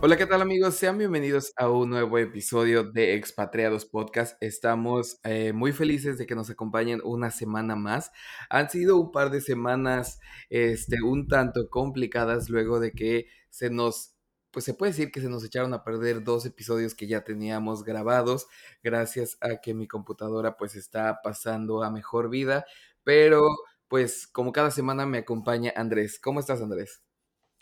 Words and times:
Hola, 0.00 0.16
¿qué 0.16 0.26
tal 0.26 0.42
amigos? 0.42 0.76
Sean 0.76 0.96
bienvenidos 0.96 1.52
a 1.56 1.68
un 1.68 1.90
nuevo 1.90 2.18
episodio 2.18 2.84
de 2.84 3.16
Expatriados 3.16 3.84
Podcast. 3.84 4.40
Estamos 4.40 5.18
eh, 5.24 5.52
muy 5.52 5.72
felices 5.72 6.18
de 6.18 6.26
que 6.26 6.36
nos 6.36 6.50
acompañen 6.50 7.00
una 7.02 7.32
semana 7.32 7.74
más. 7.74 8.12
Han 8.48 8.70
sido 8.70 8.96
un 8.96 9.10
par 9.10 9.30
de 9.30 9.40
semanas 9.40 10.20
este, 10.50 11.02
un 11.02 11.26
tanto 11.26 11.68
complicadas 11.68 12.48
luego 12.48 12.78
de 12.78 12.92
que 12.92 13.26
se 13.50 13.70
nos 13.70 14.14
pues 14.52 14.64
se 14.64 14.72
puede 14.72 14.92
decir 14.92 15.10
que 15.10 15.20
se 15.20 15.28
nos 15.28 15.44
echaron 15.44 15.74
a 15.74 15.82
perder 15.82 16.22
dos 16.22 16.46
episodios 16.46 16.94
que 16.94 17.08
ya 17.08 17.24
teníamos 17.24 17.82
grabados, 17.82 18.46
gracias 18.84 19.36
a 19.40 19.60
que 19.60 19.74
mi 19.74 19.88
computadora 19.88 20.56
pues 20.56 20.76
está 20.76 21.20
pasando 21.24 21.82
a 21.82 21.90
mejor 21.90 22.30
vida, 22.30 22.64
pero 23.02 23.44
pues 23.88 24.28
como 24.28 24.52
cada 24.52 24.70
semana 24.70 25.06
me 25.06 25.18
acompaña 25.18 25.72
Andrés. 25.74 26.20
¿Cómo 26.20 26.38
estás 26.38 26.62
Andrés? 26.62 27.02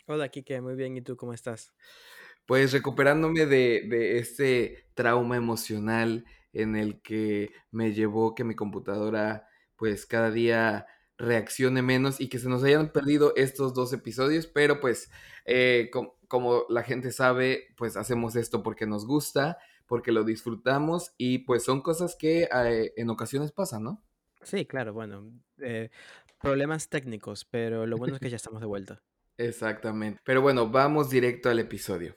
Hola 0.05 0.29
Kike, 0.29 0.61
muy 0.61 0.75
bien, 0.75 0.95
¿y 0.95 1.01
tú 1.01 1.17
cómo 1.17 1.33
estás? 1.33 1.73
Pues 2.47 2.71
recuperándome 2.71 3.45
de, 3.45 3.85
de 3.87 4.17
este 4.17 4.87
trauma 4.95 5.37
emocional 5.37 6.25
en 6.53 6.75
el 6.75 7.01
que 7.01 7.51
me 7.69 7.93
llevó 7.93 8.33
que 8.33 8.43
mi 8.43 8.55
computadora 8.55 9.47
pues 9.75 10.07
cada 10.07 10.31
día 10.31 10.87
reaccione 11.17 11.81
menos 11.81 12.21
y 12.21 12.29
que 12.29 12.39
se 12.39 12.49
nos 12.49 12.63
hayan 12.63 12.91
perdido 12.91 13.33
estos 13.35 13.73
dos 13.73 13.91
episodios, 13.93 14.47
pero 14.47 14.79
pues 14.79 15.09
eh, 15.45 15.89
como 16.27 16.65
la 16.69 16.83
gente 16.83 17.11
sabe, 17.11 17.67
pues 17.75 17.97
hacemos 17.97 18.35
esto 18.35 18.63
porque 18.63 18.85
nos 18.85 19.05
gusta, 19.05 19.57
porque 19.87 20.11
lo 20.11 20.23
disfrutamos 20.23 21.13
y 21.17 21.39
pues 21.39 21.63
son 21.63 21.81
cosas 21.81 22.15
que 22.15 22.49
eh, 22.53 22.93
en 22.95 23.09
ocasiones 23.09 23.51
pasan, 23.51 23.83
¿no? 23.83 24.03
Sí, 24.43 24.65
claro, 24.65 24.93
bueno, 24.93 25.31
eh, 25.59 25.89
problemas 26.39 26.89
técnicos, 26.89 27.45
pero 27.45 27.85
lo 27.85 27.97
bueno 27.97 28.15
es 28.15 28.21
que 28.21 28.29
ya 28.29 28.35
estamos 28.35 28.61
de 28.61 28.67
vuelta. 28.67 29.01
Exactamente. 29.37 30.19
Pero 30.23 30.41
bueno, 30.41 30.69
vamos 30.69 31.09
directo 31.09 31.49
al 31.49 31.59
episodio. 31.59 32.15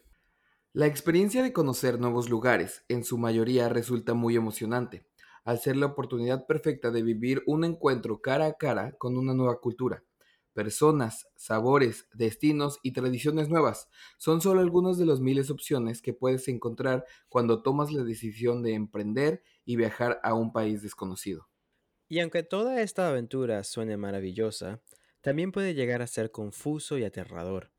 La 0.72 0.86
experiencia 0.86 1.42
de 1.42 1.52
conocer 1.52 1.98
nuevos 1.98 2.30
lugares, 2.30 2.84
en 2.86 3.02
su 3.02 3.18
mayoría, 3.18 3.68
resulta 3.68 4.14
muy 4.14 4.36
emocionante, 4.36 5.04
al 5.42 5.58
ser 5.58 5.76
la 5.76 5.86
oportunidad 5.86 6.46
perfecta 6.46 6.92
de 6.92 7.02
vivir 7.02 7.42
un 7.48 7.64
encuentro 7.64 8.20
cara 8.20 8.46
a 8.46 8.52
cara 8.52 8.92
con 8.96 9.18
una 9.18 9.34
nueva 9.34 9.58
cultura. 9.58 10.04
Personas, 10.52 11.26
sabores, 11.34 12.06
destinos 12.14 12.78
y 12.84 12.92
tradiciones 12.92 13.48
nuevas 13.48 13.88
son 14.16 14.40
solo 14.40 14.60
algunas 14.60 14.96
de 14.96 15.06
las 15.06 15.18
miles 15.18 15.50
opciones 15.50 16.02
que 16.02 16.12
puedes 16.12 16.46
encontrar 16.46 17.04
cuando 17.28 17.64
tomas 17.64 17.90
la 17.90 18.04
decisión 18.04 18.62
de 18.62 18.74
emprender 18.74 19.42
y 19.64 19.74
viajar 19.74 20.20
a 20.22 20.34
un 20.34 20.52
país 20.52 20.82
desconocido. 20.82 21.48
Y 22.08 22.20
aunque 22.20 22.44
toda 22.44 22.80
esta 22.80 23.08
aventura 23.08 23.64
suene 23.64 23.96
maravillosa, 23.96 24.80
también 25.20 25.50
puede 25.50 25.74
llegar 25.74 26.00
a 26.00 26.06
ser 26.06 26.30
confuso 26.30 26.96
y 26.96 27.02
aterrador 27.02 27.72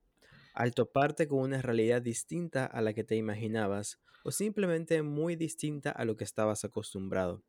al 0.53 0.73
toparte 0.73 1.27
con 1.27 1.39
una 1.39 1.61
realidad 1.61 2.01
distinta 2.01 2.65
a 2.65 2.81
la 2.81 2.93
que 2.93 3.03
te 3.03 3.15
imaginabas 3.15 3.99
o 4.23 4.31
simplemente 4.31 5.01
muy 5.01 5.35
distinta 5.35 5.91
a 5.91 6.05
lo 6.05 6.17
que 6.17 6.23
estabas 6.23 6.63
acostumbrado. 6.63 7.43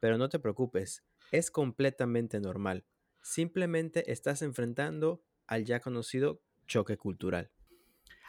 Pero 0.00 0.18
no 0.18 0.28
te 0.28 0.38
preocupes, 0.38 1.04
es 1.30 1.50
completamente 1.50 2.40
normal. 2.40 2.84
Simplemente 3.22 4.10
estás 4.10 4.42
enfrentando 4.42 5.22
al 5.46 5.64
ya 5.64 5.80
conocido 5.80 6.42
choque 6.66 6.96
cultural. 6.96 7.50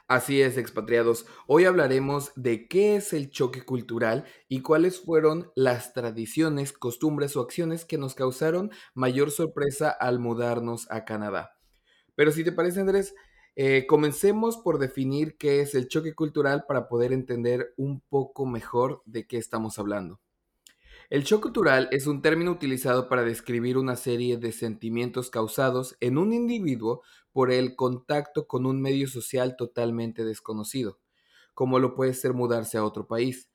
Así 0.07 0.41
es, 0.41 0.57
expatriados. 0.57 1.25
Hoy 1.47 1.63
hablaremos 1.63 2.33
de 2.35 2.67
qué 2.67 2.97
es 2.97 3.13
el 3.13 3.29
choque 3.29 3.61
cultural 3.61 4.25
y 4.49 4.61
cuáles 4.61 4.99
fueron 4.99 5.51
las 5.55 5.93
tradiciones, 5.93 6.73
costumbres 6.73 7.37
o 7.37 7.41
acciones 7.41 7.85
que 7.85 7.97
nos 7.97 8.13
causaron 8.13 8.71
mayor 8.93 9.31
sorpresa 9.31 9.89
al 9.89 10.19
mudarnos 10.19 10.91
a 10.91 11.05
Canadá. 11.05 11.57
Pero 12.15 12.31
si 12.33 12.43
te 12.43 12.51
parece, 12.51 12.81
Andrés, 12.81 13.15
eh, 13.55 13.85
comencemos 13.85 14.57
por 14.57 14.79
definir 14.79 15.37
qué 15.37 15.61
es 15.61 15.75
el 15.75 15.87
choque 15.87 16.15
cultural 16.15 16.65
para 16.67 16.87
poder 16.87 17.11
entender 17.11 17.73
un 17.77 18.01
poco 18.01 18.45
mejor 18.45 19.01
de 19.05 19.27
qué 19.27 19.37
estamos 19.37 19.77
hablando. 19.77 20.21
El 21.09 21.25
choque 21.25 21.43
cultural 21.43 21.89
es 21.91 22.07
un 22.07 22.21
término 22.21 22.51
utilizado 22.51 23.09
para 23.09 23.23
describir 23.23 23.77
una 23.77 23.97
serie 23.97 24.37
de 24.37 24.53
sentimientos 24.53 25.29
causados 25.29 25.97
en 25.99 26.17
un 26.17 26.31
individuo 26.31 27.01
por 27.33 27.51
el 27.51 27.75
contacto 27.75 28.47
con 28.47 28.65
un 28.65 28.81
medio 28.81 29.09
social 29.09 29.57
totalmente 29.57 30.23
desconocido, 30.23 30.99
como 31.53 31.79
lo 31.79 31.95
puede 31.95 32.13
ser 32.13 32.33
mudarse 32.33 32.77
a 32.77 32.85
otro 32.85 33.07
país. 33.07 33.49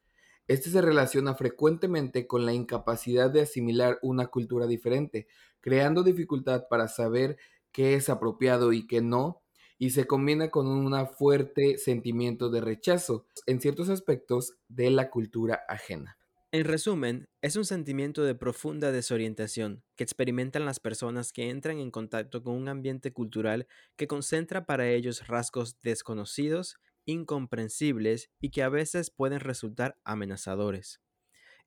Este 0.48 0.68
se 0.68 0.82
relaciona 0.82 1.34
frecuentemente 1.34 2.26
con 2.26 2.44
la 2.44 2.52
incapacidad 2.52 3.30
de 3.30 3.40
asimilar 3.40 3.98
una 4.02 4.26
cultura 4.26 4.66
diferente, 4.66 5.26
creando 5.62 6.02
dificultad 6.02 6.64
para 6.68 6.88
saber 6.88 7.38
qué 7.72 7.94
es 7.94 8.10
apropiado 8.10 8.74
y 8.74 8.86
qué 8.86 9.00
no, 9.00 9.45
y 9.78 9.90
se 9.90 10.06
combina 10.06 10.50
con 10.50 10.66
un 10.66 10.94
fuerte 11.08 11.78
sentimiento 11.78 12.50
de 12.50 12.60
rechazo 12.60 13.26
en 13.46 13.60
ciertos 13.60 13.88
aspectos 13.88 14.54
de 14.68 14.90
la 14.90 15.10
cultura 15.10 15.62
ajena. 15.68 16.18
En 16.52 16.64
resumen, 16.64 17.28
es 17.42 17.56
un 17.56 17.64
sentimiento 17.64 18.24
de 18.24 18.34
profunda 18.34 18.92
desorientación 18.92 19.82
que 19.96 20.04
experimentan 20.04 20.64
las 20.64 20.80
personas 20.80 21.32
que 21.32 21.50
entran 21.50 21.78
en 21.80 21.90
contacto 21.90 22.42
con 22.42 22.54
un 22.54 22.68
ambiente 22.68 23.12
cultural 23.12 23.66
que 23.96 24.06
concentra 24.06 24.64
para 24.64 24.88
ellos 24.88 25.26
rasgos 25.26 25.78
desconocidos, 25.82 26.76
incomprensibles 27.04 28.30
y 28.40 28.50
que 28.50 28.62
a 28.62 28.68
veces 28.68 29.10
pueden 29.10 29.40
resultar 29.40 29.98
amenazadores. 30.04 31.00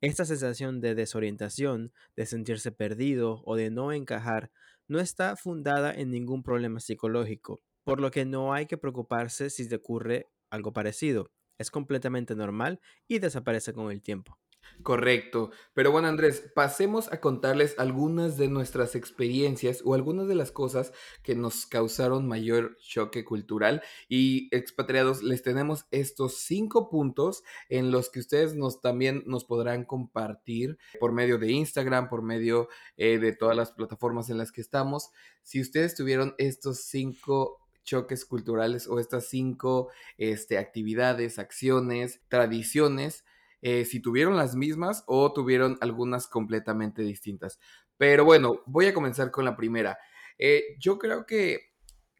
Esta 0.01 0.23
sensación 0.23 0.79
de 0.79 0.95
desorientación, 0.95 1.91
de 2.15 2.25
sentirse 2.25 2.71
perdido 2.71 3.43
o 3.45 3.57
de 3.57 3.69
no 3.69 3.91
encajar 3.91 4.49
no 4.87 4.99
está 4.99 5.35
fundada 5.35 5.93
en 5.93 6.09
ningún 6.09 6.41
problema 6.41 6.79
psicológico, 6.79 7.61
por 7.83 8.01
lo 8.01 8.11
que 8.11 8.25
no 8.25 8.53
hay 8.53 8.65
que 8.65 8.77
preocuparse 8.77 9.49
si 9.49 9.67
te 9.67 9.75
ocurre 9.75 10.29
algo 10.49 10.73
parecido. 10.73 11.31
Es 11.57 11.71
completamente 11.71 12.35
normal 12.35 12.79
y 13.07 13.19
desaparece 13.19 13.73
con 13.73 13.91
el 13.91 14.01
tiempo. 14.01 14.37
Correcto. 14.83 15.51
Pero 15.73 15.91
bueno, 15.91 16.07
Andrés, 16.07 16.51
pasemos 16.55 17.11
a 17.11 17.19
contarles 17.19 17.77
algunas 17.77 18.37
de 18.37 18.47
nuestras 18.47 18.95
experiencias 18.95 19.81
o 19.83 19.93
algunas 19.93 20.27
de 20.27 20.35
las 20.35 20.51
cosas 20.51 20.93
que 21.21 21.35
nos 21.35 21.65
causaron 21.65 22.27
mayor 22.27 22.77
choque 22.77 23.25
cultural. 23.25 23.81
Y 24.07 24.53
expatriados, 24.55 25.21
les 25.21 25.43
tenemos 25.43 25.85
estos 25.91 26.37
cinco 26.37 26.89
puntos 26.89 27.43
en 27.67 27.91
los 27.91 28.09
que 28.09 28.19
ustedes 28.19 28.55
nos 28.55 28.81
también 28.81 29.23
nos 29.25 29.43
podrán 29.43 29.83
compartir 29.83 30.77
por 30.99 31.11
medio 31.11 31.37
de 31.37 31.51
Instagram, 31.51 32.07
por 32.07 32.21
medio 32.21 32.69
eh, 32.95 33.19
de 33.19 33.33
todas 33.33 33.57
las 33.57 33.71
plataformas 33.71 34.29
en 34.29 34.37
las 34.37 34.51
que 34.53 34.61
estamos. 34.61 35.09
Si 35.43 35.59
ustedes 35.59 35.95
tuvieron 35.95 36.35
estos 36.37 36.85
cinco 36.85 37.68
choques 37.89 38.25
culturales 38.25 38.87
o 38.87 38.99
estas 38.99 39.27
cinco 39.27 39.89
este, 40.17 40.57
actividades, 40.57 41.39
acciones, 41.39 42.21
tradiciones, 42.27 43.25
eh, 43.61 43.85
si 43.85 43.99
tuvieron 43.99 44.37
las 44.37 44.55
mismas 44.55 45.03
o 45.07 45.33
tuvieron 45.33 45.77
algunas 45.81 46.27
completamente 46.27 47.01
distintas. 47.01 47.59
Pero 47.97 48.23
bueno, 48.23 48.61
voy 48.67 48.85
a 48.85 48.93
comenzar 48.93 49.31
con 49.31 49.43
la 49.43 49.57
primera. 49.57 49.97
Eh, 50.37 50.77
yo 50.79 50.97
creo 50.99 51.25
que, 51.25 51.73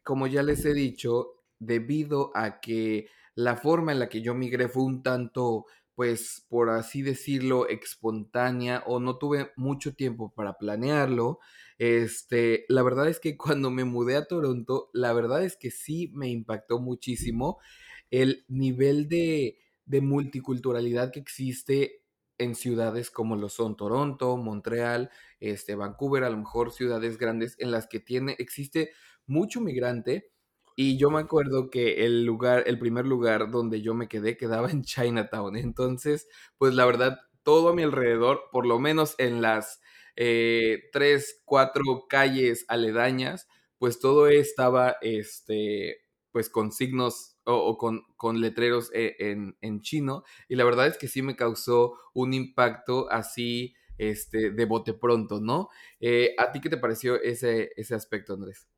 como 0.04 0.26
ya 0.26 0.42
les 0.42 0.64
he 0.64 0.74
dicho, 0.74 1.44
debido 1.58 2.32
a 2.34 2.60
que 2.60 3.08
la 3.34 3.56
forma 3.56 3.92
en 3.92 4.00
la 4.00 4.08
que 4.08 4.20
yo 4.20 4.34
migré 4.34 4.68
fue 4.68 4.82
un 4.82 5.02
tanto, 5.02 5.66
pues, 6.00 6.46
por 6.48 6.70
así 6.70 7.02
decirlo, 7.02 7.68
espontánea 7.68 8.82
o 8.86 9.00
no 9.00 9.18
tuve 9.18 9.52
mucho 9.56 9.94
tiempo 9.94 10.32
para 10.34 10.54
planearlo, 10.54 11.40
este, 11.76 12.64
la 12.70 12.82
verdad 12.82 13.06
es 13.10 13.20
que 13.20 13.36
cuando 13.36 13.70
me 13.70 13.84
mudé 13.84 14.16
a 14.16 14.24
Toronto, 14.24 14.88
la 14.94 15.12
verdad 15.12 15.44
es 15.44 15.58
que 15.58 15.70
sí 15.70 16.10
me 16.14 16.30
impactó 16.30 16.80
muchísimo 16.80 17.58
el 18.10 18.46
nivel 18.48 19.10
de, 19.10 19.58
multiculturalidad 19.84 21.12
que 21.12 21.20
existe 21.20 22.02
en 22.38 22.54
ciudades 22.54 23.10
como 23.10 23.36
lo 23.36 23.50
son 23.50 23.76
Toronto, 23.76 24.38
Montreal, 24.38 25.10
este, 25.38 25.74
Vancouver, 25.74 26.24
a 26.24 26.30
lo 26.30 26.38
mejor 26.38 26.72
ciudades 26.72 27.18
grandes 27.18 27.56
en 27.58 27.72
las 27.72 27.86
que 27.86 28.00
tiene, 28.00 28.36
existe 28.38 28.92
mucho 29.26 29.60
migrante. 29.60 30.30
Y 30.82 30.96
yo 30.96 31.10
me 31.10 31.20
acuerdo 31.20 31.68
que 31.68 32.06
el 32.06 32.24
lugar, 32.24 32.64
el 32.66 32.78
primer 32.78 33.04
lugar 33.04 33.50
donde 33.50 33.82
yo 33.82 33.92
me 33.92 34.08
quedé 34.08 34.38
quedaba 34.38 34.70
en 34.70 34.82
Chinatown. 34.82 35.56
Entonces, 35.56 36.26
pues 36.56 36.72
la 36.72 36.86
verdad, 36.86 37.20
todo 37.42 37.68
a 37.68 37.74
mi 37.74 37.82
alrededor, 37.82 38.44
por 38.50 38.64
lo 38.64 38.78
menos 38.78 39.14
en 39.18 39.42
las 39.42 39.82
eh, 40.16 40.84
tres, 40.90 41.42
cuatro 41.44 42.06
calles 42.08 42.64
aledañas, 42.66 43.46
pues 43.76 44.00
todo 44.00 44.28
estaba, 44.28 44.96
este, 45.02 45.98
pues 46.32 46.48
con 46.48 46.72
signos 46.72 47.36
o, 47.44 47.76
con, 47.76 48.00
con, 48.16 48.40
letreros 48.40 48.90
e, 48.94 49.16
en, 49.18 49.58
en, 49.60 49.82
chino 49.82 50.24
y 50.48 50.56
la 50.56 50.64
verdad 50.64 50.86
es 50.86 50.96
que 50.96 51.08
sí 51.08 51.20
me 51.20 51.36
causó 51.36 51.92
un 52.14 52.32
impacto 52.32 53.10
así 53.10 53.74
este, 53.98 54.50
de 54.50 54.64
bote 54.64 54.94
pronto, 54.94 55.42
¿no? 55.42 55.68
Eh, 56.00 56.34
¿A 56.38 56.52
ti 56.52 56.62
qué 56.62 56.70
te 56.70 56.78
pareció 56.78 57.20
ese, 57.20 57.70
ese 57.76 57.94
aspecto, 57.94 58.32
Andrés? 58.32 58.69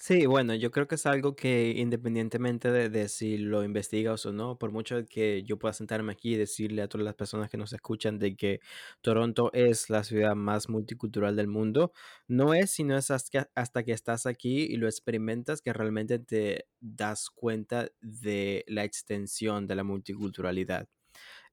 Sí, 0.00 0.26
bueno, 0.26 0.54
yo 0.54 0.70
creo 0.70 0.86
que 0.86 0.94
es 0.94 1.06
algo 1.06 1.34
que 1.34 1.70
independientemente 1.76 2.70
de, 2.70 3.08
si 3.08 3.36
lo 3.36 3.64
investigas 3.64 4.24
o 4.26 4.32
no, 4.32 4.56
por 4.56 4.70
mucho 4.70 5.04
que 5.06 5.42
yo 5.42 5.58
pueda 5.58 5.72
sentarme 5.72 6.12
aquí 6.12 6.34
y 6.34 6.36
decirle 6.36 6.82
a 6.82 6.88
todas 6.88 7.04
las 7.04 7.16
personas 7.16 7.50
que 7.50 7.56
nos 7.56 7.72
escuchan 7.72 8.20
de 8.20 8.36
que 8.36 8.60
Toronto 9.00 9.50
es 9.52 9.90
la 9.90 10.04
ciudad 10.04 10.36
más 10.36 10.68
multicultural 10.68 11.34
del 11.34 11.48
mundo, 11.48 11.92
no 12.28 12.54
es 12.54 12.70
sino 12.70 12.96
es 12.96 13.10
hasta 13.10 13.50
hasta 13.56 13.82
que 13.82 13.90
estás 13.92 14.26
aquí 14.26 14.60
y 14.70 14.76
lo 14.76 14.86
experimentas 14.86 15.60
que 15.62 15.72
realmente 15.72 16.20
te 16.20 16.68
das 16.80 17.28
cuenta 17.28 17.88
de 18.00 18.64
la 18.68 18.84
extensión 18.84 19.66
de 19.66 19.74
la 19.74 19.82
multiculturalidad. 19.82 20.86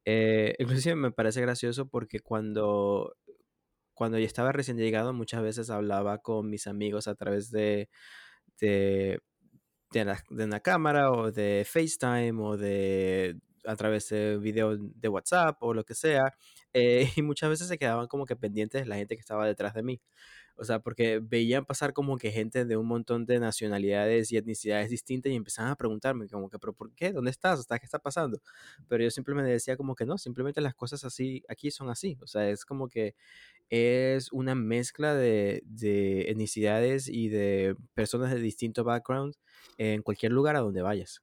Eh, 0.06 0.56
inclusive 0.60 0.96
me 0.96 1.12
parece 1.12 1.42
gracioso 1.42 1.88
porque 1.90 2.20
cuando, 2.22 3.16
cuando 3.94 4.20
yo 4.20 4.26
estaba 4.26 4.52
recién 4.52 4.78
llegado 4.78 5.14
muchas 5.14 5.42
veces 5.44 5.70
hablaba 5.70 6.20
con 6.20 6.50
mis 6.50 6.68
amigos 6.68 7.08
a 7.08 7.16
través 7.16 7.52
de 7.52 7.90
de, 8.60 9.20
de, 9.92 10.06
la, 10.06 10.24
una 10.30 10.60
cámara 10.60 11.12
o 11.12 11.32
de 11.32 11.66
FaceTime 11.66 12.42
o 12.42 12.58
de 12.58 13.38
a 13.66 13.76
través 13.76 14.10
de 14.10 14.38
video 14.38 14.78
de 14.78 15.10
WhatsApp 15.10 15.58
o 15.62 15.74
lo 15.74 15.84
que 15.84 15.96
sea. 15.96 16.34
Eh, 16.74 17.10
y 17.16 17.22
muchas 17.22 17.50
veces 17.50 17.68
se 17.68 17.78
quedaban 17.78 18.08
como 18.08 18.26
que 18.26 18.36
pendientes 18.36 18.88
la 18.88 18.96
gente 18.96 19.16
que 19.16 19.22
estaba 19.22 19.46
detrás 19.46 19.74
de 19.74 19.84
mí. 19.84 20.02
O 20.58 20.64
sea, 20.64 20.80
porque 20.80 21.20
veían 21.22 21.66
pasar 21.66 21.92
como 21.92 22.18
que 22.18 22.32
gente 22.32 22.64
de 22.64 22.78
un 22.78 22.88
montón 22.88 23.26
de 23.26 23.40
nacionalidades 23.40 24.32
y 24.32 24.38
etnicidades 24.38 24.90
distintas 24.90 25.32
y 25.32 25.36
empezaban 25.36 25.72
a 25.72 25.76
preguntarme 25.76 26.30
como 26.30 26.50
que, 26.50 26.58
pero 26.60 26.74
¿por 26.74 26.94
qué? 26.94 27.12
¿Dónde 27.12 27.32
estás? 27.32 27.60
¿Hasta 27.60 27.78
qué 27.78 27.86
está 27.86 28.00
pasando? 28.00 28.42
Pero 28.88 29.04
yo 29.04 29.12
simplemente 29.12 29.52
decía 29.52 29.76
como 29.76 29.96
que 29.96 30.06
no, 30.06 30.18
simplemente 30.18 30.62
las 30.62 30.74
cosas 30.74 31.04
así, 31.04 31.44
aquí 31.50 31.72
son 31.72 31.90
así. 31.90 32.18
O 32.22 32.28
sea, 32.28 32.50
es 32.50 32.64
como 32.64 32.88
que 32.88 33.16
es 33.70 34.32
una 34.32 34.56
mezcla 34.56 35.16
de, 35.16 35.62
de 35.66 36.30
etnicidades 36.32 37.08
y 37.08 37.30
de 37.30 37.76
personas 37.94 38.32
de 38.32 38.40
distinto 38.40 38.84
background 38.84 39.36
en 39.78 40.02
cualquier 40.02 40.32
lugar 40.32 40.56
a 40.56 40.60
donde 40.62 40.82
vayas. 40.82 41.22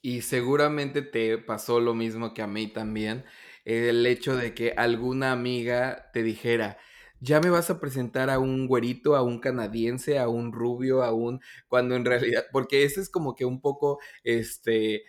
Y 0.00 0.22
seguramente 0.22 1.02
te 1.02 1.38
pasó 1.38 1.80
lo 1.80 1.94
mismo 1.94 2.34
que 2.34 2.42
a 2.42 2.46
mí 2.48 2.66
también, 2.66 3.24
el 3.64 4.04
hecho 4.06 4.36
de 4.36 4.52
que 4.54 4.72
alguna 4.76 5.30
amiga 5.32 6.10
te 6.12 6.22
dijera, 6.24 6.78
ya 7.20 7.40
me 7.40 7.50
vas 7.50 7.70
a 7.70 7.78
presentar 7.80 8.28
a 8.30 8.40
un 8.40 8.66
güerito, 8.66 9.14
a 9.14 9.22
un 9.22 9.38
canadiense, 9.38 10.18
a 10.18 10.28
un 10.28 10.52
rubio, 10.52 11.04
a 11.04 11.12
un, 11.14 11.40
cuando 11.68 11.94
en 11.94 12.04
realidad, 12.04 12.46
porque 12.52 12.82
ese 12.84 13.00
es 13.00 13.08
como 13.10 13.36
que 13.36 13.44
un 13.44 13.60
poco, 13.60 14.00
este, 14.24 15.04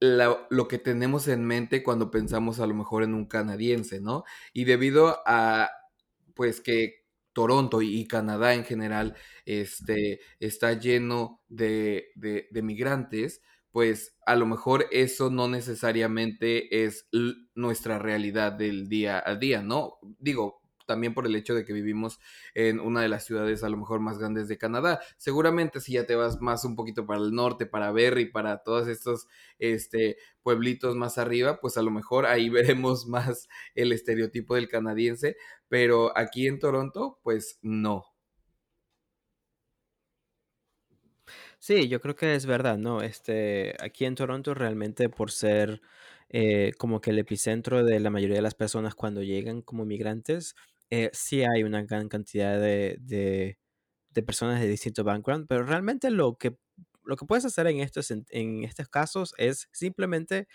lo 0.00 0.68
que 0.68 0.78
tenemos 0.78 1.28
en 1.28 1.44
mente 1.44 1.82
cuando 1.82 2.10
pensamos 2.10 2.60
a 2.60 2.66
lo 2.66 2.74
mejor 2.74 3.02
en 3.02 3.14
un 3.14 3.26
canadiense, 3.26 4.00
¿no? 4.00 4.24
Y 4.52 4.64
debido 4.64 5.18
a, 5.26 5.70
pues 6.34 6.60
que 6.60 7.04
Toronto 7.32 7.82
y, 7.82 8.06
Canadá 8.06 8.54
en 8.54 8.64
general 8.64 9.16
este, 9.44 10.20
está 10.40 10.72
lleno 10.72 11.40
de, 11.48 12.10
de, 12.16 12.48
de, 12.50 12.62
migrantes, 12.62 13.42
pues 13.70 14.16
a 14.26 14.34
lo 14.34 14.46
mejor 14.46 14.86
eso 14.90 15.30
no 15.30 15.48
necesariamente 15.48 16.84
es 16.84 17.08
nuestra 17.54 17.98
realidad 17.98 18.52
del 18.52 18.88
día 18.88 19.22
a 19.24 19.36
día, 19.36 19.62
¿no? 19.62 19.98
Digo, 20.18 20.62
también 20.88 21.14
por 21.14 21.26
el 21.26 21.36
hecho 21.36 21.54
de 21.54 21.64
que 21.64 21.72
vivimos 21.72 22.18
en 22.54 22.80
una 22.80 23.02
de 23.02 23.08
las 23.08 23.24
ciudades 23.24 23.62
a 23.62 23.68
lo 23.68 23.76
mejor 23.76 24.00
más 24.00 24.18
grandes 24.18 24.48
de 24.48 24.58
Canadá. 24.58 25.00
Seguramente 25.18 25.80
si 25.80 25.92
ya 25.92 26.06
te 26.06 26.16
vas 26.16 26.40
más 26.40 26.64
un 26.64 26.74
poquito 26.74 27.06
para 27.06 27.20
el 27.20 27.32
norte, 27.32 27.66
para 27.66 27.92
Berry, 27.92 28.26
para 28.32 28.64
todos 28.64 28.88
estos 28.88 29.28
este, 29.58 30.16
pueblitos 30.42 30.96
más 30.96 31.18
arriba, 31.18 31.60
pues 31.60 31.76
a 31.76 31.82
lo 31.82 31.90
mejor 31.92 32.26
ahí 32.26 32.48
veremos 32.50 33.06
más 33.06 33.48
el 33.74 33.92
estereotipo 33.92 34.54
del 34.56 34.68
canadiense, 34.68 35.36
pero 35.68 36.16
aquí 36.16 36.46
en 36.48 36.58
Toronto, 36.58 37.20
pues 37.22 37.58
no. 37.62 38.06
Sí, 41.58 41.88
yo 41.88 42.00
creo 42.00 42.14
que 42.16 42.34
es 42.34 42.46
verdad, 42.46 42.78
¿no? 42.78 43.02
Este, 43.02 43.74
aquí 43.80 44.04
en 44.04 44.14
Toronto 44.14 44.54
realmente 44.54 45.08
por 45.08 45.30
ser 45.30 45.80
eh, 46.30 46.72
como 46.78 47.00
que 47.00 47.10
el 47.10 47.18
epicentro 47.18 47.84
de 47.84 48.00
la 48.00 48.10
mayoría 48.10 48.36
de 48.36 48.42
las 48.42 48.54
personas 48.54 48.94
cuando 48.94 49.22
llegan 49.22 49.62
como 49.62 49.84
migrantes, 49.84 50.54
eh, 50.90 51.10
sí 51.12 51.42
hay 51.44 51.62
una 51.64 51.82
gran 51.82 52.08
cantidad 52.08 52.60
de, 52.60 52.96
de, 53.00 53.56
personas 54.26 54.60
de 54.60 54.66
distinto 54.66 55.04
background, 55.04 55.46
pero 55.48 55.62
realmente 55.64 56.10
lo 56.10 56.36
que, 56.36 56.58
lo 57.04 57.16
que 57.16 57.24
puedes 57.24 57.44
hacer 57.44 57.68
en 57.68 57.78
estos, 57.80 58.10
en 58.10 58.64
estos 58.64 58.88
casos 58.88 59.32
es 59.38 59.68
simplemente 59.72 60.48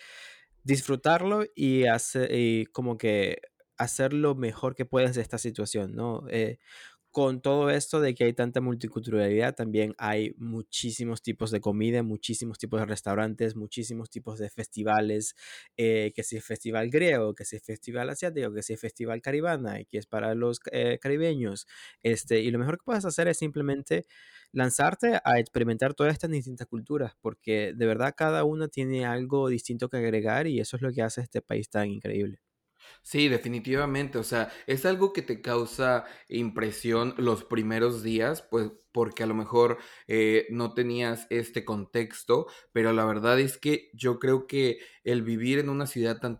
disfrutarlo 0.63 1.45
y, 1.55 1.85
hacer, 1.85 2.29
y 2.33 2.65
como 2.67 2.97
que 2.97 3.41
hacer 3.77 4.13
lo 4.13 4.35
mejor 4.35 4.75
que 4.75 4.85
puedas 4.85 5.15
de 5.15 5.21
esta 5.21 5.37
situación, 5.37 5.95
¿no? 5.95 6.25
Eh, 6.29 6.59
con 7.13 7.41
todo 7.41 7.69
esto 7.69 8.01
de 8.01 8.15
que 8.15 8.25
hay 8.25 8.33
tanta 8.33 8.59
multiculturalidad, 8.61 9.55
también 9.55 9.95
hay 9.99 10.33
muchísimos 10.37 11.21
tipos 11.23 11.51
de 11.51 11.61
comida, 11.61 12.03
muchísimos 12.03 12.57
tipos 12.59 12.81
de 12.81 12.87
restaurantes, 12.87 13.55
muchísimos 13.55 14.09
tipos 14.09 14.39
de 14.39 14.49
festivales, 14.49 15.35
eh, 15.77 16.11
que 16.15 16.23
si 16.23 16.37
es 16.37 16.43
festival 16.45 16.89
griego, 16.89 17.35
que 17.35 17.45
si 17.45 17.55
es 17.57 17.63
festival 17.63 18.09
asiático, 18.09 18.53
que 18.53 18.63
si 18.63 18.73
es 18.73 18.81
festival 18.81 19.21
caribana, 19.21 19.83
que 19.85 19.97
es 19.99 20.07
para 20.07 20.35
los 20.35 20.59
eh, 20.71 20.99
caribeños. 21.01 21.67
Este, 22.03 22.41
y 22.41 22.51
lo 22.51 22.59
mejor 22.59 22.77
que 22.79 22.83
puedes 22.85 23.05
hacer 23.05 23.27
es 23.29 23.37
simplemente 23.37 24.05
lanzarte 24.51 25.19
a 25.23 25.39
experimentar 25.39 25.93
todas 25.93 26.13
estas 26.13 26.31
distintas 26.31 26.67
culturas, 26.67 27.13
porque 27.21 27.73
de 27.75 27.85
verdad 27.85 28.13
cada 28.17 28.43
una 28.43 28.67
tiene 28.67 29.05
algo 29.05 29.49
distinto 29.49 29.89
que 29.89 29.97
agregar 29.97 30.47
y 30.47 30.59
eso 30.59 30.75
es 30.77 30.81
lo 30.81 30.91
que 30.91 31.01
hace 31.03 31.21
este 31.21 31.41
país 31.41 31.69
tan 31.69 31.89
increíble. 31.89 32.42
Sí, 33.01 33.27
definitivamente, 33.27 34.17
o 34.17 34.23
sea, 34.23 34.49
es 34.67 34.85
algo 34.85 35.13
que 35.13 35.21
te 35.21 35.41
causa 35.41 36.05
impresión 36.29 37.13
los 37.17 37.43
primeros 37.43 38.01
días, 38.03 38.41
pues 38.49 38.71
porque 38.91 39.23
a 39.23 39.25
lo 39.25 39.33
mejor 39.33 39.79
eh, 40.07 40.45
no 40.51 40.73
tenías 40.73 41.27
este 41.29 41.65
contexto, 41.65 42.47
pero 42.71 42.93
la 42.93 43.05
verdad 43.05 43.39
es 43.39 43.57
que 43.57 43.89
yo 43.93 44.19
creo 44.19 44.47
que 44.47 44.79
el 45.03 45.23
vivir 45.23 45.59
en 45.59 45.69
una 45.69 45.87
ciudad 45.87 46.19
tan, 46.19 46.37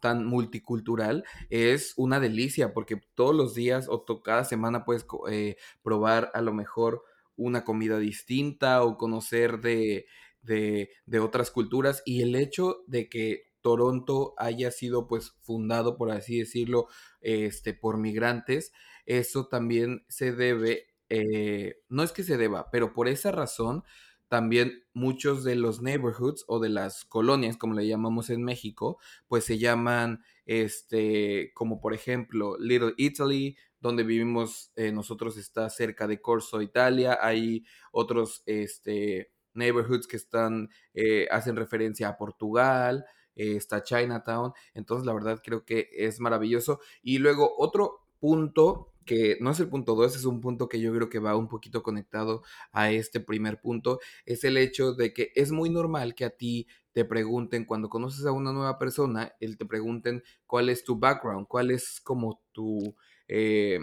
tan 0.00 0.24
multicultural 0.26 1.24
es 1.50 1.94
una 1.96 2.20
delicia, 2.20 2.74
porque 2.74 3.00
todos 3.14 3.34
los 3.34 3.54
días 3.54 3.86
o 3.88 4.04
cada 4.22 4.44
semana 4.44 4.84
puedes 4.84 5.06
eh, 5.30 5.56
probar 5.82 6.30
a 6.34 6.42
lo 6.42 6.52
mejor 6.52 7.02
una 7.36 7.64
comida 7.64 7.98
distinta 7.98 8.82
o 8.84 8.98
conocer 8.98 9.60
de, 9.60 10.06
de, 10.42 10.90
de 11.06 11.20
otras 11.20 11.50
culturas 11.50 12.02
y 12.04 12.22
el 12.22 12.36
hecho 12.36 12.84
de 12.86 13.08
que 13.08 13.53
Toronto 13.64 14.34
haya 14.36 14.70
sido 14.70 15.08
pues 15.08 15.30
fundado, 15.40 15.96
por 15.96 16.10
así 16.10 16.38
decirlo, 16.38 16.86
este, 17.22 17.72
por 17.72 17.96
migrantes, 17.96 18.74
eso 19.06 19.48
también 19.48 20.04
se 20.10 20.32
debe, 20.32 20.88
eh, 21.08 21.76
no 21.88 22.02
es 22.02 22.12
que 22.12 22.24
se 22.24 22.36
deba, 22.36 22.70
pero 22.70 22.92
por 22.92 23.08
esa 23.08 23.32
razón 23.32 23.82
también 24.28 24.84
muchos 24.92 25.44
de 25.44 25.56
los 25.56 25.80
neighborhoods 25.80 26.44
o 26.46 26.60
de 26.60 26.68
las 26.68 27.06
colonias, 27.06 27.56
como 27.56 27.72
le 27.72 27.88
llamamos 27.88 28.28
en 28.28 28.42
México, 28.44 28.98
pues 29.28 29.44
se 29.44 29.56
llaman, 29.56 30.22
este, 30.44 31.50
como 31.54 31.80
por 31.80 31.94
ejemplo, 31.94 32.58
Little 32.58 32.92
Italy, 32.98 33.56
donde 33.80 34.02
vivimos 34.02 34.72
eh, 34.76 34.92
nosotros 34.92 35.38
está 35.38 35.70
cerca 35.70 36.06
de 36.06 36.20
Corso, 36.20 36.60
Italia, 36.60 37.18
hay 37.22 37.64
otros, 37.92 38.42
este, 38.44 39.32
neighborhoods 39.54 40.06
que 40.06 40.16
están, 40.18 40.68
eh, 40.92 41.28
hacen 41.30 41.56
referencia 41.56 42.08
a 42.08 42.16
Portugal, 42.18 43.06
eh, 43.36 43.56
está 43.56 43.82
Chinatown, 43.82 44.52
entonces 44.74 45.06
la 45.06 45.14
verdad 45.14 45.40
creo 45.44 45.64
que 45.64 45.88
es 45.92 46.20
maravilloso. 46.20 46.80
Y 47.02 47.18
luego 47.18 47.54
otro 47.58 48.06
punto 48.18 48.94
que 49.04 49.36
no 49.40 49.50
es 49.50 49.60
el 49.60 49.68
punto 49.68 49.94
2, 49.94 50.16
es 50.16 50.24
un 50.24 50.40
punto 50.40 50.68
que 50.68 50.80
yo 50.80 50.92
creo 50.94 51.08
que 51.10 51.18
va 51.18 51.36
un 51.36 51.48
poquito 51.48 51.82
conectado 51.82 52.42
a 52.72 52.90
este 52.90 53.20
primer 53.20 53.60
punto, 53.60 54.00
es 54.26 54.44
el 54.44 54.56
hecho 54.56 54.94
de 54.94 55.12
que 55.12 55.30
es 55.34 55.52
muy 55.52 55.70
normal 55.70 56.14
que 56.14 56.24
a 56.24 56.30
ti 56.30 56.66
te 56.92 57.04
pregunten, 57.04 57.64
cuando 57.64 57.88
conoces 57.88 58.24
a 58.24 58.32
una 58.32 58.52
nueva 58.52 58.78
persona, 58.78 59.34
él 59.40 59.58
te 59.58 59.66
pregunten 59.66 60.22
cuál 60.46 60.68
es 60.68 60.84
tu 60.84 60.98
background, 60.98 61.46
cuál 61.48 61.70
es 61.70 62.00
como 62.00 62.40
tu 62.52 62.94
eh, 63.28 63.80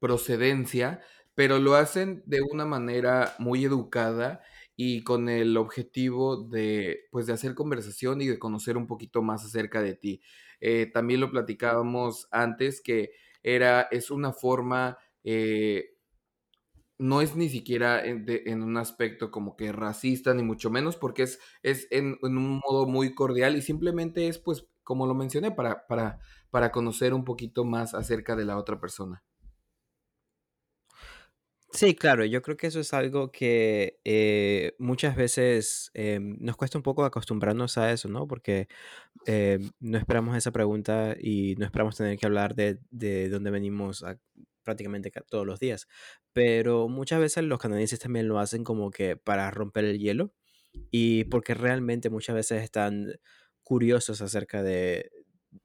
procedencia, 0.00 1.00
pero 1.34 1.58
lo 1.58 1.74
hacen 1.74 2.22
de 2.26 2.40
una 2.42 2.64
manera 2.64 3.34
muy 3.38 3.64
educada 3.64 4.42
y 4.76 5.04
con 5.04 5.28
el 5.28 5.56
objetivo 5.56 6.36
de, 6.36 7.06
pues, 7.10 7.26
de 7.26 7.32
hacer 7.32 7.54
conversación 7.54 8.20
y 8.20 8.26
de 8.26 8.38
conocer 8.38 8.76
un 8.76 8.86
poquito 8.86 9.22
más 9.22 9.44
acerca 9.44 9.82
de 9.82 9.94
ti. 9.94 10.20
Eh, 10.60 10.90
también 10.92 11.20
lo 11.20 11.30
platicábamos 11.30 12.28
antes 12.30 12.80
que 12.80 13.12
era, 13.42 13.82
es 13.90 14.10
una 14.10 14.32
forma, 14.32 14.98
eh, 15.22 15.96
no 16.98 17.20
es 17.20 17.36
ni 17.36 17.48
siquiera 17.48 18.04
en, 18.04 18.62
un 18.62 18.76
aspecto 18.76 19.30
como 19.30 19.56
que 19.56 19.72
racista, 19.72 20.32
ni 20.34 20.42
mucho 20.42 20.70
menos, 20.70 20.96
porque 20.96 21.24
es, 21.24 21.40
es 21.62 21.86
en, 21.90 22.18
en, 22.22 22.38
un 22.38 22.60
modo 22.64 22.86
muy 22.86 23.14
cordial 23.14 23.56
y 23.56 23.62
simplemente 23.62 24.28
es, 24.28 24.38
pues, 24.38 24.66
como 24.82 25.06
lo 25.06 25.14
mencioné, 25.14 25.50
para, 25.50 25.86
para, 25.86 26.20
para 26.50 26.70
conocer 26.72 27.14
un 27.14 27.24
poquito 27.24 27.64
más 27.64 27.94
acerca 27.94 28.36
de 28.36 28.44
la 28.44 28.56
otra 28.56 28.80
persona. 28.80 29.22
Sí, 31.76 31.96
claro, 31.96 32.24
yo 32.24 32.40
creo 32.40 32.56
que 32.56 32.68
eso 32.68 32.78
es 32.78 32.94
algo 32.94 33.32
que 33.32 33.98
eh, 34.04 34.76
muchas 34.78 35.16
veces 35.16 35.90
em, 35.94 36.36
nos 36.40 36.56
cuesta 36.56 36.78
un 36.78 36.82
poco 36.84 37.04
acostumbrarnos 37.04 37.78
a 37.78 37.90
eso, 37.90 38.08
¿no? 38.08 38.28
Porque 38.28 38.68
em, 39.26 39.70
no 39.80 39.98
esperamos 39.98 40.36
esa 40.36 40.52
pregunta 40.52 41.16
y 41.20 41.56
no 41.58 41.64
esperamos 41.66 41.96
tener 41.96 42.18
que 42.18 42.26
hablar 42.26 42.54
de, 42.54 42.80
de 42.90 43.28
dónde 43.30 43.50
venimos 43.50 44.04
prácticamente 44.64 45.10
ca- 45.10 45.22
todos 45.28 45.46
los 45.46 45.60
días. 45.60 45.88
Pero 46.32 46.88
muchas 46.88 47.20
veces 47.20 47.44
los 47.44 47.58
canadienses 47.60 48.00
también 48.00 48.28
lo 48.28 48.38
hacen 48.40 48.64
como 48.64 48.90
que 48.90 49.16
para 49.16 49.50
romper 49.50 49.84
el 49.86 49.98
hielo 49.98 50.34
y 50.90 51.24
porque 51.24 51.54
realmente 51.54 52.10
muchas 52.10 52.34
veces 52.36 52.62
están 52.62 53.14
curiosos 53.62 54.20
acerca 54.22 54.62
de, 54.62 55.10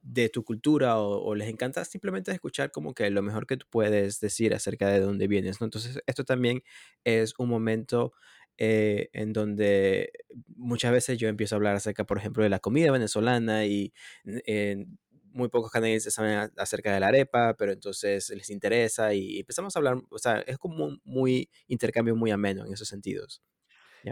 de 0.01 0.29
tu 0.29 0.43
cultura 0.43 0.99
o, 0.99 1.23
o 1.23 1.35
les 1.35 1.49
encanta 1.49 1.85
simplemente 1.85 2.31
escuchar 2.31 2.71
como 2.71 2.93
que 2.93 3.09
lo 3.09 3.21
mejor 3.21 3.47
que 3.47 3.57
tú 3.57 3.65
puedes 3.69 4.19
decir 4.19 4.53
acerca 4.53 4.87
de 4.89 4.99
dónde 4.99 5.27
vienes. 5.27 5.61
Entonces, 5.61 6.01
esto 6.07 6.23
también 6.23 6.63
es 7.03 7.33
un 7.37 7.49
momento 7.49 8.13
eh, 8.61 9.09
en 9.13 9.31
donde 9.31 10.11
muchas 10.55 10.91
veces 10.91 11.17
yo 11.17 11.29
empiezo 11.29 11.55
a 11.55 11.57
hablar 11.57 11.75
acerca, 11.77 12.03
por 12.05 12.17
ejemplo, 12.17 12.43
de 12.43 12.49
la 12.49 12.59
comida 12.59 12.91
venezolana 12.91 13.65
y 13.65 13.93
eh, 14.25 14.85
muy 15.31 15.47
pocos 15.47 15.71
canadienses 15.71 16.13
saben 16.13 16.51
acerca 16.57 16.93
de 16.93 16.99
la 16.99 17.07
arepa, 17.07 17.55
pero 17.57 17.71
entonces 17.71 18.29
les 18.31 18.49
interesa 18.49 19.13
y 19.13 19.39
empezamos 19.39 19.75
a 19.75 19.79
hablar, 19.79 20.01
o 20.09 20.19
sea, 20.19 20.39
es 20.41 20.57
como 20.57 20.85
un 20.87 21.01
muy 21.05 21.49
intercambio 21.67 22.15
muy 22.17 22.31
ameno 22.31 22.65
en 22.65 22.73
esos 22.73 22.89
sentidos, 22.89 23.41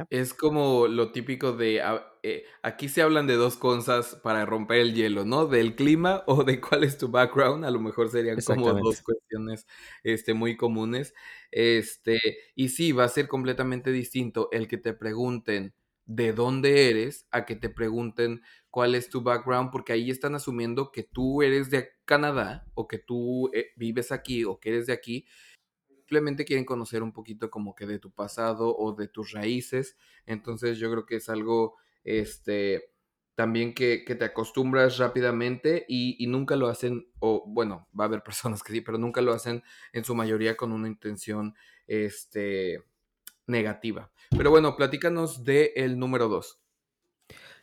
Es 0.10 0.34
como 0.34 0.88
lo 0.88 1.12
típico 1.12 1.52
de, 1.52 1.82
ah, 1.82 2.14
eh, 2.24 2.46
aquí 2.64 2.88
se 2.88 3.02
hablan 3.02 3.28
de 3.28 3.34
2 3.36 3.58
cosas 3.58 4.16
para 4.24 4.46
romper 4.46 4.78
el 4.80 4.94
hielo, 4.94 5.26
¿no? 5.26 5.48
Del 5.48 5.76
clima 5.76 6.24
o 6.28 6.46
de 6.46 6.62
cuál 6.62 6.86
es 6.86 6.98
tu 6.98 7.10
background, 7.10 7.66
a 7.66 7.72
lo 7.72 7.82
mejor 7.82 8.10
serían 8.10 8.42
como 8.42 8.74
2 8.74 8.96
Exactamente. 8.96 9.04
cuestiones, 9.04 9.68
este, 10.04 10.34
muy 10.34 10.56
comunes. 10.56 11.14
Este, 11.52 12.20
y 12.56 12.70
sí, 12.70 12.94
va 12.94 13.04
a 13.04 13.10
ser 13.10 13.28
completamente 13.28 13.92
distinto 13.92 14.48
el 14.54 14.70
que 14.70 14.78
te 14.78 14.94
pregunten 14.94 15.74
de 16.06 16.32
dónde 16.32 16.90
eres, 16.90 17.28
a 17.32 17.46
que 17.46 17.58
te 17.58 17.70
pregunten 17.70 18.42
cuál 18.70 18.96
es 18.96 19.10
tu 19.10 19.24
background, 19.24 19.72
porque 19.72 19.92
ahí 19.92 20.10
están 20.10 20.36
asumiendo 20.36 20.90
que 20.94 21.04
tú 21.04 21.42
eres 21.42 21.70
de 21.70 21.90
Canadá, 22.06 22.66
o 22.76 22.88
que 22.88 22.98
tú, 22.98 23.50
eh, 23.54 23.72
vives 23.76 24.14
aquí, 24.14 24.46
o 24.46 24.58
que 24.62 24.70
eres 24.70 24.88
de 24.88 24.94
aquí, 24.94 25.26
simplemente 26.08 26.46
quieren 26.46 26.64
conocer 26.64 27.04
un 27.04 27.12
poquito 27.12 27.52
como 27.52 27.76
que 27.76 27.86
de 27.86 28.00
tu 28.00 28.12
pasado 28.12 28.74
o 28.78 28.94
de 28.94 29.10
tus 29.10 29.34
raíces. 29.34 29.98
Entonces 30.26 30.78
yo 30.78 30.90
creo 30.90 31.06
que 31.06 31.18
es 31.18 31.28
algo, 31.28 31.76
este, 32.06 32.94
también 33.36 33.74
que, 33.74 34.06
que 34.06 34.16
te 34.16 34.24
acostumbras 34.24 35.00
rápidamente 35.00 35.86
y, 35.90 36.26
nunca 36.28 36.56
lo 36.56 36.68
hacen, 36.68 37.12
o 37.20 37.44
bueno, 37.46 37.90
va 37.98 38.06
a 38.06 38.08
haber 38.08 38.24
personas 38.24 38.64
que 38.64 38.72
sí, 38.72 38.80
pero 38.80 38.98
nunca 38.98 39.20
lo 39.20 39.34
hacen 39.34 39.64
en 39.92 40.06
su 40.06 40.16
mayoría 40.16 40.56
con 40.56 40.72
una 40.72 40.88
intención, 40.88 41.56
este, 41.88 42.82
negativa. 43.46 44.10
Pero 44.30 44.50
bueno, 44.50 44.78
platícanos 44.78 45.44
de 45.44 45.74
el 45.76 46.00
número 46.00 46.30
dos. 46.30 46.62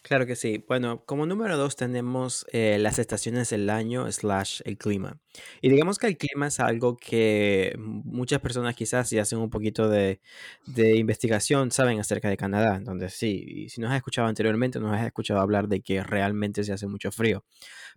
Claro 0.04 0.26
que 0.26 0.36
sí. 0.36 0.62
Bueno, 0.68 1.02
como 1.06 1.24
número 1.24 1.56
dos 1.56 1.76
tenemos 1.76 2.44
eh, 2.52 2.76
las 2.78 2.98
estaciones 2.98 3.48
del 3.48 3.70
año 3.70 4.12
slash 4.12 4.60
el 4.66 4.76
clima. 4.76 5.18
Y 5.62 5.70
digamos 5.70 5.98
que 5.98 6.06
el 6.06 6.18
clima 6.18 6.48
es 6.48 6.60
algo 6.60 6.98
que 6.98 7.74
muchas 7.78 8.38
personas 8.40 8.76
quizás 8.76 9.08
si 9.08 9.18
hacen 9.18 9.38
un 9.38 9.48
poquito 9.48 9.88
de, 9.88 10.20
de 10.66 10.96
investigación 10.96 11.70
saben 11.70 12.00
acerca 12.00 12.28
de 12.28 12.36
Canadá, 12.36 12.80
donde 12.80 13.08
sí, 13.08 13.44
y 13.46 13.68
si 13.70 13.80
nos 13.80 13.92
has 13.92 13.96
escuchado 13.96 14.28
anteriormente, 14.28 14.78
nos 14.78 14.92
has 14.94 15.06
escuchado 15.06 15.40
hablar 15.40 15.68
de 15.68 15.80
que 15.80 16.02
realmente 16.02 16.64
se 16.64 16.74
hace 16.74 16.86
mucho 16.86 17.10
frío. 17.10 17.42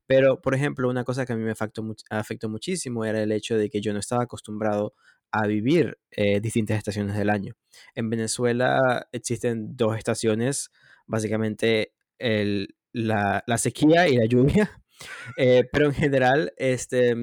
Pero, 0.06 0.42
por 0.42 0.56
ejemplo, 0.56 0.90
una 0.90 1.04
cosa 1.04 1.26
que 1.26 1.34
a 1.34 1.36
mí 1.36 1.44
me 1.44 1.52
afectó, 1.52 1.84
afectó 2.10 2.48
muchísimo 2.48 3.04
era 3.04 3.22
el 3.22 3.34
hecho 3.34 3.58
de 3.58 3.70
que 3.70 3.82
yo 3.82 3.92
no 3.92 4.00
estaba 4.00 4.24
acostumbrado 4.24 4.94
a 5.32 5.46
vivir 5.46 5.98
eh, 6.12 6.40
distintas 6.40 6.78
estaciones 6.78 7.18
del 7.18 7.30
año. 7.30 7.56
En 7.96 8.10
Venezuela 8.10 9.10
existen 9.12 9.76
dos 9.76 9.98
estaciones, 9.98 10.72
básicamente 11.06 11.92
el- 12.20 12.76
la, 12.94 13.44
la 13.48 13.58
sequía 13.58 14.08
y 14.08 14.18
la 14.18 14.26
lluvia, 14.26 14.82
eh, 15.38 15.64
pero 15.72 15.86
en 15.88 15.94
general 15.94 16.54
este, 16.58 17.16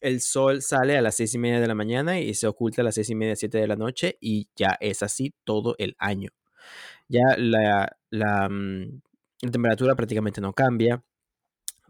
el 0.00 0.20
sol 0.20 0.62
sale 0.62 0.96
a 0.96 1.02
las 1.02 1.16
seis 1.16 1.34
y 1.34 1.38
media 1.38 1.60
de 1.60 1.66
la 1.68 1.74
mañana 1.74 2.20
y 2.20 2.34
se 2.34 2.46
oculta 2.46 2.82
a 2.82 2.84
las 2.84 2.94
seis 2.94 3.10
y 3.10 3.14
media, 3.14 3.36
siete 3.36 3.58
de 3.58 3.66
la 3.66 3.76
noche 3.76 4.16
y 4.20 4.48
ya 4.56 4.76
es 4.80 5.02
así 5.02 5.34
todo 5.44 5.74
el 5.78 5.96
año. 5.98 6.30
Ya 7.08 7.36
la, 7.38 7.96
la, 8.10 8.48
mm, 8.48 9.02
la 9.42 9.50
temperatura 9.52 9.96
prácticamente 9.96 10.40
no 10.40 10.52
cambia 10.54 11.04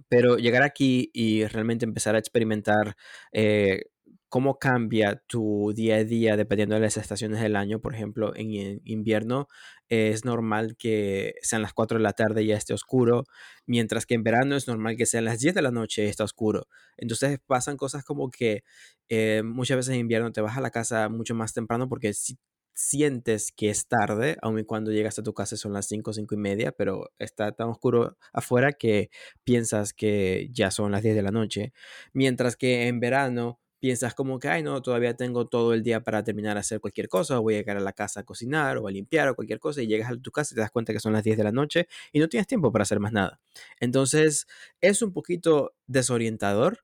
pero 0.08 0.36
llegar 0.36 0.62
aquí 0.62 1.10
y 1.12 1.46
realmente 1.46 1.84
empezar 1.84 2.14
a 2.14 2.18
experimentar 2.18 2.96
eh, 3.32 3.84
cómo 4.28 4.58
cambia 4.58 5.22
tu 5.26 5.72
día 5.74 5.96
a 5.96 6.04
día 6.04 6.36
dependiendo 6.36 6.74
de 6.76 6.82
las 6.82 6.96
estaciones 6.96 7.40
del 7.40 7.56
año. 7.56 7.80
Por 7.80 7.94
ejemplo, 7.94 8.34
en 8.36 8.50
in- 8.52 8.80
invierno 8.84 9.48
es 9.88 10.24
normal 10.24 10.76
que 10.78 11.34
sean 11.42 11.62
las 11.62 11.72
4 11.72 11.98
de 11.98 12.02
la 12.04 12.12
tarde 12.12 12.42
y 12.42 12.48
ya 12.48 12.56
esté 12.56 12.74
oscuro, 12.74 13.24
mientras 13.66 14.06
que 14.06 14.14
en 14.14 14.22
verano 14.24 14.56
es 14.56 14.66
normal 14.68 14.96
que 14.96 15.06
sean 15.06 15.24
las 15.24 15.38
10 15.40 15.54
de 15.54 15.62
la 15.62 15.70
noche 15.70 16.04
y 16.04 16.08
está 16.08 16.24
oscuro. 16.24 16.66
Entonces 16.96 17.38
pasan 17.46 17.76
cosas 17.76 18.04
como 18.04 18.30
que 18.30 18.62
eh, 19.08 19.42
muchas 19.44 19.76
veces 19.76 19.94
en 19.94 20.00
invierno 20.00 20.32
te 20.32 20.40
vas 20.40 20.56
a 20.56 20.60
la 20.60 20.70
casa 20.70 21.08
mucho 21.08 21.34
más 21.34 21.52
temprano 21.54 21.88
porque 21.88 22.12
si 22.14 22.38
sientes 22.74 23.52
que 23.52 23.70
es 23.70 23.88
tarde, 23.88 24.36
aun 24.42 24.62
cuando 24.64 24.92
llegas 24.92 25.18
a 25.18 25.22
tu 25.22 25.32
casa 25.32 25.56
son 25.56 25.72
las 25.72 25.86
5 25.88 26.12
5 26.12 26.34
y 26.34 26.38
media, 26.38 26.72
pero 26.72 27.10
está 27.18 27.52
tan 27.52 27.68
oscuro 27.68 28.16
afuera 28.34 28.72
que 28.72 29.10
piensas 29.44 29.92
que 29.94 30.48
ya 30.52 30.70
son 30.70 30.92
las 30.92 31.02
10 31.02 31.14
de 31.16 31.22
la 31.22 31.30
noche, 31.30 31.72
mientras 32.12 32.56
que 32.56 32.86
en 32.88 33.00
verano 33.00 33.60
piensas 33.80 34.14
como 34.14 34.38
que, 34.38 34.48
ay, 34.48 34.62
no, 34.62 34.80
todavía 34.82 35.14
tengo 35.16 35.48
todo 35.48 35.74
el 35.74 35.82
día 35.82 36.02
para 36.02 36.22
terminar 36.24 36.54
de 36.54 36.60
hacer 36.60 36.80
cualquier 36.80 37.08
cosa, 37.08 37.38
o 37.38 37.42
voy 37.42 37.54
a 37.54 37.58
llegar 37.58 37.76
a 37.76 37.80
la 37.80 37.92
casa 37.92 38.20
a 38.20 38.22
cocinar 38.24 38.78
o 38.78 38.86
a 38.88 38.90
limpiar 38.90 39.28
o 39.28 39.34
cualquier 39.34 39.58
cosa, 39.60 39.82
y 39.82 39.86
llegas 39.86 40.10
a 40.10 40.16
tu 40.16 40.30
casa 40.30 40.54
y 40.54 40.56
te 40.56 40.60
das 40.60 40.70
cuenta 40.70 40.92
que 40.92 41.00
son 41.00 41.12
las 41.12 41.24
10 41.24 41.36
de 41.36 41.44
la 41.44 41.52
noche 41.52 41.88
y 42.12 42.18
no 42.20 42.28
tienes 42.28 42.46
tiempo 42.46 42.72
para 42.72 42.82
hacer 42.82 43.00
más 43.00 43.12
nada. 43.12 43.40
Entonces, 43.80 44.46
es 44.80 45.02
un 45.02 45.12
poquito 45.12 45.74
desorientador, 45.86 46.80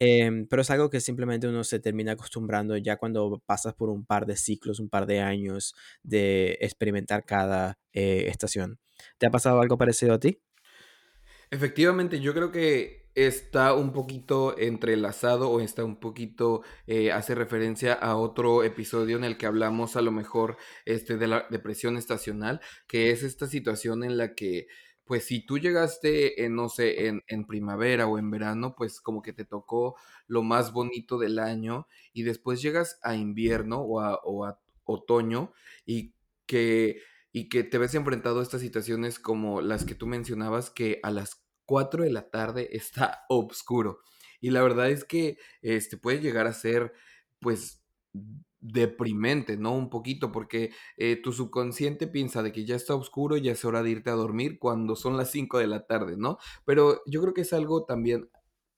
em, 0.00 0.46
pero 0.48 0.62
es 0.62 0.70
algo 0.70 0.90
que 0.90 1.00
simplemente 1.00 1.48
uno 1.48 1.64
se 1.64 1.80
termina 1.80 2.12
acostumbrando 2.12 2.76
ya 2.76 2.96
cuando 2.96 3.42
pasas 3.46 3.74
por 3.74 3.90
un 3.90 4.04
par 4.06 4.26
de 4.26 4.36
ciclos, 4.36 4.80
un 4.80 4.88
par 4.88 5.06
de 5.06 5.20
años 5.20 5.74
de 6.02 6.58
experimentar 6.60 7.24
cada 7.24 7.78
eh, 7.92 8.26
estación. 8.28 8.80
¿Te 9.18 9.26
ha 9.26 9.30
pasado 9.30 9.60
algo 9.60 9.78
parecido 9.78 10.14
a 10.14 10.20
ti? 10.20 10.40
Efectivamente, 11.50 12.20
yo 12.20 12.32
creo 12.34 12.50
que 12.50 13.01
está 13.14 13.74
un 13.74 13.92
poquito 13.92 14.56
entrelazado 14.58 15.50
o 15.50 15.60
está 15.60 15.84
un 15.84 15.96
poquito, 16.00 16.62
eh, 16.86 17.12
hace 17.12 17.34
referencia 17.34 17.92
a 17.94 18.16
otro 18.16 18.64
episodio 18.64 19.16
en 19.16 19.24
el 19.24 19.36
que 19.36 19.46
hablamos 19.46 19.96
a 19.96 20.02
lo 20.02 20.12
mejor 20.12 20.56
este, 20.86 21.16
de 21.16 21.26
la 21.26 21.46
depresión 21.50 21.96
estacional, 21.96 22.60
que 22.86 23.10
es 23.10 23.22
esta 23.22 23.46
situación 23.46 24.04
en 24.04 24.16
la 24.16 24.34
que, 24.34 24.66
pues 25.04 25.24
si 25.24 25.44
tú 25.44 25.58
llegaste, 25.58 26.44
en, 26.44 26.54
no 26.54 26.68
sé, 26.68 27.06
en, 27.08 27.22
en 27.26 27.46
primavera 27.46 28.06
o 28.06 28.18
en 28.18 28.30
verano, 28.30 28.74
pues 28.76 29.00
como 29.00 29.22
que 29.22 29.32
te 29.32 29.44
tocó 29.44 29.96
lo 30.26 30.42
más 30.42 30.72
bonito 30.72 31.18
del 31.18 31.38
año 31.38 31.86
y 32.12 32.22
después 32.22 32.62
llegas 32.62 32.98
a 33.02 33.14
invierno 33.16 33.80
o 33.80 34.00
a, 34.00 34.20
o 34.24 34.44
a 34.46 34.58
otoño 34.84 35.52
y 35.84 36.14
que 36.46 37.00
y 37.32 37.48
que 37.48 37.64
te 37.64 37.78
ves 37.78 37.94
enfrentado 37.94 38.40
a 38.40 38.42
estas 38.42 38.60
situaciones 38.60 39.18
como 39.18 39.62
las 39.62 39.84
que 39.86 39.94
tú 39.94 40.06
mencionabas, 40.06 40.70
que 40.70 41.00
a 41.02 41.10
las 41.10 41.41
4 41.66 42.04
de 42.04 42.10
la 42.12 42.30
tarde 42.30 42.68
está 42.72 43.24
oscuro. 43.28 44.00
Y 44.40 44.50
la 44.50 44.62
verdad 44.62 44.90
es 44.90 45.04
que 45.04 45.38
este, 45.62 45.96
puede 45.96 46.20
llegar 46.20 46.46
a 46.46 46.52
ser, 46.52 46.92
pues, 47.40 47.82
deprimente, 48.60 49.56
¿no? 49.56 49.72
Un 49.74 49.90
poquito, 49.90 50.30
porque 50.30 50.70
eh, 50.96 51.16
tu 51.20 51.32
subconsciente 51.32 52.06
piensa 52.06 52.42
de 52.42 52.52
que 52.52 52.64
ya 52.64 52.76
está 52.76 52.94
oscuro, 52.94 53.36
ya 53.36 53.52
es 53.52 53.64
hora 53.64 53.82
de 53.82 53.90
irte 53.90 54.10
a 54.10 54.14
dormir 54.14 54.58
cuando 54.60 54.94
son 54.96 55.16
las 55.16 55.30
5 55.30 55.58
de 55.58 55.66
la 55.66 55.86
tarde, 55.86 56.16
¿no? 56.16 56.38
Pero 56.64 57.02
yo 57.06 57.20
creo 57.22 57.34
que 57.34 57.40
es 57.42 57.52
algo 57.52 57.84
también 57.84 58.30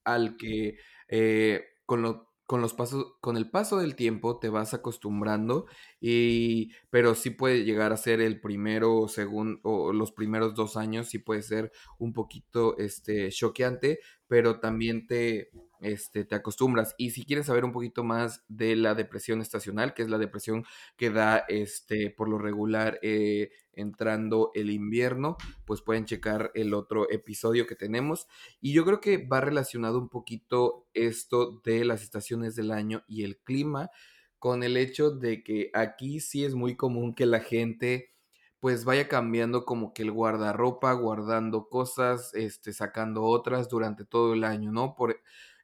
al 0.03 0.37
que 0.37 0.77
eh, 1.07 1.63
con, 1.85 2.01
lo- 2.01 2.31
con 2.45 2.61
los 2.61 2.73
pasos, 2.73 3.13
con 3.21 3.37
el 3.37 3.49
paso 3.49 3.77
del 3.77 3.95
tiempo 3.95 4.39
te 4.39 4.49
vas 4.49 4.73
acostumbrando 4.73 5.65
y, 5.99 6.71
pero 6.89 7.15
sí 7.15 7.31
puede 7.31 7.63
llegar 7.63 7.91
a 7.93 7.97
ser 7.97 8.21
el 8.21 8.39
primero 8.41 8.95
o 8.95 9.07
segun- 9.07 9.59
o 9.63 9.93
los 9.93 10.11
primeros 10.11 10.53
dos 10.55 10.77
años, 10.77 11.07
sí 11.09 11.19
puede 11.19 11.41
ser 11.43 11.71
un 11.97 12.13
poquito 12.13 12.77
este, 12.77 13.29
choqueante, 13.31 13.99
pero 14.27 14.59
también 14.59 15.07
te, 15.07 15.51
este, 15.81 16.25
te 16.25 16.35
acostumbras. 16.35 16.95
Y 16.97 17.11
si 17.11 17.25
quieres 17.25 17.45
saber 17.45 17.65
un 17.65 17.71
poquito 17.71 18.03
más 18.03 18.43
de 18.47 18.75
la 18.75 18.95
depresión 18.95 19.41
estacional, 19.41 19.93
que 19.93 20.01
es 20.01 20.09
la 20.09 20.17
depresión 20.17 20.65
que 20.97 21.09
da 21.09 21.45
este, 21.47 22.09
por 22.09 22.29
lo 22.29 22.37
regular 22.37 22.99
eh, 23.01 23.51
entrando 23.73 24.51
el 24.55 24.71
invierno, 24.71 25.37
pues 25.65 25.81
pueden 25.81 26.05
checar 26.05 26.51
el 26.55 26.73
otro 26.73 27.09
episodio 27.11 27.67
que 27.67 27.75
tenemos. 27.75 28.27
Y 28.61 28.73
yo 28.73 28.85
creo 28.85 28.99
que 28.99 29.17
va 29.17 29.41
relacionado 29.41 29.99
un 29.99 30.09
poquito 30.09 30.87
esto 30.93 31.61
de 31.63 31.85
las 31.85 32.01
estaciones 32.01 32.55
del 32.55 32.71
año 32.71 33.03
y 33.07 33.23
el 33.23 33.37
clima 33.37 33.91
con 34.39 34.63
el 34.63 34.77
hecho 34.77 35.11
de 35.11 35.43
que 35.43 35.71
aquí 35.73 36.19
sí 36.19 36.45
es 36.45 36.55
muy 36.55 36.75
común 36.75 37.15
que 37.15 37.25
la 37.25 37.39
gente 37.39 38.14
pues 38.59 38.85
vaya 38.85 39.07
cambiando 39.07 39.65
como 39.65 39.93
que 39.93 40.03
el 40.03 40.11
guardarropa, 40.11 40.93
guardando 40.93 41.69
cosas, 41.69 42.33
este, 42.33 42.73
sacando 42.73 43.23
otras 43.23 43.69
durante 43.69 44.05
todo 44.05 44.33
el 44.33 44.43
año, 44.43 44.71
¿no? 44.71 44.95
Por, 44.95 45.17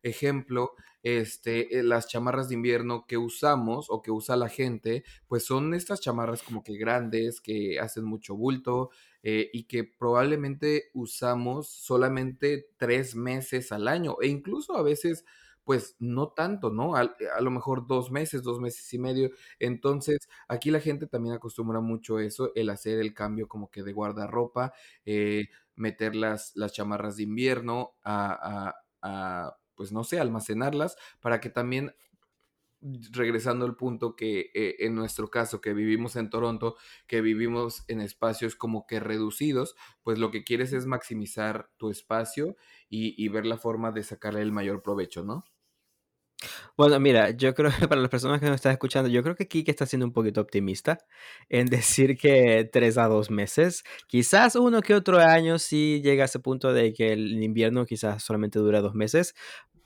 ejemplo, 0.04 0.74
este, 1.04 1.80
eh, 1.80 1.84
las 1.84 2.08
chamarras 2.08 2.50
de 2.50 2.56
invierno 2.56 3.06
que 3.08 3.18
usamos 3.18 3.88
o 3.90 4.02
que 4.02 4.12
usa 4.12 4.36
la 4.36 4.50
gente, 4.50 5.04
pues 5.28 5.46
son 5.46 5.74
estas 5.74 6.02
chamarras 6.02 6.44
como 6.44 6.64
que 6.64 6.78
grandes, 6.78 7.42
que 7.42 7.80
hacen 7.80 8.06
mucho 8.06 8.36
bulto 8.36 8.90
eh, 9.24 9.50
y 9.54 9.64
que 9.64 9.84
probablemente 9.84 10.90
usamos 10.94 11.70
solamente 11.70 12.68
tres 12.78 13.16
meses 13.16 13.72
al 13.72 13.88
año 13.88 14.18
e 14.22 14.28
incluso 14.28 14.76
a 14.76 14.84
veces 14.84 15.26
pues 15.64 15.96
no 16.00 16.30
tanto, 16.30 16.70
¿no? 16.72 16.96
A, 16.96 17.02
a, 17.02 17.42
lo 17.42 17.52
mejor 17.52 17.88
dos 17.88 18.12
meses, 18.12 18.44
dos 18.44 18.60
meses 18.60 18.92
y 18.94 19.00
medio. 19.00 19.30
Entonces, 19.60 20.20
aquí 20.48 20.72
la 20.72 20.80
gente 20.80 21.08
también 21.08 21.36
acostumbra 21.36 21.80
mucho 21.82 22.20
eso, 22.20 22.52
el 22.56 22.70
hacer 22.70 23.00
el 23.00 23.14
cambio 23.14 23.48
como 23.48 23.70
que 23.70 23.84
de 23.84 23.94
guardarropa, 23.94 24.74
eh, 25.06 25.48
meter 25.76 26.16
las, 26.16 26.52
las 26.56 26.74
chamarras 26.74 27.18
de 27.18 27.24
invierno 27.24 27.94
a, 28.04 28.70
a, 28.70 29.46
a, 29.46 29.58
pues 29.76 29.92
no 29.92 30.04
sé, 30.04 30.20
almacenarlas 30.20 30.96
para 31.22 31.40
que 31.40 31.50
también 31.50 31.94
regresando 33.12 33.66
al 33.66 33.76
punto 33.76 34.16
que 34.16 34.52
eh, 34.54 34.76
en 34.80 34.96
nuestro 34.96 35.30
caso, 35.30 35.62
que 35.62 35.74
vivimos 35.74 36.16
en 36.16 36.30
Toronto, 36.30 36.76
que 37.08 37.22
vivimos 37.22 37.84
en 37.88 38.02
espacios 38.02 38.56
como 38.56 38.88
que 38.88 39.00
reducidos, 39.00 39.76
pues 40.04 40.20
lo 40.20 40.32
que 40.32 40.44
quieres 40.44 40.74
es 40.74 40.86
maximizar 40.86 41.70
tu 41.78 41.90
espacio 41.90 42.56
y, 42.90 43.14
y 43.24 43.28
ver 43.30 43.46
la 43.46 43.58
forma 43.58 43.92
de 43.92 44.04
sacarle 44.04 44.42
el 44.42 44.52
mayor 44.52 44.82
provecho, 44.82 45.24
¿no? 45.24 45.44
Bueno, 46.78 47.00
mira, 47.00 47.32
yo 47.32 47.54
creo 47.54 47.72
que 47.72 47.88
para 47.88 48.02
las 48.02 48.10
personas 48.10 48.40
que 48.40 48.48
nos 48.48 48.56
están 48.56 48.72
escuchando, 48.72 49.10
yo 49.10 49.22
creo 49.24 49.36
que 49.36 49.48
Kike 49.48 49.72
está 49.72 49.86
siendo 49.86 50.06
un 50.06 50.14
poquito 50.14 50.42
optimista 50.42 50.98
en 51.50 51.68
decir 51.68 52.18
que 52.18 52.70
tres 52.72 52.98
a 52.98 53.08
dos 53.08 53.30
meses, 53.30 53.84
quizás 54.08 54.56
uno 54.56 54.82
que 54.82 54.96
otro 54.96 55.20
año 55.20 55.60
sí 55.60 56.02
llega 56.04 56.24
a 56.24 56.26
ese 56.26 56.40
punto 56.40 56.74
de 56.74 56.94
que 56.94 57.14
el 57.14 57.44
invierno 57.44 57.86
quizás 57.86 58.24
solamente 58.24 58.60
dura 58.60 58.82
dos 58.82 58.96
meses, 58.96 59.36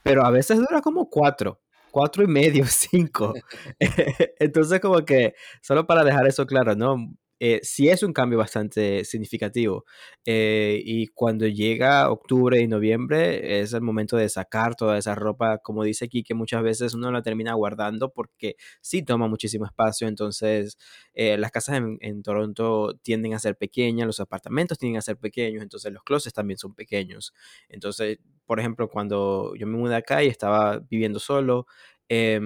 pero 0.03 0.25
a 0.25 0.31
veces 0.31 0.59
dura 0.59 0.81
como 0.81 1.09
cuatro 1.09 1.59
cuatro 1.95 2.23
y 2.25 2.27
medio, 2.27 2.65
cinco. 2.67 3.33
Entonces, 4.39 4.81
como 4.81 5.05
que, 5.05 5.33
solo 5.61 5.87
para 5.87 6.03
dejar 6.03 6.27
eso 6.27 6.45
claro, 6.45 6.75
¿no? 6.75 6.97
Eh, 7.39 7.59
sí 7.63 7.89
es 7.89 8.01
un 8.03 8.13
cambio 8.13 8.37
bastante 8.37 9.03
significativo. 9.03 9.85
Eh, 10.25 10.81
y 10.85 11.07
cuando 11.07 11.47
llega 11.47 12.09
octubre 12.09 12.59
y 12.61 12.67
noviembre 12.67 13.59
es 13.59 13.73
el 13.73 13.81
momento 13.81 14.15
de 14.17 14.29
sacar 14.29 14.75
toda 14.75 14.97
esa 14.97 15.15
ropa, 15.15 15.57
como 15.59 15.83
dice 15.83 16.05
aquí, 16.05 16.23
que 16.23 16.33
muchas 16.33 16.63
veces 16.63 16.93
uno 16.93 17.11
la 17.11 17.21
termina 17.21 17.53
guardando 17.53 18.11
porque 18.13 18.55
sí 18.81 19.03
toma 19.03 19.27
muchísimo 19.27 19.65
espacio. 19.65 20.07
Entonces, 20.07 20.77
eh, 21.13 21.37
las 21.37 21.51
casas 21.51 21.77
en, 21.77 21.97
en, 22.01 22.23
Toronto 22.23 22.95
tienden 23.01 23.33
a 23.33 23.39
ser 23.39 23.57
pequeñas, 23.57 24.07
los 24.07 24.19
apartamentos 24.19 24.77
tienden 24.77 24.97
a 24.99 25.01
ser 25.01 25.17
pequeños, 25.17 25.61
entonces 25.61 25.91
los 25.91 26.03
closets 26.03 26.33
también 26.33 26.57
son 26.57 26.73
pequeños. 26.73 27.33
Entonces, 27.69 28.19
por 28.45 28.59
ejemplo, 28.59 28.89
cuando 28.89 29.53
yo 29.55 29.67
me 29.67 29.77
mudé 29.77 29.95
acá 29.95 30.23
y 30.23 30.27
estaba 30.27 30.79
viviendo 30.79 31.19
solo, 31.19 31.67
eh, 32.09 32.39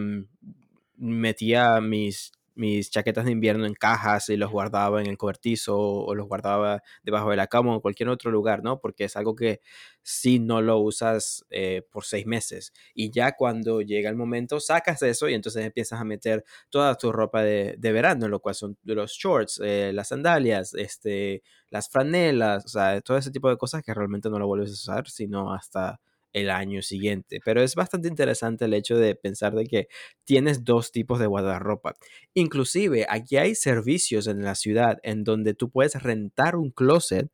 metía 0.98 1.79
mis 1.81 2.31
mis 2.60 2.92
chaquetas 2.92 3.25
de 3.25 3.32
invierno 3.32 3.66
en 3.66 3.74
cajas 3.74 4.30
y 4.30 4.38
los 4.38 4.51
guardaba 4.51 5.01
en 5.01 5.08
el 5.08 5.18
cobertizo 5.18 5.78
o 5.80 6.13
los 6.16 6.28
guardaba 6.28 6.84
debajo 7.04 7.30
de 7.32 7.38
la 7.38 7.48
cama 7.48 7.72
o 7.72 7.75
en 7.75 7.82
cualquier 7.82 8.10
otro 8.10 8.32
lugar, 8.32 8.63
¿no? 8.63 8.80
Porque 8.80 9.06
es 9.06 9.16
algo 9.16 9.36
que 9.36 9.62
si 10.04 10.39
no 10.39 10.62
lo 10.62 10.80
usas 10.80 11.46
eh, 11.50 11.84
por 11.92 12.06
seis 12.06 12.25
meses 12.25 12.74
y 12.94 13.12
ya 13.12 13.34
cuando 13.34 13.82
llega 13.82 14.10
el 14.10 14.16
momento 14.16 14.60
sacas 14.60 15.01
eso 15.04 15.30
y 15.30 15.34
entonces 15.34 15.66
empiezas 15.66 16.01
a 16.01 16.04
meter 16.04 16.44
toda 16.70 16.96
tu 16.96 17.12
ropa 17.12 17.42
de, 17.44 17.75
de 17.78 17.92
verano, 17.92 18.28
lo 18.28 18.39
cual 18.39 18.56
son 18.56 18.78
los 18.84 19.12
shorts, 19.13 19.62
eh, 19.63 19.92
las 19.94 20.10
sandalias, 20.10 20.74
este, 20.74 21.44
las 21.70 21.89
franelas, 21.89 22.66
o 22.66 22.70
sea, 22.70 23.01
todo 23.01 23.18
ese 23.18 23.32
tipo 23.32 23.50
de 23.50 23.58
cosas 23.58 23.84
que 23.84 23.94
realmente 23.94 24.30
no 24.30 24.39
lo 24.39 24.48
vuelves 24.48 24.72
a 24.72 24.74
usar, 24.74 25.10
sino 25.10 25.54
hasta 25.54 26.00
el 26.33 26.50
año 26.50 26.81
siguiente. 26.81 27.39
Pero 27.43 27.62
es 27.62 27.75
bastante 27.75 28.07
interesante 28.07 28.65
el 28.65 28.74
hecho 28.74 28.98
de 28.98 29.15
pensar 29.15 29.55
de 29.55 29.65
que 29.65 29.88
tienes 30.25 30.63
dos 30.63 30.91
tipos 30.91 31.19
de 31.19 31.27
guardarropa. 31.27 31.95
Inclusive 32.33 33.06
aquí 33.10 33.38
hay 33.38 33.56
servicios 33.56 34.27
en 34.27 34.43
la 34.43 34.56
ciudad 34.56 34.99
en 35.04 35.23
donde 35.23 35.54
tú 35.54 35.69
puedes 35.71 36.01
rentar 36.01 36.56
un 36.56 36.71
closet 36.71 37.30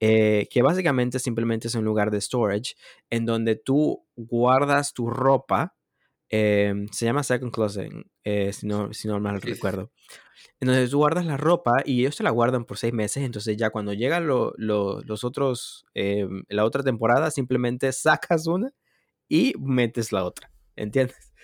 eh, 0.00 0.48
que 0.50 0.62
básicamente 0.62 1.18
simplemente 1.18 1.68
es 1.68 1.74
un 1.74 1.84
lugar 1.84 2.10
de 2.10 2.20
storage 2.20 2.74
en 3.10 3.26
donde 3.26 3.56
tú 3.56 4.04
guardas 4.16 4.94
tu 4.94 5.10
ropa. 5.10 5.74
Eh, 6.30 6.86
se 6.92 7.04
llama 7.04 7.24
Second 7.24 7.52
Closet, 7.52 7.92
eh, 8.22 8.52
si, 8.52 8.66
no, 8.66 8.92
si 8.92 9.08
no 9.08 9.18
mal 9.18 9.40
sí, 9.42 9.52
recuerdo. 9.52 9.90
Entonces 10.60 10.90
tú 10.90 10.98
guardas 10.98 11.26
la 11.26 11.36
ropa 11.36 11.82
y 11.84 12.00
ellos 12.00 12.16
te 12.16 12.22
la 12.22 12.30
guardan 12.30 12.64
por 12.64 12.78
seis 12.78 12.92
meses. 12.92 13.24
Entonces 13.24 13.56
ya 13.56 13.70
cuando 13.70 13.92
llegan 13.92 14.26
lo, 14.26 14.52
lo, 14.56 15.00
los 15.02 15.24
otros, 15.24 15.86
eh, 15.94 16.28
la 16.48 16.64
otra 16.64 16.82
temporada, 16.82 17.30
simplemente 17.30 17.92
sacas 17.92 18.46
una 18.46 18.72
y 19.28 19.54
metes 19.58 20.12
la 20.12 20.24
otra. 20.24 20.50
¿Entiendes? 20.76 21.16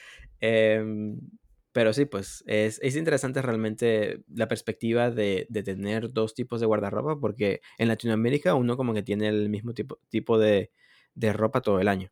Eh, 0.42 0.84
pero 1.76 1.92
sí, 1.94 2.04
pues 2.04 2.42
es, 2.46 2.78
es, 2.82 2.94
interesante 2.94 3.40
realmente 3.40 4.22
la 4.28 4.48
perspectiva 4.48 5.10
de, 5.10 5.46
de, 5.48 5.62
tener 5.62 6.12
dos 6.12 6.34
tipos 6.34 6.60
de 6.60 6.66
guardarropa 6.66 7.18
porque 7.18 7.60
en 7.78 7.88
Latinoamérica 7.88 8.54
uno 8.54 8.76
como 8.76 8.92
que 8.92 9.02
tiene 9.02 9.28
el 9.28 9.48
mismo 9.48 9.72
tipo, 9.72 9.98
tipo 10.10 10.38
de, 10.38 10.70
de 11.14 11.32
ropa 11.32 11.62
todo 11.62 11.80
el 11.80 11.88
año. 11.88 12.10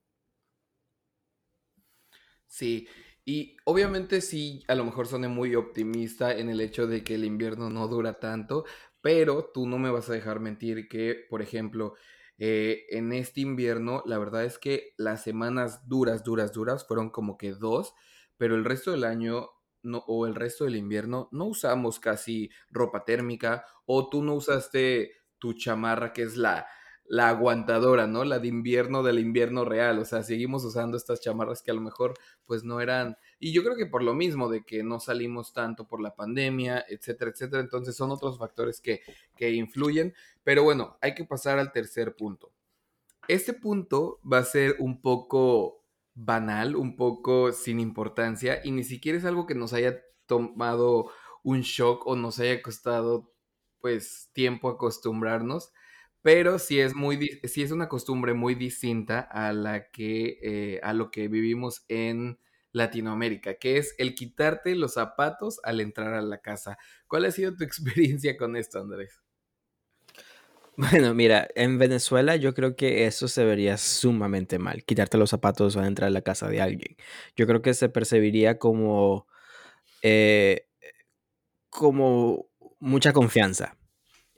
Sí, 2.55 2.87
y 3.25 3.57
obviamente 3.65 4.21
sí, 4.21 4.63
a 4.69 4.77
lo 4.77 4.85
mejor 4.85 5.09
soné 5.09 5.27
muy 5.27 5.57
optimista 5.57 6.33
en 6.33 6.49
el 6.49 6.61
hecho 6.61 6.87
de 6.87 7.03
que 7.03 7.17
el 7.17 7.25
invierno 7.25 7.69
no 7.69 7.89
dura 7.89 8.21
tanto, 8.21 8.65
pero 9.01 9.51
tú 9.53 9.67
no 9.67 9.77
me 9.77 9.91
vas 9.91 10.09
a 10.09 10.13
dejar 10.13 10.39
mentir 10.39 10.87
que, 10.89 11.27
por 11.29 11.43
ejemplo, 11.43 11.95
eh, 12.39 12.87
en 12.91 13.13
este 13.13 13.41
invierno, 13.41 14.05
la 14.07 14.19
verdad 14.19 14.45
es 14.45 14.59
que 14.61 14.95
las 14.99 15.25
semanas 15.25 15.89
duras, 15.89 16.23
duras, 16.23 16.53
duras 16.53 16.87
fueron 16.87 17.11
como 17.11 17.39
que 17.39 17.55
dos, 17.55 17.93
pero 18.37 18.55
el 18.55 18.65
resto 18.65 18.93
del 18.93 19.03
año 19.03 19.51
no, 19.83 20.05
o 20.07 20.25
el 20.25 20.37
resto 20.37 20.63
del 20.63 20.77
invierno 20.77 21.29
no 21.33 21.47
usamos 21.47 21.99
casi 21.99 22.51
ropa 22.71 23.05
térmica 23.05 23.67
o 23.85 24.09
tú 24.09 24.23
no 24.23 24.35
usaste 24.35 25.11
tu 25.41 25.55
chamarra 25.55 26.13
que 26.13 26.23
es 26.23 26.37
la, 26.37 26.69
la 27.07 27.29
aguantadora, 27.29 28.07
¿no? 28.07 28.25
La 28.25 28.39
de 28.39 28.49
invierno 28.49 29.03
del 29.03 29.19
invierno 29.19 29.65
real, 29.65 29.99
o 29.99 30.05
sea, 30.05 30.23
seguimos 30.23 30.65
usando 30.65 30.97
estas 30.97 31.21
chamarras 31.21 31.63
que 31.63 31.71
a 31.71 31.75
lo 31.75 31.81
mejor 31.81 32.15
pues 32.47 32.65
no 32.65 32.81
eran, 32.81 33.17
y 33.39 33.53
yo 33.53 33.63
creo 33.63 33.77
que 33.77 33.87
por 33.87 34.03
lo 34.03 34.15
mismo 34.15 34.49
de 34.49 34.65
que 34.65 34.83
no 34.83 35.01
salimos 35.01 35.53
tanto 35.53 35.87
por 35.87 36.01
la 36.01 36.15
pandemia, 36.15 36.85
etcétera, 36.89 37.31
etcétera, 37.31 37.63
entonces 37.63 37.97
son 37.97 38.11
otros 38.11 38.39
factores 38.39 38.81
que, 38.81 39.03
que 39.37 39.53
influyen, 39.53 40.15
pero 40.43 40.63
bueno, 40.63 40.97
hay 41.01 41.15
que 41.15 41.25
pasar 41.25 41.59
al 41.59 41.73
tercer 41.73 42.17
punto. 42.17 42.53
Este 43.29 43.53
punto 43.53 44.21
va 44.31 44.39
a 44.39 44.45
ser 44.45 44.77
un 44.79 45.01
poco 45.01 45.85
banal, 46.15 46.77
un 46.77 46.97
poco 46.97 47.53
sin 47.53 47.81
importancia, 47.81 48.61
y 48.65 48.71
ni 48.71 48.85
siquiera 48.85 49.19
es 49.19 49.25
algo 49.25 49.47
que 49.47 49.55
nos 49.55 49.73
haya 49.73 50.03
tomado 50.27 51.11
un 51.43 51.61
shock 51.61 52.07
o 52.07 52.17
nos 52.17 52.39
haya 52.41 52.63
costado 52.63 53.33
pues 53.81 54.31
tiempo 54.33 54.71
acostumbrarnos, 54.71 55.73
pero 56.25 56.59
sí 56.59 56.81
es 56.81 56.95
muy 56.95 57.39
sí 57.45 57.63
es 57.63 57.71
una 57.71 57.87
costumbre 57.87 58.33
muy 58.33 58.55
distinta 58.55 59.21
a 59.21 59.53
la 59.53 59.91
que 59.91 60.39
eh, 60.43 60.81
a 60.83 60.95
lo 60.95 61.11
que 61.11 61.29
vivimos 61.29 61.85
en 61.89 62.39
Latinoamérica, 62.73 63.57
que 63.57 63.77
es 63.77 63.95
el 63.99 64.15
quitarte 64.15 64.75
los 64.75 64.95
zapatos 64.95 65.61
al 65.65 65.83
entrar 65.83 66.15
a 66.15 66.23
la 66.23 66.39
casa. 66.39 66.79
¿Cuál 67.09 67.27
ha 67.27 67.31
sido 67.31 67.55
tu 67.55 67.63
experiencia 67.65 68.39
con 68.39 68.57
esto, 68.57 68.81
Andrés? 68.81 69.21
Bueno, 70.79 71.13
mira, 71.13 71.47
en 71.57 71.77
Venezuela 71.79 72.37
yo 72.37 72.55
creo 72.55 72.75
que 72.75 73.05
eso 73.05 73.29
se 73.29 73.45
vería 73.45 73.77
sumamente 73.77 74.59
mal, 74.59 74.83
quitarte 74.83 75.19
los 75.19 75.29
zapatos 75.29 75.77
al 75.77 75.85
entrar 75.85 76.09
a 76.09 76.11
la 76.11 76.23
casa 76.23 76.49
de 76.49 76.63
alguien. 76.63 76.97
Yo 77.37 77.47
creo 77.47 77.61
que 77.61 77.75
se 77.75 77.91
percibiría 77.91 78.59
como, 78.59 79.27
eh, 80.01 80.69
como 81.69 82.49
mucha 82.81 83.13
confianza. 83.13 83.77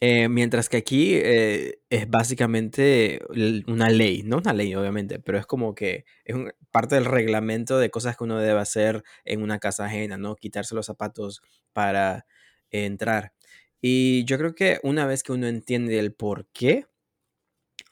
Eh, 0.01 0.29
mientras 0.29 0.69
que 0.69 0.77
aquí 0.77 1.15
eh, 1.15 1.81
es 1.89 2.09
básicamente 2.11 3.21
una 3.67 3.89
ley, 3.89 4.23
no 4.25 4.39
una 4.39 4.53
ley 4.53 4.75
obviamente, 4.75 5.19
pero 5.21 5.39
es 5.39 5.47
como 5.47 5.75
que 5.75 6.05
es 6.25 6.37
parte 6.71 6.97
del 6.97 7.07
reglamento 7.07 7.79
de 7.79 7.91
cosas 7.91 8.17
que 8.17 8.25
uno 8.25 8.39
debe 8.39 8.61
hacer 8.61 9.03
en 9.25 9.43
una 9.43 9.59
casa 9.59 9.87
ajena, 9.87 10.19
¿no? 10.19 10.37
Quitarse 10.37 10.75
los 10.75 10.87
zapatos 10.87 11.41
para 11.73 12.27
entrar. 12.71 13.33
Y 13.81 14.25
yo 14.27 14.37
creo 14.39 14.55
que 14.55 14.81
una 14.83 15.07
vez 15.07 15.23
que 15.23 15.33
uno 15.33 15.47
entiende 15.47 15.99
el 15.99 16.13
por 16.13 16.47
qué, 16.53 16.87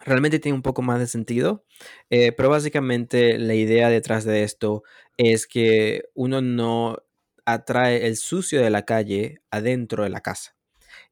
realmente 0.00 0.38
tiene 0.38 0.56
un 0.56 0.62
poco 0.62 0.82
más 0.82 0.98
de 1.00 1.06
sentido, 1.06 1.64
eh, 2.10 2.32
pero 2.32 2.50
básicamente 2.50 3.38
la 3.38 3.54
idea 3.54 3.88
detrás 3.88 4.24
de 4.24 4.42
esto 4.42 4.82
es 5.16 5.46
que 5.46 6.04
uno 6.14 6.40
no 6.42 6.98
atrae 7.46 8.06
el 8.06 8.16
sucio 8.16 8.60
de 8.62 8.70
la 8.70 8.84
calle 8.84 9.42
adentro 9.50 10.04
de 10.04 10.10
la 10.10 10.20
casa. 10.20 10.54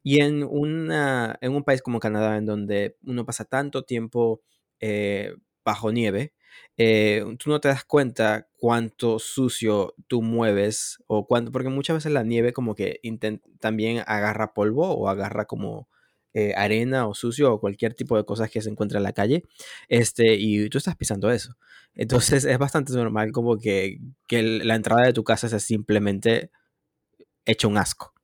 Y 0.03 0.21
en, 0.21 0.43
una, 0.45 1.38
en 1.41 1.53
un 1.55 1.65
país 1.65 1.83
como 1.83 2.01
Canadá, 2.01 2.37
en 2.37 2.47
donde 2.47 2.97
uno 3.05 3.25
pasa 3.25 3.45
tanto 3.45 3.85
tiempo 3.85 4.43
eh, 4.81 5.35
bajo 5.65 5.93
nieve, 5.93 6.33
eh, 6.77 7.25
tú 7.38 7.51
no 7.51 7.61
te 7.61 7.69
das 7.69 7.85
cuenta 7.85 8.49
cuánto 8.59 9.19
sucio 9.19 9.95
tú 10.09 10.23
mueves 10.23 10.99
o 11.07 11.27
cuánto, 11.27 11.53
porque 11.53 11.69
muchas 11.69 11.97
veces 11.97 12.12
la 12.12 12.25
nieve 12.25 12.53
como 12.53 12.75
que 12.75 13.01
también 13.61 14.03
agarra 14.07 14.55
polvo 14.55 14.91
o 14.91 15.09
agarra 15.09 15.45
como 15.47 15.88
eh, 16.35 16.55
arena 16.57 17.07
o 17.07 17.15
sucio 17.15 17.53
o 17.53 17.61
cualquier 17.61 17.95
tipo 17.95 18.17
de 18.17 18.25
cosas 18.25 18.51
que 18.51 18.62
se 18.62 18.71
encuentra 18.71 18.99
en 18.99 19.05
la 19.05 19.12
calle, 19.12 19.45
este, 19.88 20.35
y 20.35 20.69
tú 20.71 20.79
estás 20.79 20.97
pisando 20.97 21.31
eso. 21.31 21.57
Entonces 21.95 22.45
es 22.45 22.59
bastante 22.59 22.93
normal 22.95 23.33
como 23.33 23.59
que, 23.59 23.99
que 24.27 24.43
la 24.43 24.75
entrada 24.75 25.05
de 25.07 25.12
tu 25.12 25.25
casa 25.25 25.49
sea 25.49 25.61
simplemente 25.61 26.51
hecho 27.47 27.69
un 27.69 27.79
asco. 27.79 28.15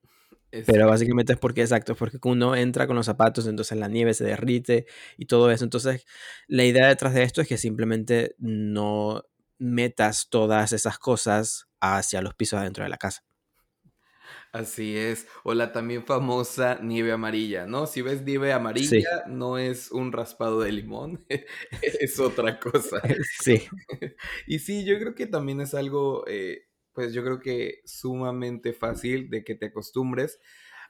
Pero 0.50 0.88
básicamente 0.88 1.34
es 1.34 1.38
porque, 1.38 1.60
exacto, 1.62 1.92
es 1.92 1.98
porque 1.98 2.18
uno 2.24 2.56
entra 2.56 2.86
con 2.86 2.96
los 2.96 3.06
zapatos, 3.06 3.46
entonces 3.46 3.78
la 3.78 3.88
nieve 3.88 4.14
se 4.14 4.24
derrite 4.24 4.86
y 5.16 5.26
todo 5.26 5.50
eso. 5.50 5.64
Entonces, 5.64 6.06
la 6.46 6.64
idea 6.64 6.88
detrás 6.88 7.14
de 7.14 7.22
esto 7.22 7.40
es 7.42 7.48
que 7.48 7.58
simplemente 7.58 8.34
no 8.38 9.24
metas 9.58 10.28
todas 10.30 10.72
esas 10.72 10.98
cosas 10.98 11.68
hacia 11.80 12.22
los 12.22 12.34
pisos 12.34 12.60
adentro 12.60 12.84
de 12.84 12.90
la 12.90 12.96
casa. 12.96 13.24
Así 14.52 14.96
es. 14.96 15.26
O 15.44 15.52
la 15.52 15.72
también 15.72 16.04
famosa 16.04 16.78
nieve 16.82 17.12
amarilla, 17.12 17.66
¿no? 17.66 17.86
Si 17.86 18.00
ves 18.00 18.22
nieve 18.22 18.52
amarilla, 18.52 19.24
no 19.26 19.58
es 19.58 19.90
un 19.90 20.10
raspado 20.12 20.60
de 20.60 20.72
limón, 20.72 21.24
es 21.82 22.18
otra 22.18 22.58
cosa. 22.58 23.00
Sí. 23.40 23.62
y 24.46 24.58
sí, 24.60 24.84
yo 24.84 24.98
creo 24.98 25.14
que 25.14 25.26
también 25.26 25.60
es 25.60 25.74
algo, 25.74 26.24
eh, 26.26 26.67
pues 26.98 27.12
yo 27.12 27.22
creo 27.22 27.38
que 27.38 27.80
sumamente 27.84 28.72
fácil 28.72 29.30
de 29.30 29.44
que 29.44 29.54
te 29.54 29.66
acostumbres, 29.66 30.40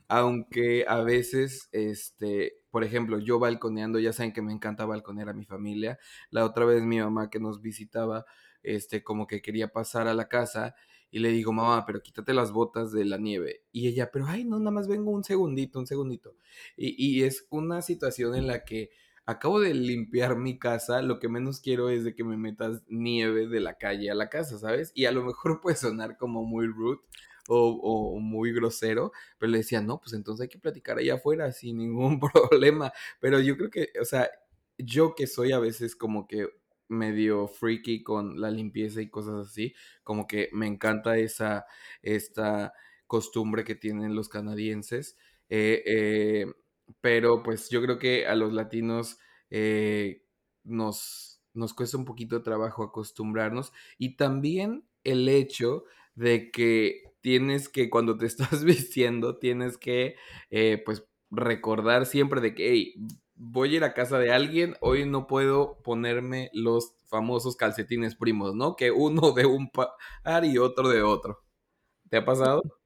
aunque 0.08 0.86
a 0.88 1.02
veces, 1.02 1.68
este, 1.72 2.62
por 2.70 2.82
ejemplo, 2.82 3.18
yo 3.18 3.38
balconeando, 3.38 3.98
ya 3.98 4.14
saben 4.14 4.32
que 4.32 4.40
me 4.40 4.54
encanta 4.54 4.86
balconear 4.86 5.28
a 5.28 5.34
mi 5.34 5.44
familia. 5.44 5.98
La 6.30 6.46
otra 6.46 6.64
vez 6.64 6.82
mi 6.82 6.98
mamá 6.98 7.28
que 7.28 7.40
nos 7.40 7.60
visitaba, 7.60 8.24
este, 8.62 9.04
como 9.04 9.26
que 9.26 9.42
quería 9.42 9.68
pasar 9.68 10.08
a 10.08 10.14
la 10.14 10.28
casa 10.28 10.74
y 11.10 11.18
le 11.18 11.28
digo, 11.28 11.52
mamá, 11.52 11.84
pero 11.84 12.00
quítate 12.00 12.32
las 12.32 12.52
botas 12.52 12.90
de 12.90 13.04
la 13.04 13.18
nieve. 13.18 13.66
Y 13.70 13.86
ella, 13.88 14.10
pero 14.10 14.28
ay, 14.28 14.46
no, 14.46 14.58
nada 14.58 14.70
más 14.70 14.88
vengo 14.88 15.10
un 15.10 15.24
segundito, 15.24 15.78
un 15.78 15.86
segundito. 15.86 16.36
Y, 16.74 16.94
y 16.96 17.24
es 17.24 17.46
una 17.50 17.82
situación 17.82 18.34
en 18.34 18.46
la 18.46 18.64
que 18.64 18.88
acabo 19.28 19.60
de 19.60 19.74
limpiar 19.74 20.38
mi 20.38 20.58
casa, 20.58 21.02
lo 21.02 21.18
que 21.18 21.28
menos 21.28 21.60
quiero 21.60 21.90
es 21.90 22.02
de 22.02 22.14
que 22.14 22.24
me 22.24 22.38
metas 22.38 22.82
nieve 22.88 23.46
de 23.46 23.60
la 23.60 23.74
calle 23.74 24.10
a 24.10 24.14
la 24.14 24.30
casa, 24.30 24.58
¿sabes? 24.58 24.90
Y 24.94 25.04
a 25.04 25.12
lo 25.12 25.22
mejor 25.22 25.60
puede 25.62 25.76
sonar 25.76 26.16
como 26.16 26.44
muy 26.44 26.66
rude 26.66 27.00
o, 27.46 28.18
muy 28.20 28.52
grosero, 28.54 29.12
pero 29.38 29.52
le 29.52 29.58
decía, 29.58 29.82
no, 29.82 30.00
pues 30.00 30.14
entonces 30.14 30.44
hay 30.44 30.48
que 30.48 30.58
platicar 30.58 30.96
allá 30.96 31.16
afuera 31.16 31.52
sin 31.52 31.76
ningún 31.76 32.18
problema. 32.32 32.90
Pero 33.20 33.38
yo 33.40 33.58
creo 33.58 33.68
que, 33.68 33.90
o 34.00 34.04
sea, 34.06 34.30
yo 34.78 35.14
que 35.14 35.26
soy 35.26 35.52
a 35.52 35.58
veces 35.58 35.94
como 35.94 36.26
que 36.26 36.48
medio 36.88 37.48
freaky 37.48 38.02
con 38.02 38.40
la 38.40 38.50
limpieza 38.50 39.02
y 39.02 39.10
cosas 39.10 39.46
así, 39.46 39.74
como 40.04 40.26
que 40.26 40.48
me 40.54 40.66
encanta 40.66 41.18
esa, 41.18 41.66
esta 42.00 42.72
costumbre 43.06 43.64
que 43.64 43.74
tienen 43.74 44.14
los 44.14 44.30
canadienses, 44.30 45.18
eh, 45.50 45.82
eh, 45.86 46.46
pero 47.00 47.42
pues 47.42 47.68
yo 47.70 47.82
creo 47.82 47.98
que 47.98 48.26
a 48.26 48.34
los 48.34 48.52
latinos 48.52 49.18
eh, 49.50 50.24
nos, 50.64 51.40
nos 51.54 51.74
cuesta 51.74 51.96
un 51.96 52.04
poquito 52.04 52.36
de 52.38 52.44
trabajo 52.44 52.82
acostumbrarnos 52.82 53.72
y 53.98 54.16
también 54.16 54.86
el 55.04 55.28
hecho 55.28 55.84
de 56.14 56.50
que 56.50 57.02
tienes 57.20 57.68
que, 57.68 57.90
cuando 57.90 58.16
te 58.18 58.26
estás 58.26 58.64
vistiendo, 58.64 59.38
tienes 59.38 59.78
que, 59.78 60.16
pues, 60.84 61.04
recordar 61.30 62.06
siempre 62.06 62.40
de 62.40 62.54
que, 62.54 62.70
hey, 62.72 62.94
voy 63.34 63.74
a 63.74 63.76
ir 63.76 63.84
a 63.84 63.94
casa 63.94 64.18
de 64.18 64.32
alguien, 64.32 64.74
hoy 64.80 65.06
no 65.06 65.26
puedo 65.26 65.80
ponerme 65.82 66.50
los 66.52 66.94
famosos 67.06 67.56
calcetines 67.56 68.16
primos, 68.16 68.54
¿no? 68.54 68.76
Que 68.76 68.90
uno 68.90 69.32
de 69.32 69.46
un 69.46 69.70
par 69.70 70.44
y 70.44 70.58
otro 70.58 70.88
de 70.88 71.02
otro. 71.02 71.44
¿Te 72.10 72.18
ha 72.18 72.24
pasado? 72.24 72.77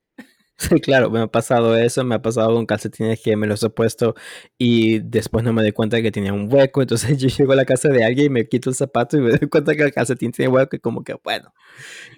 Sí, 0.58 0.68
claro, 0.80 1.10
me 1.10 1.20
ha 1.20 1.26
pasado 1.26 1.76
eso, 1.76 2.04
me 2.04 2.14
ha 2.14 2.22
pasado 2.22 2.54
con 2.54 2.66
calcetines 2.66 3.20
que 3.20 3.36
me 3.36 3.46
los 3.46 3.62
he 3.62 3.70
puesto 3.70 4.14
y 4.58 5.00
después 5.00 5.44
no 5.44 5.52
me 5.52 5.62
doy 5.62 5.72
cuenta 5.72 5.96
de 5.96 6.02
que 6.02 6.12
tenía 6.12 6.32
un 6.32 6.52
hueco, 6.52 6.82
entonces 6.82 7.16
yo 7.18 7.28
llego 7.28 7.52
a 7.52 7.56
la 7.56 7.64
casa 7.64 7.88
de 7.88 8.04
alguien 8.04 8.26
y 8.26 8.30
me 8.30 8.48
quito 8.48 8.70
el 8.70 8.76
zapato 8.76 9.16
y 9.16 9.20
me 9.20 9.30
doy 9.38 9.48
cuenta 9.48 9.74
que 9.74 9.82
el 9.82 9.92
calcetín 9.92 10.32
tiene 10.32 10.52
hueco 10.52 10.76
y 10.76 10.78
como 10.80 11.02
que, 11.04 11.14
bueno, 11.24 11.52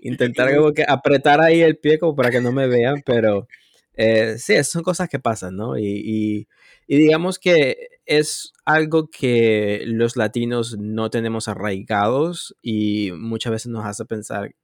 intentar 0.02 0.54
como 0.54 0.72
que 0.72 0.84
apretar 0.86 1.40
ahí 1.40 1.62
el 1.62 1.78
pie 1.78 1.98
como 1.98 2.16
para 2.16 2.30
que 2.30 2.40
no 2.40 2.52
me 2.52 2.66
vean, 2.68 3.02
pero 3.06 3.48
eh, 3.94 4.36
sí, 4.38 4.62
son 4.64 4.82
cosas 4.82 5.08
que 5.08 5.18
pasan, 5.20 5.56
¿no? 5.56 5.78
Y, 5.78 6.48
digamos 6.88 7.38
que 7.38 7.88
es 8.06 8.52
algo 8.66 9.08
que 9.10 9.84
los 9.86 10.16
latinos 10.16 10.76
no 10.78 11.10
tenemos 11.10 11.48
arraigados 11.48 12.54
y 12.62 13.10
muchas 13.12 13.52
veces 13.52 13.68
nos 13.72 13.86
hace 13.86 14.04
pensar 14.04 14.54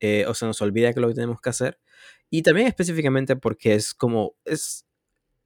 eh, 0.00 0.26
o 0.28 0.34
se 0.34 0.46
nos 0.46 0.60
olvida 0.62 0.92
que 0.92 1.00
lo 1.00 1.08
que 1.08 1.14
tenemos 1.14 1.40
que 1.40 1.50
hacer. 1.50 1.78
Y 2.34 2.42
también 2.42 2.66
específicamente 2.66 3.36
porque 3.36 3.74
es 3.74 3.94
como, 3.94 4.34
es 4.44 4.84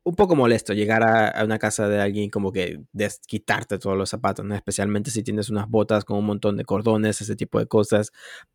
un 0.05 0.14
poco 0.14 0.35
molesto 0.35 0.72
llegar 0.72 1.03
a, 1.03 1.44
una 1.44 1.59
casa 1.59 1.87
de 1.87 2.01
alguien 2.01 2.31
como 2.31 2.51
que 2.51 2.81
quitarte 3.27 3.79
todos 3.79 3.94
los 3.94 4.09
zapatos, 4.09 4.46
¿no? 4.46 4.55
Especialmente 4.55 5.11
si 5.11 5.22
tienes 5.22 5.51
unas 5.51 5.68
botas 5.68 6.07
con 6.07 6.16
un 6.16 6.24
montón 6.24 6.57
de 6.57 6.64
cordones, 6.64 7.20
ese 7.20 7.37
tipo 7.37 7.59
de 7.59 7.66
cosas. 7.66 8.11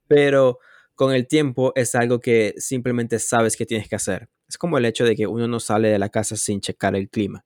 Pero 0.07 0.57
con 0.95 1.13
el 1.13 1.27
tiempo 1.27 1.73
es 1.75 1.93
algo 1.93 2.19
que 2.19 2.55
simplemente 2.57 3.19
sabes 3.19 3.55
que 3.55 3.67
tienes 3.67 3.87
que 3.87 3.97
hacer. 3.97 4.29
Es 4.47 4.57
como 4.57 4.79
el 4.79 4.85
hecho 4.85 5.05
de 5.05 5.15
que 5.15 5.27
uno 5.27 5.47
no 5.47 5.59
sale 5.59 5.89
de 5.89 5.99
la 5.99 6.09
casa 6.09 6.35
sin 6.35 6.59
checar 6.59 6.95
el 6.95 7.11
clima. 7.11 7.45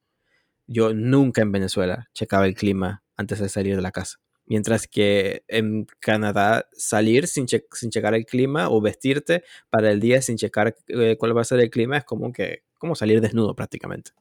Yo 0.67 0.93
nunca 0.93 1.41
en 1.41 1.51
Venezuela 1.51 2.07
checaba 2.13 2.45
el 2.45 2.55
clima 2.55 3.03
antes 3.17 3.39
de 3.41 3.49
salir 3.49 3.75
de 3.75 3.81
la 3.81 3.91
casa. 3.91 4.19
Mientras 4.47 4.87
que 4.87 5.43
en 5.47 5.85
Canadá 5.99 6.67
salir 6.71 7.27
sin, 7.27 7.47
sin 7.47 7.89
checar 7.91 8.15
el 8.15 8.25
clima 8.25 8.69
o 8.69 8.81
vestirte 8.81 9.43
para 9.69 9.91
el 9.91 9.99
día 9.99 10.21
sin 10.21 10.37
checar 10.37 10.75
eh, 10.87 11.17
cuál 11.19 11.37
va 11.37 11.41
a 11.41 11.45
ser 11.45 11.59
el 11.59 11.69
clima 11.69 11.97
es 11.97 12.05
como 12.05 12.31
que 12.31 12.63
salir 12.95 13.21
desnudo 13.21 13.55
prácticamente. 13.55 14.11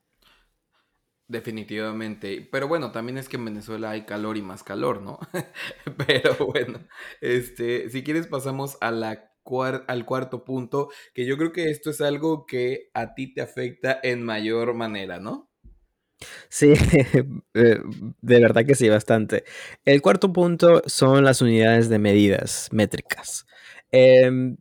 Definitivamente. 1.28 2.48
Pero 2.52 2.68
bueno, 2.68 2.92
también 2.92 3.18
es 3.18 3.28
que 3.28 3.36
en 3.36 3.46
Venezuela 3.46 3.90
hay 3.90 4.06
calor 4.06 4.36
y 4.36 4.42
más 4.42 4.62
calor, 4.62 5.02
¿no? 5.02 5.18
Pero 6.06 6.36
bueno, 6.46 6.86
este, 7.20 7.90
si 7.90 8.04
quieres 8.04 8.28
pasamos 8.28 8.78
al 8.80 10.06
cuarto 10.06 10.44
punto, 10.44 10.90
que 11.14 11.26
yo 11.26 11.36
creo 11.36 11.52
que 11.52 11.70
esto 11.70 11.90
es 11.90 12.00
algo 12.00 12.46
que 12.46 12.90
a 12.94 13.14
ti 13.14 13.34
te 13.34 13.42
afecta 13.42 13.98
en 14.02 14.22
mayor 14.22 14.74
manera, 14.74 15.18
¿no? 15.18 15.50
Sí, 16.48 16.72
eh, 17.54 17.78
de 18.22 18.40
verdad 18.40 18.64
que 18.66 18.74
sí, 18.74 18.88
bastante. 18.88 19.44
El 19.84 20.02
cuarto 20.02 20.32
punto 20.32 20.82
son 20.86 21.24
las 21.24 21.42
unidades 21.42 21.88
de 21.88 21.98
medidas 21.98 22.68
métricas. 22.72 23.46
Em, 23.90 24.56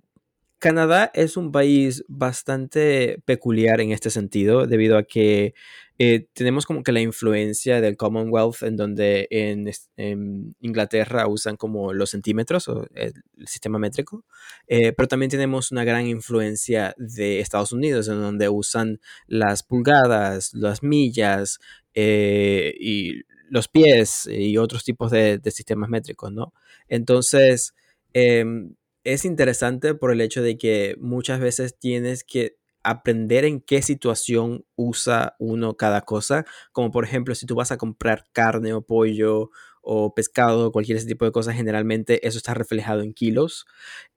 Canadá 0.60 1.12
es 1.14 1.38
un 1.38 1.52
país 1.52 2.04
bastante 2.08 3.22
peculiar 3.26 3.82
en 3.82 3.92
este 3.92 4.10
sentido, 4.12 4.68
debido 4.68 4.98
a 4.98 5.04
que 5.04 5.54
eh, 5.98 6.28
tenemos 6.34 6.66
como 6.66 6.84
que 6.84 6.92
la 6.92 7.00
influencia 7.00 7.80
del 7.80 7.96
Commonwealth, 7.96 8.64
en 8.64 8.76
donde 8.76 9.28
en, 9.30 10.56
Inglaterra 10.60 11.28
usan 11.28 11.56
como 11.56 11.94
los 11.94 12.10
centímetros 12.10 12.68
o 12.68 12.86
el, 12.94 13.14
sistema 13.46 13.80
métrico, 13.80 14.26
eh, 14.68 14.92
pero 14.92 15.08
también 15.08 15.30
tenemos 15.30 15.72
una 15.72 15.86
gran 15.86 16.06
influencia 16.08 16.94
de 16.98 17.40
Estados 17.40 17.72
Unidos, 17.72 18.08
en 18.10 18.20
donde 18.20 18.50
usan 18.50 19.00
las 19.28 19.64
pulgadas, 19.64 20.54
las 20.54 20.84
millas 20.84 21.60
eh, 21.94 22.74
y 22.80 23.22
los 23.50 23.68
pies 23.70 24.28
y 24.30 24.58
otros 24.58 24.84
tipos 24.84 25.12
de, 25.12 25.38
de 25.38 25.52
sistemas 25.52 25.90
métricos, 25.90 26.32
¿no? 26.32 26.54
Entonces, 26.90 27.74
em, 28.14 28.76
es 29.06 29.24
interesante 29.24 29.94
por 29.96 30.12
el 30.12 30.20
hecho 30.20 30.42
de 30.42 30.58
que 30.58 30.96
muchas 31.00 31.40
veces 31.40 31.78
tienes 31.78 32.24
que 32.24 32.58
aprender 32.86 33.46
en 33.46 33.62
qué 33.62 33.82
situación 33.82 34.66
usa 34.76 35.36
uno 35.40 35.76
cada 35.76 36.02
cosa, 36.02 36.46
como 36.72 36.92
por 36.92 37.04
ejemplo 37.04 37.36
si 37.36 37.46
tú 37.46 37.56
vas 37.56 37.72
a 37.72 37.78
comprar 37.78 38.26
carne 38.32 38.74
o 38.74 38.82
pollo 38.82 39.50
o 39.82 40.14
pescado 40.16 40.68
o 40.68 40.72
cualquier 40.72 40.98
ese 40.98 41.08
tipo 41.08 41.26
de 41.26 41.32
cosas, 41.32 41.56
generalmente 41.56 42.26
eso 42.28 42.38
está 42.38 42.54
reflejado 42.54 43.02
en 43.02 43.14
kilos, 43.14 43.66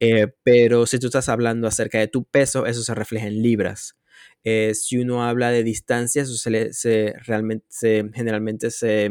eh, 0.01 0.29
pero 0.43 0.87
si 0.87 0.99
tú 0.99 1.07
estás 1.07 1.29
hablando 1.29 1.67
acerca 1.69 1.99
de 1.99 2.09
tu 2.09 2.25
peso, 2.25 2.67
eso 2.67 2.83
se 2.83 2.95
refleja 2.95 3.27
en 3.27 3.43
libras. 3.43 3.97
Eh, 4.45 4.75
si 4.75 4.99
uno 4.99 5.25
habla 5.25 5.51
de 5.51 5.63
distancias, 5.65 6.29
eso 6.29 6.51
se, 6.73 7.15
realmente, 7.25 7.67
generalmente 8.15 8.71
se, 8.71 9.11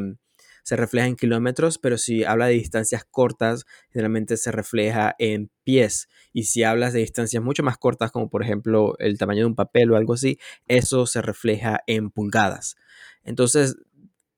se 0.68 0.76
refleja 0.76 1.08
en 1.08 1.16
kilómetros, 1.16 1.78
pero 1.78 1.98
si 1.98 2.26
habla 2.26 2.48
de 2.48 2.56
distancias 2.56 3.06
cortas, 3.10 3.66
generalmente 3.90 4.36
se 4.36 4.52
refleja 4.52 5.16
en 5.18 5.50
pies. 5.64 6.10
Y 6.34 6.44
si 6.44 6.64
hablas 6.64 6.92
de 6.92 7.00
distancias 7.00 7.42
mucho 7.42 7.64
más 7.64 7.78
cortas, 7.78 8.12
como 8.12 8.30
por 8.30 8.44
ejemplo 8.44 8.98
el 9.00 9.18
tamaño 9.18 9.44
de 9.44 9.46
un 9.46 9.56
papel 9.56 9.90
o 9.90 9.96
algo 9.96 10.16
así, 10.16 10.40
eso 10.68 11.06
se 11.06 11.22
refleja 11.22 11.80
en 11.88 12.12
pulgadas. 12.12 12.76
Entonces, 13.24 13.78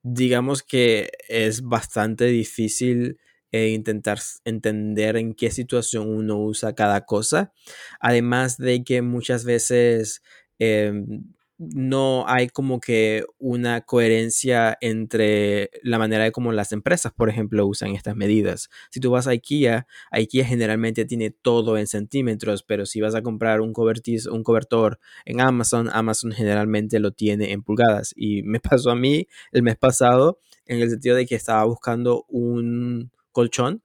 digamos 0.04 0.62
que 0.62 1.10
es 1.28 1.62
bastante 1.62 2.26
difícil 2.26 3.18
eh, 3.50 3.70
intentar 3.70 4.20
entender 4.44 5.16
en 5.16 5.34
qué 5.34 5.50
situación 5.50 6.08
uno 6.08 6.38
usa 6.38 6.76
cada 6.76 7.06
cosa. 7.06 7.52
Además 7.98 8.56
de 8.56 8.84
que 8.84 9.02
muchas 9.02 9.44
veces 9.44 10.22
em, 10.60 11.24
no 11.60 12.24
hay 12.26 12.48
como 12.48 12.80
que 12.80 13.22
una 13.38 13.82
coherencia 13.82 14.78
entre 14.80 15.70
la 15.82 15.98
manera 15.98 16.24
de 16.24 16.32
cómo 16.32 16.52
las 16.52 16.72
empresas, 16.72 17.12
por 17.12 17.28
ejemplo, 17.28 17.66
usan 17.66 17.94
estas 17.94 18.16
medidas. 18.16 18.70
Si 18.90 18.98
tú 18.98 19.10
vas 19.10 19.26
a 19.26 19.32
IKEA, 19.32 19.86
IKEA 20.10 20.46
generalmente 20.46 21.04
tiene 21.04 21.30
todo 21.30 21.76
en 21.76 21.86
centímetros, 21.86 22.62
pero 22.62 22.86
si 22.86 23.02
vas 23.02 23.14
a 23.14 23.20
comprar 23.22 23.60
un, 23.60 23.74
un 23.74 24.42
cobertor 24.42 24.98
en 25.26 25.42
Amazon, 25.42 25.90
Amazon 25.92 26.32
generalmente 26.32 26.98
lo 26.98 27.10
tiene 27.12 27.52
en 27.52 27.62
pulgadas. 27.62 28.14
Y 28.16 28.42
me 28.42 28.58
pasó 28.60 28.90
a 28.90 28.96
mí 28.96 29.28
el 29.52 29.62
mes 29.62 29.76
pasado 29.76 30.38
en 30.64 30.80
el 30.80 30.88
sentido 30.88 31.14
de 31.14 31.26
que 31.26 31.34
estaba 31.34 31.64
buscando 31.64 32.24
un 32.28 33.10
colchón 33.32 33.82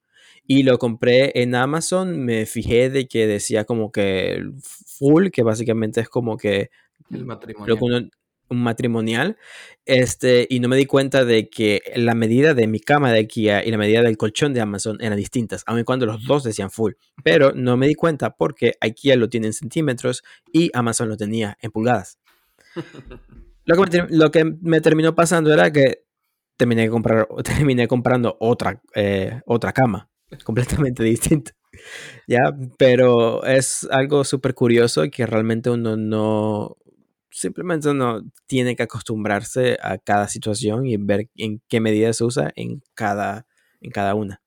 y 0.48 0.64
lo 0.64 0.78
compré 0.78 1.32
en 1.42 1.56
Amazon, 1.56 2.24
me 2.24 2.46
fijé 2.46 2.90
de 2.92 3.08
que 3.08 3.26
decía 3.26 3.66
como 3.66 3.92
que 3.92 4.44
full, 4.62 5.30
que 5.30 5.42
básicamente 5.42 6.02
es 6.02 6.10
como 6.10 6.38
que 6.38 6.70
el 7.12 7.26
matrimonial. 7.26 8.12
un 8.48 8.62
matrimonial, 8.64 9.38
este, 9.86 10.46
y 10.50 10.60
no 10.60 10.68
me 10.68 10.78
di 10.78 10.86
cuenta 10.86 11.26
de 11.26 11.50
que 11.50 11.82
la 11.96 12.14
medida 12.14 12.54
de 12.54 12.68
mi 12.68 12.80
cama 12.80 13.12
de 13.12 13.20
IKEA 13.20 13.66
y 13.66 13.72
la 13.72 13.78
medida 13.78 14.02
del 14.02 14.18
colchón 14.18 14.54
de 14.54 14.62
Amazon 14.62 14.98
eran 15.02 15.18
distintas, 15.18 15.64
aun 15.66 15.84
cuando 15.84 16.06
los 16.06 16.24
dos 16.26 16.44
decían 16.44 16.70
full. 16.70 16.94
Pero 17.24 17.54
no 17.54 17.76
me 17.78 17.88
di 17.88 17.96
cuenta 17.96 18.36
porque 18.36 18.74
IKEA 18.80 19.16
lo 19.16 19.30
tiene 19.30 19.48
en 19.48 19.54
centímetros 19.54 20.24
y 20.52 20.70
Amazon 20.74 21.10
lo 21.10 21.18
tenía 21.18 21.58
en 21.62 21.72
pulgadas. 21.72 22.20
Lo 23.68 23.84
que 23.84 24.04
me, 24.04 24.08
lo 24.16 24.30
que 24.30 24.46
me 24.62 24.80
terminó 24.80 25.16
pasando 25.16 25.52
era 25.52 25.72
que 25.72 26.06
terminé, 26.58 26.90
comprar, 26.90 27.28
terminé 27.44 27.88
comprando 27.88 28.38
otra, 28.40 28.82
eh, 28.94 29.42
otra 29.46 29.74
cama, 29.74 30.10
completamente 30.44 31.04
distinta. 31.04 31.52
¿Ya? 32.28 32.56
Pero 32.78 33.44
es 33.44 33.88
algo 33.92 34.24
súper 34.24 34.54
curioso 34.54 35.04
que 35.12 35.26
realmente 35.26 35.70
uno 35.70 35.98
no, 35.98 36.78
simplemente 37.36 37.90
uno 37.90 38.22
tiene 38.48 38.78
que 38.78 38.84
acostumbrarse 38.84 39.78
a 39.82 39.98
cada 39.98 40.30
situación 40.30 40.86
y 40.86 40.96
ver 40.96 41.30
en 41.36 41.62
qué 41.68 41.82
medida 41.82 42.14
se 42.14 42.24
usa 42.24 42.52
en 42.56 42.82
cada, 42.94 43.46
en 43.82 43.92
cada 43.92 44.16
una. 44.16 44.42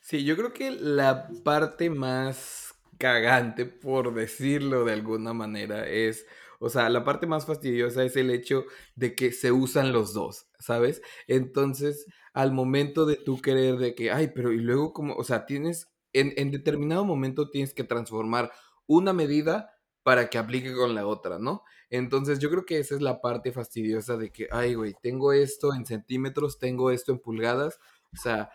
Sí, 0.00 0.24
yo 0.24 0.34
creo 0.36 0.54
que 0.54 0.70
la 0.70 1.28
parte 1.44 1.90
más 1.90 2.74
cagante, 2.98 3.66
por 3.66 4.14
decirlo 4.14 4.86
de 4.86 4.94
alguna 4.94 5.34
manera, 5.34 5.86
es, 5.86 6.26
o 6.60 6.70
sea, 6.70 6.88
la 6.88 7.04
parte 7.04 7.26
más 7.26 7.44
fastidiosa 7.44 8.02
es 8.04 8.16
el 8.16 8.30
hecho 8.30 8.64
de 8.96 9.14
que 9.14 9.30
se 9.30 9.52
usan 9.52 9.92
los 9.92 10.14
dos, 10.14 10.46
¿sabes? 10.58 11.02
Entonces, 11.26 12.06
al 12.32 12.52
momento 12.52 13.04
de 13.04 13.16
tú 13.16 13.42
querer 13.42 13.76
de 13.76 13.94
que, 13.94 14.10
ay, 14.10 14.32
pero 14.34 14.50
y 14.52 14.58
luego 14.60 14.94
como, 14.94 15.14
o 15.14 15.24
sea, 15.24 15.44
tienes, 15.44 15.92
en, 16.14 16.32
en 16.36 16.52
determinado 16.52 17.04
momento 17.04 17.50
tienes 17.50 17.74
que 17.74 17.84
transformar 17.84 18.50
una 18.86 19.12
medida 19.12 19.74
para 20.02 20.30
que 20.30 20.38
aplique 20.38 20.72
con 20.72 20.94
la 20.94 21.06
otra, 21.06 21.38
¿no? 21.38 21.64
Entonces 21.90 22.38
yo 22.38 22.50
creo 22.50 22.64
que 22.66 22.78
esa 22.78 22.94
es 22.94 23.00
la 23.00 23.20
parte 23.20 23.52
fastidiosa 23.52 24.16
de 24.16 24.30
que, 24.30 24.48
ay, 24.50 24.74
güey, 24.74 24.94
tengo 25.02 25.32
esto 25.32 25.74
en 25.74 25.86
centímetros, 25.86 26.58
tengo 26.58 26.90
esto 26.90 27.12
en 27.12 27.18
pulgadas, 27.20 27.78
o 28.12 28.16
sea, 28.16 28.50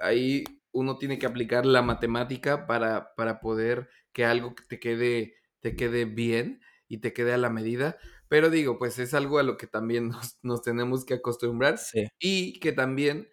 ahí 0.00 0.44
uno 0.72 0.98
tiene 0.98 1.18
que 1.18 1.26
aplicar 1.26 1.66
la 1.66 1.82
matemática 1.82 2.66
para, 2.66 3.14
para 3.16 3.40
poder 3.40 3.88
que 4.12 4.24
algo 4.24 4.54
te 4.68 4.78
quede, 4.80 5.34
te 5.60 5.76
quede 5.76 6.04
bien 6.04 6.60
y 6.88 6.98
te 6.98 7.12
quede 7.12 7.32
a 7.32 7.38
la 7.38 7.50
medida. 7.50 7.98
Pero 8.28 8.50
digo, 8.50 8.78
pues 8.78 8.98
es 8.98 9.14
algo 9.14 9.38
a 9.38 9.42
lo 9.42 9.56
que 9.56 9.66
también 9.66 10.08
nos, 10.08 10.38
nos 10.42 10.62
tenemos 10.62 11.04
que 11.04 11.14
acostumbrar 11.14 11.78
y 12.18 12.60
que 12.60 12.72
también 12.72 13.28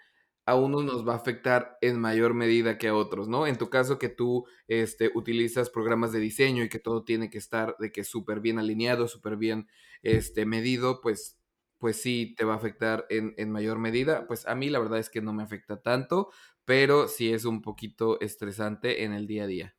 a 0.48 0.56
unos 0.56 0.84
nos 0.86 1.08
va 1.08 1.14
a 1.14 1.18
afectar 1.18 1.78
en 1.82 2.00
mayor 2.00 2.34
medida 2.34 2.78
que 2.80 2.88
a 2.88 2.96
otros, 2.96 3.28
¿no? 3.28 3.48
En 3.48 3.58
tu 3.58 3.70
caso 3.70 4.00
que 4.00 4.10
tú 4.10 4.46
este, 4.68 5.12
utilizas 5.16 5.70
programas 5.70 6.12
de 6.14 6.20
diseño 6.20 6.64
y 6.64 6.70
que 6.70 6.80
todo 6.80 7.04
tiene 7.04 7.30
que 7.30 7.38
estar 7.38 7.76
de 7.80 7.92
que 7.92 8.04
súper 8.04 8.40
bien 8.42 8.58
alineado, 8.60 9.08
súper 9.08 9.38
bien 9.38 9.68
este, 10.04 10.46
medido, 10.46 11.02
pues, 11.02 11.38
pues 11.80 12.02
sí 12.02 12.34
te 12.38 12.46
va 12.46 12.54
a 12.54 12.58
afectar 12.58 13.06
en, 13.10 13.34
en 13.38 13.52
mayor 13.52 13.78
medida. 13.80 14.26
Pues 14.28 14.48
a 14.48 14.56
mí 14.56 14.70
la 14.70 14.80
verdad 14.80 15.00
es 15.00 15.10
que 15.10 15.22
no 15.22 15.34
me 15.34 15.44
afecta 15.44 15.82
tanto, 15.82 16.30
pero 16.66 17.08
sí 17.08 17.32
es 17.34 17.46
un 17.46 17.62
poquito 17.62 18.20
estresante 18.22 19.04
en 19.04 19.14
el 19.14 19.28
día 19.28 19.44
a 19.44 19.48
día. 19.48 19.77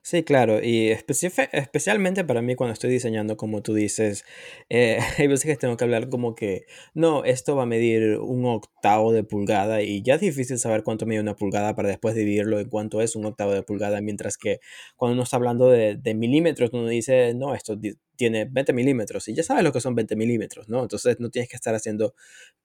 Sí, 0.00 0.22
claro, 0.24 0.62
y 0.62 0.88
especialmente 0.88 2.24
para 2.24 2.42
mí 2.42 2.54
cuando 2.54 2.72
estoy 2.72 2.90
diseñando, 2.90 3.36
como 3.36 3.62
tú 3.62 3.74
dices, 3.74 4.24
eh, 4.68 4.98
hay 5.18 5.26
veces 5.26 5.44
que 5.46 5.56
tengo 5.56 5.76
que 5.76 5.84
hablar 5.84 6.08
como 6.08 6.34
que, 6.34 6.66
no, 6.94 7.24
esto 7.24 7.54
va 7.56 7.64
a 7.64 7.66
medir 7.66 8.18
un 8.18 8.44
octavo 8.46 9.12
de 9.12 9.24
pulgada 9.24 9.82
y 9.82 10.02
ya 10.02 10.14
es 10.14 10.20
difícil 10.20 10.58
saber 10.58 10.82
cuánto 10.82 11.06
mide 11.06 11.20
una 11.20 11.36
pulgada 11.36 11.74
para 11.74 11.88
después 11.88 12.14
dividirlo 12.14 12.58
en 12.58 12.68
cuánto 12.68 13.00
es 13.00 13.14
un 13.16 13.26
octavo 13.26 13.52
de 13.52 13.62
pulgada, 13.62 14.00
mientras 14.00 14.36
que 14.36 14.58
cuando 14.96 15.14
uno 15.14 15.22
está 15.22 15.36
hablando 15.36 15.68
de, 15.68 15.96
de 15.96 16.14
milímetros, 16.14 16.70
uno 16.72 16.88
dice, 16.88 17.34
no, 17.34 17.54
esto 17.54 17.76
tiene 18.16 18.44
20 18.44 18.72
milímetros 18.72 19.28
y 19.28 19.34
ya 19.34 19.42
sabes 19.42 19.64
lo 19.64 19.72
que 19.72 19.80
son 19.80 19.94
20 19.94 20.16
milímetros, 20.16 20.68
¿no? 20.68 20.82
Entonces 20.82 21.18
no 21.20 21.30
tienes 21.30 21.48
que 21.48 21.56
estar 21.56 21.74
haciendo 21.74 22.14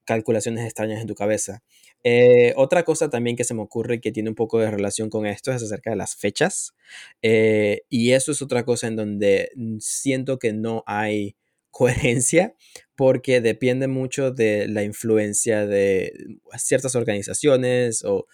calculaciones 0.05 0.65
extrañas 0.65 1.01
en 1.01 1.07
tu 1.07 1.15
cabeza. 1.15 1.63
Eh, 2.03 2.53
otra 2.55 2.83
cosa 2.83 3.09
también 3.09 3.35
que 3.35 3.43
se 3.43 3.53
me 3.53 3.61
ocurre 3.61 4.01
que 4.01 4.11
tiene 4.11 4.29
un 4.29 4.35
poco 4.35 4.59
de 4.59 4.71
relación 4.71 5.09
con 5.09 5.25
esto 5.25 5.51
es 5.51 5.63
acerca 5.63 5.89
de 5.89 5.95
las 5.95 6.15
fechas. 6.15 6.73
Eh, 7.21 7.81
y 7.89 8.11
eso 8.11 8.31
es 8.31 8.41
otra 8.41 8.63
cosa 8.63 8.87
en 8.87 8.95
donde 8.95 9.51
siento 9.79 10.39
que 10.39 10.53
no 10.53 10.83
hay 10.85 11.35
coherencia 11.71 12.55
porque 12.95 13.39
depende 13.39 13.87
mucho 13.87 14.31
de 14.31 14.67
la 14.67 14.83
influencia 14.83 15.67
de 15.67 16.11
ciertas 16.57 16.95
organizaciones 16.95 18.03
o 18.03 18.25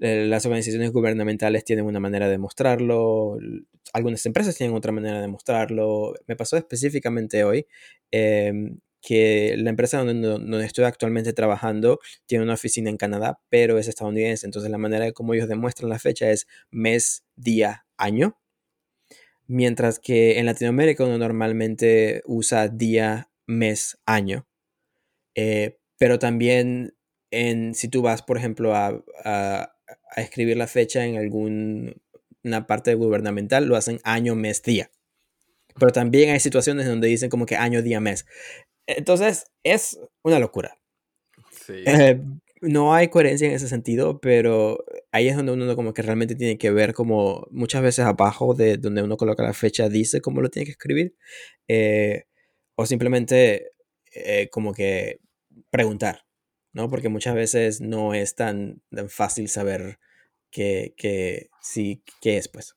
eh, 0.00 0.24
las 0.26 0.46
organizaciones 0.46 0.92
gubernamentales 0.92 1.64
tienen 1.64 1.84
una 1.84 2.00
manera 2.00 2.28
de 2.28 2.38
mostrarlo, 2.38 3.38
algunas 3.92 4.24
empresas 4.26 4.56
tienen 4.56 4.76
otra 4.76 4.92
manera 4.92 5.20
de 5.20 5.28
mostrarlo. 5.28 6.14
Me 6.26 6.36
pasó 6.36 6.56
específicamente 6.56 7.44
hoy 7.44 7.66
em, 8.10 8.78
que 9.02 9.54
la 9.58 9.70
empresa 9.70 10.02
donde, 10.04 10.64
estoy 10.64 10.84
actualmente 10.84 11.32
trabajando 11.32 12.00
tiene 12.26 12.44
una 12.44 12.54
oficina 12.54 12.90
en 12.90 12.96
Canadá, 12.96 13.40
pero 13.48 13.78
es 13.78 13.88
estadounidense. 13.88 14.46
Entonces 14.46 14.70
la 14.70 14.78
manera 14.78 15.04
de 15.04 15.12
cómo 15.12 15.34
ellos 15.34 15.48
demuestran 15.48 15.90
la 15.90 15.98
fecha 15.98 16.30
es 16.30 16.46
mes, 16.70 17.24
día, 17.36 17.86
año. 17.96 18.38
Mientras 19.46 19.98
que 19.98 20.38
en 20.38 20.46
Latinoamérica 20.46 21.04
uno 21.04 21.18
normalmente 21.18 22.22
usa 22.26 22.68
día, 22.68 23.30
mes, 23.46 23.98
año. 24.06 24.46
Eh, 25.34 25.78
pero 25.98 26.18
también 26.18 26.94
en, 27.30 27.74
si 27.74 27.88
tú 27.88 28.02
vas, 28.02 28.22
por 28.22 28.36
ejemplo, 28.36 28.74
a, 28.74 29.02
a 29.24 30.20
escribir 30.20 30.56
la 30.56 30.66
fecha 30.66 31.04
en 31.04 31.16
alguna 32.42 32.66
parte 32.66 32.94
gubernamental, 32.94 33.66
lo 33.66 33.76
hacen 33.76 34.00
año, 34.04 34.34
mes, 34.34 34.62
día. 34.62 34.90
Pero 35.78 35.92
también 35.92 36.30
hay 36.30 36.40
situaciones 36.40 36.86
donde 36.86 37.08
dicen 37.08 37.30
como 37.30 37.46
que 37.46 37.56
año, 37.56 37.82
día, 37.82 38.00
mes. 38.00 38.26
Entonces, 38.86 39.46
es 39.62 39.98
una 40.22 40.38
locura. 40.38 40.78
Eh, 41.68 42.20
no 42.60 42.94
hay 42.94 43.08
coherencia 43.08 43.46
en 43.46 43.54
ese 43.54 43.68
sentido, 43.68 44.20
pero 44.20 44.84
ahí 45.12 45.28
es 45.28 45.36
donde 45.36 45.52
uno 45.52 45.76
como 45.76 45.94
que 45.94 46.02
realmente 46.02 46.34
tiene 46.34 46.58
que 46.58 46.70
ver 46.70 46.92
como 46.94 47.46
muchas 47.50 47.82
veces 47.82 48.04
abajo 48.04 48.54
de 48.54 48.76
donde 48.76 49.02
uno 49.02 49.16
coloca 49.16 49.42
la 49.44 49.52
fecha 49.52 49.88
dice 49.88 50.20
cómo 50.20 50.40
lo 50.40 50.50
tiene 50.50 50.66
que 50.66 50.72
escribir. 50.72 51.14
Eh, 51.68 52.24
o 52.74 52.86
simplemente 52.86 53.72
eh, 54.12 54.48
como 54.50 54.72
que 54.72 55.20
preguntar. 55.70 56.24
¿no? 56.72 56.88
Porque 56.88 57.08
muchas 57.08 57.34
veces 57.34 57.80
no 57.80 58.14
es 58.14 58.34
tan, 58.34 58.82
fácil 59.08 59.48
saber 59.48 59.98
qué, 60.50 60.94
qué, 60.96 61.50
sí, 61.60 62.02
qué 62.20 62.36
es, 62.36 62.48
pues. 62.48 62.76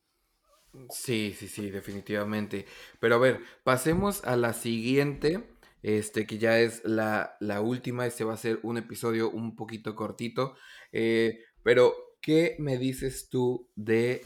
Sí, 0.89 1.35
sí, 1.37 1.47
sí, 1.47 1.69
definitivamente. 1.69 2.65
Pero 2.99 3.15
a 3.15 3.19
ver, 3.19 3.39
pasemos 3.63 4.23
a 4.25 4.35
la 4.35 4.53
siguiente, 4.53 5.43
este, 5.83 6.25
que 6.25 6.37
ya 6.39 6.59
es 6.59 6.83
la, 6.83 7.37
la 7.39 7.61
última. 7.61 8.05
Este 8.05 8.23
va 8.23 8.33
a 8.33 8.37
ser 8.37 8.59
un 8.63 8.77
episodio 8.77 9.29
un 9.29 9.55
poquito 9.55 9.95
cortito. 9.95 10.55
Eh, 10.91 11.39
pero, 11.63 11.93
¿qué 12.21 12.55
me 12.59 12.77
dices 12.77 13.29
tú 13.29 13.69
de... 13.75 14.21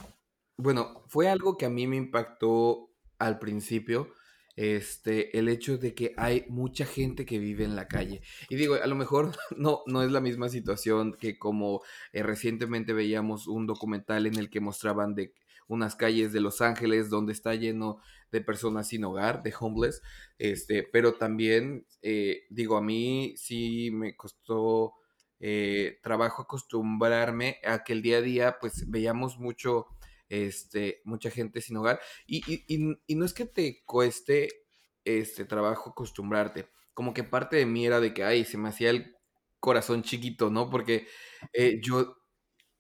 Bueno, 0.57 1.03
fue 1.07 1.29
algo 1.29 1.57
que 1.57 1.65
a 1.65 1.69
mí 1.69 1.85
me 1.85 1.97
impactó 1.97 2.89
al 3.19 3.39
principio, 3.39 4.13
este, 4.57 5.37
el 5.37 5.47
hecho 5.49 5.77
de 5.77 5.93
que 5.93 6.13
hay 6.17 6.45
mucha 6.49 6.85
gente 6.85 7.25
que 7.25 7.37
vive 7.37 7.63
en 7.63 7.75
la 7.75 7.87
calle. 7.87 8.21
Y 8.49 8.55
digo, 8.55 8.75
a 8.75 8.87
lo 8.87 8.95
mejor 8.95 9.31
no, 9.55 9.83
no 9.85 10.03
es 10.03 10.11
la 10.11 10.19
misma 10.19 10.49
situación 10.49 11.13
que 11.13 11.37
como 11.37 11.81
eh, 12.11 12.23
recientemente 12.23 12.91
veíamos 12.91 13.47
un 13.47 13.67
documental 13.67 14.25
en 14.25 14.35
el 14.35 14.49
que 14.49 14.59
mostraban 14.59 15.15
de 15.15 15.33
unas 15.67 15.95
calles 15.95 16.33
de 16.33 16.41
Los 16.41 16.61
Ángeles 16.61 17.09
donde 17.09 17.33
está 17.33 17.53
lleno 17.53 17.99
de 18.31 18.41
personas 18.41 18.87
sin 18.87 19.03
hogar, 19.03 19.43
de 19.43 19.53
homeless, 19.57 20.01
este, 20.37 20.83
pero 20.83 21.13
también, 21.15 21.85
eh, 22.01 22.45
digo, 22.49 22.77
a 22.77 22.81
mí 22.81 23.33
sí 23.37 23.91
me 23.91 24.15
costó 24.15 24.93
eh, 25.39 25.99
trabajo 26.01 26.41
acostumbrarme 26.41 27.57
a 27.63 27.83
que 27.83 27.93
el 27.93 28.01
día 28.01 28.17
a 28.17 28.21
día, 28.21 28.57
pues 28.59 28.89
veíamos 28.89 29.37
mucho 29.37 29.87
este, 30.29 31.01
mucha 31.05 31.29
gente 31.29 31.61
sin 31.61 31.77
hogar. 31.77 31.99
Y, 32.25 32.41
no 33.15 33.25
es 33.25 33.33
que 33.33 33.45
te 33.45 33.83
cueste 33.85 34.49
este 35.05 35.45
trabajo 35.45 35.91
acostumbrarte. 35.91 36.69
Como 36.93 37.13
que 37.13 37.23
parte 37.23 37.57
de 37.57 37.65
mí 37.65 37.85
era 37.85 37.99
de 37.99 38.13
que, 38.13 38.23
ay, 38.23 38.45
se 38.45 38.57
me 38.57 38.69
hacía 38.69 38.89
el 38.89 39.15
corazón 39.59 40.03
chiquito, 40.03 40.49
¿no? 40.49 40.69
Porque 40.69 41.07
eh, 41.53 41.79
yo, 41.81 42.17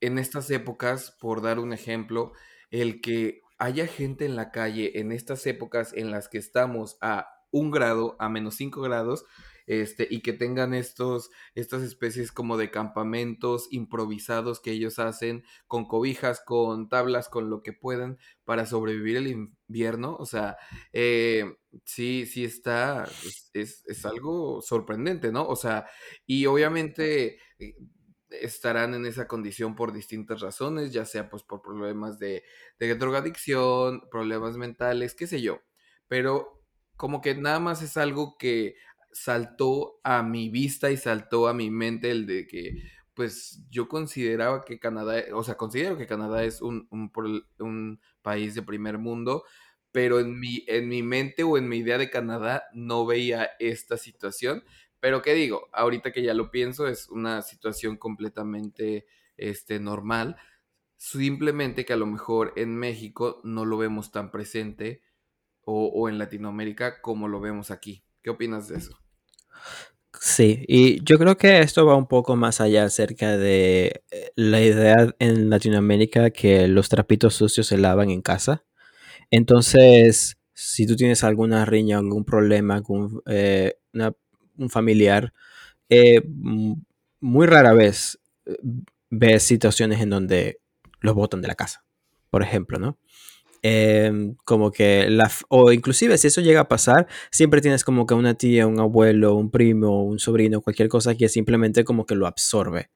en 0.01 0.17
estas 0.17 0.49
épocas, 0.49 1.15
por 1.19 1.41
dar 1.41 1.59
un 1.59 1.73
ejemplo, 1.73 2.33
el 2.71 3.01
que 3.01 3.41
haya 3.57 3.87
gente 3.87 4.25
en 4.25 4.35
la 4.35 4.51
calle 4.51 4.99
en 4.99 5.11
estas 5.11 5.45
épocas 5.47 5.93
en 5.93 6.11
las 6.11 6.29
que 6.29 6.37
estamos 6.37 6.97
a 7.01 7.27
un 7.51 7.71
grado, 7.71 8.15
a 8.19 8.29
menos 8.29 8.55
5 8.55 8.81
grados, 8.81 9.25
este, 9.67 10.07
y 10.09 10.21
que 10.21 10.33
tengan 10.33 10.73
estos, 10.73 11.29
estas 11.53 11.83
especies 11.83 12.31
como 12.31 12.57
de 12.57 12.71
campamentos 12.71 13.67
improvisados 13.69 14.61
que 14.61 14.71
ellos 14.71 14.97
hacen 14.97 15.43
con 15.67 15.85
cobijas, 15.85 16.41
con 16.43 16.89
tablas, 16.89 17.27
con 17.29 17.49
lo 17.49 17.61
que 17.61 17.73
puedan 17.73 18.17
para 18.45 18.65
sobrevivir 18.65 19.17
el 19.17 19.27
invierno. 19.27 20.15
O 20.15 20.25
sea, 20.25 20.57
eh, 20.93 21.57
sí, 21.85 22.25
sí 22.25 22.45
está, 22.45 23.03
es, 23.53 23.83
es, 23.85 24.05
algo 24.05 24.61
sorprendente, 24.61 25.31
¿no? 25.33 25.45
O 25.45 25.57
sea, 25.57 25.85
y 26.25 26.45
obviamente 26.45 27.37
eh, 27.59 27.75
estarán 28.29 28.93
en 28.93 29.05
esa 29.05 29.27
condición 29.27 29.75
por 29.75 29.91
distintas 29.91 30.39
razones, 30.41 30.93
ya 30.93 31.05
sea 31.05 31.29
pues 31.29 31.43
por 31.43 31.61
problemas 31.61 32.19
de, 32.19 32.43
de 32.79 32.95
drogadicción, 32.95 34.01
problemas 34.09 34.55
mentales, 34.57 35.13
qué 35.13 35.27
sé 35.27 35.41
yo. 35.41 35.59
Pero 36.07 36.57
como 36.97 37.21
que 37.21 37.35
nada 37.35 37.59
más 37.59 37.81
es 37.81 37.95
algo 37.95 38.37
que 38.37 38.75
saltó 39.11 39.99
a 40.03 40.23
mi 40.23 40.49
vista 40.49 40.91
y 40.91 40.97
saltó 40.97 41.47
a 41.47 41.53
mi 41.53 41.69
mente 41.69 42.11
el 42.11 42.25
de 42.25 42.47
que, 42.47 42.83
pues 43.13 43.63
yo 43.69 43.87
consideraba 43.87 44.63
que 44.63 44.79
Canadá, 44.79 45.23
o 45.33 45.43
sea, 45.43 45.55
considero 45.57 45.97
que 45.97 46.05
Canadá 46.07 46.43
es 46.43 46.61
un, 46.61 46.87
un, 46.91 47.99
país 48.21 48.55
de 48.55 48.61
primer 48.61 48.97
mundo, 48.97 49.43
pero 49.91 50.19
en 50.19 50.39
mi, 50.39 50.63
en 50.67 50.89
mi 50.89 51.01
mente 51.01 51.43
o 51.43 51.57
en 51.57 51.67
mi 51.69 51.77
idea 51.77 51.97
de 51.97 52.09
Canadá 52.09 52.65
no 52.73 53.05
veía 53.05 53.51
esta 53.59 53.97
situación. 53.97 54.63
Pero 54.99 55.21
qué 55.21 55.33
digo, 55.33 55.69
ahorita 55.73 56.11
que 56.11 56.23
ya 56.23 56.33
lo 56.33 56.51
pienso, 56.51 56.87
es 56.87 57.09
una 57.09 57.41
situación 57.41 57.97
completamente 57.97 59.07
este, 59.37 59.79
normal. 59.79 60.37
Simplemente 60.97 61.85
que 61.85 61.93
a 61.93 61.97
lo 61.97 62.05
mejor 62.05 62.53
en 62.55 62.75
México 62.75 63.41
no 63.43 63.65
lo 63.65 63.77
vemos 63.77 64.11
tan 64.11 64.31
presente 64.31 65.01
o, 65.61 65.87
o 65.87 66.09
en 66.09 66.17
Latinoamérica 66.17 67.01
como 67.01 67.27
lo 67.27 67.39
vemos 67.39 67.71
aquí. 67.71 68.06
¿Qué 68.27 68.31
opinas 68.31 68.67
de 68.67 68.75
eso? 68.75 68.91
Sí, 70.19 70.65
y 70.67 71.01
yo 71.05 71.17
creo 71.17 71.37
que 71.37 71.59
esto 71.59 71.85
va 71.85 71.95
un 71.95 72.09
poco 72.09 72.35
más 72.35 72.59
allá 72.59 72.83
acerca 72.83 73.37
de 73.37 74.03
eh, 74.11 74.31
la 74.35 74.59
idea 74.59 75.15
en 75.19 75.49
Latinoamérica 75.49 76.31
que 76.31 76.67
los 76.67 76.89
trapitos 76.89 77.35
sucios 77.35 77.67
se 77.67 77.77
lavan 77.77 78.09
en 78.09 78.21
casa. 78.21 78.65
Entonces, 79.31 80.35
si 80.53 80.85
tú 80.85 80.97
tienes 80.97 81.23
alguna 81.23 81.63
riña, 81.63 81.99
algún 81.99 82.25
problema 82.25 82.83
con 82.83 83.21
eh, 83.27 83.75
un 84.57 84.69
familiar, 84.69 85.33
eh, 85.87 86.21
muy 86.25 87.47
rara 87.47 87.71
vez 87.71 88.19
ves 89.09 89.43
situaciones 89.43 90.01
en 90.01 90.09
donde 90.09 90.59
los 90.99 91.15
botan 91.15 91.41
de 91.41 91.47
la 91.47 91.55
casa, 91.55 91.85
por 92.29 92.43
ejemplo, 92.43 92.77
¿no? 92.77 92.97
Em, 93.63 94.35
como 94.45 94.71
que 94.71 95.09
la, 95.09 95.31
o 95.49 95.71
inclusive 95.71 96.17
si 96.17 96.27
eso 96.27 96.41
llega 96.41 96.61
a 96.61 96.67
pasar, 96.67 97.07
siempre 97.31 97.61
tienes 97.61 97.83
como 97.83 98.05
que 98.05 98.13
una 98.13 98.35
tía, 98.35 98.67
un 98.67 98.79
abuelo, 98.79 99.35
un 99.35 99.51
primo, 99.51 100.03
un 100.03 100.19
sobrino, 100.19 100.61
cualquier 100.61 100.89
cosa 100.89 101.15
que 101.15 101.29
simplemente 101.29 101.83
como 101.83 102.05
que 102.05 102.15
lo 102.15 102.27
absorbe. 102.27 102.89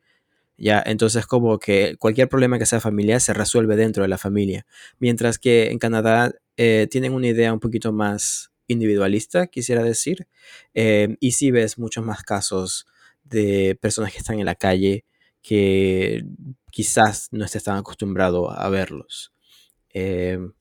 Ya, 0.57 0.83
entonces 0.85 1.25
como 1.27 1.59
que 1.59 1.95
cualquier 1.99 2.29
problema 2.29 2.59
que 2.59 2.65
sea 2.67 2.79
familiar 2.79 3.19
se 3.21 3.33
resuelve 3.33 3.75
dentro 3.75 4.03
de 4.03 4.09
la 4.09 4.17
familia. 4.19 4.65
Mientras 4.99 5.39
que 5.39 5.71
en 5.71 5.79
Canadá 5.79 6.33
eh, 6.57 6.87
tienen 6.91 7.13
una 7.13 7.27
idea 7.27 7.53
un 7.53 7.59
poquito 7.59 7.91
más 7.93 8.51
individualista, 8.67 9.47
quisiera 9.47 9.83
decir. 9.83 10.27
Em, 10.73 11.17
y 11.19 11.31
si 11.33 11.51
ves 11.51 11.79
muchos 11.79 12.05
más 12.05 12.23
casos 12.23 12.85
de 13.23 13.77
personas 13.81 14.11
que 14.13 14.19
están 14.19 14.39
en 14.39 14.45
la 14.45 14.55
calle 14.55 15.05
que 15.41 16.23
quizás 16.71 17.29
no 17.31 17.45
estén 17.45 17.73
acostumbrados 17.73 18.53
a 18.55 18.69
verlos. 18.69 19.33
Em, 19.93 20.53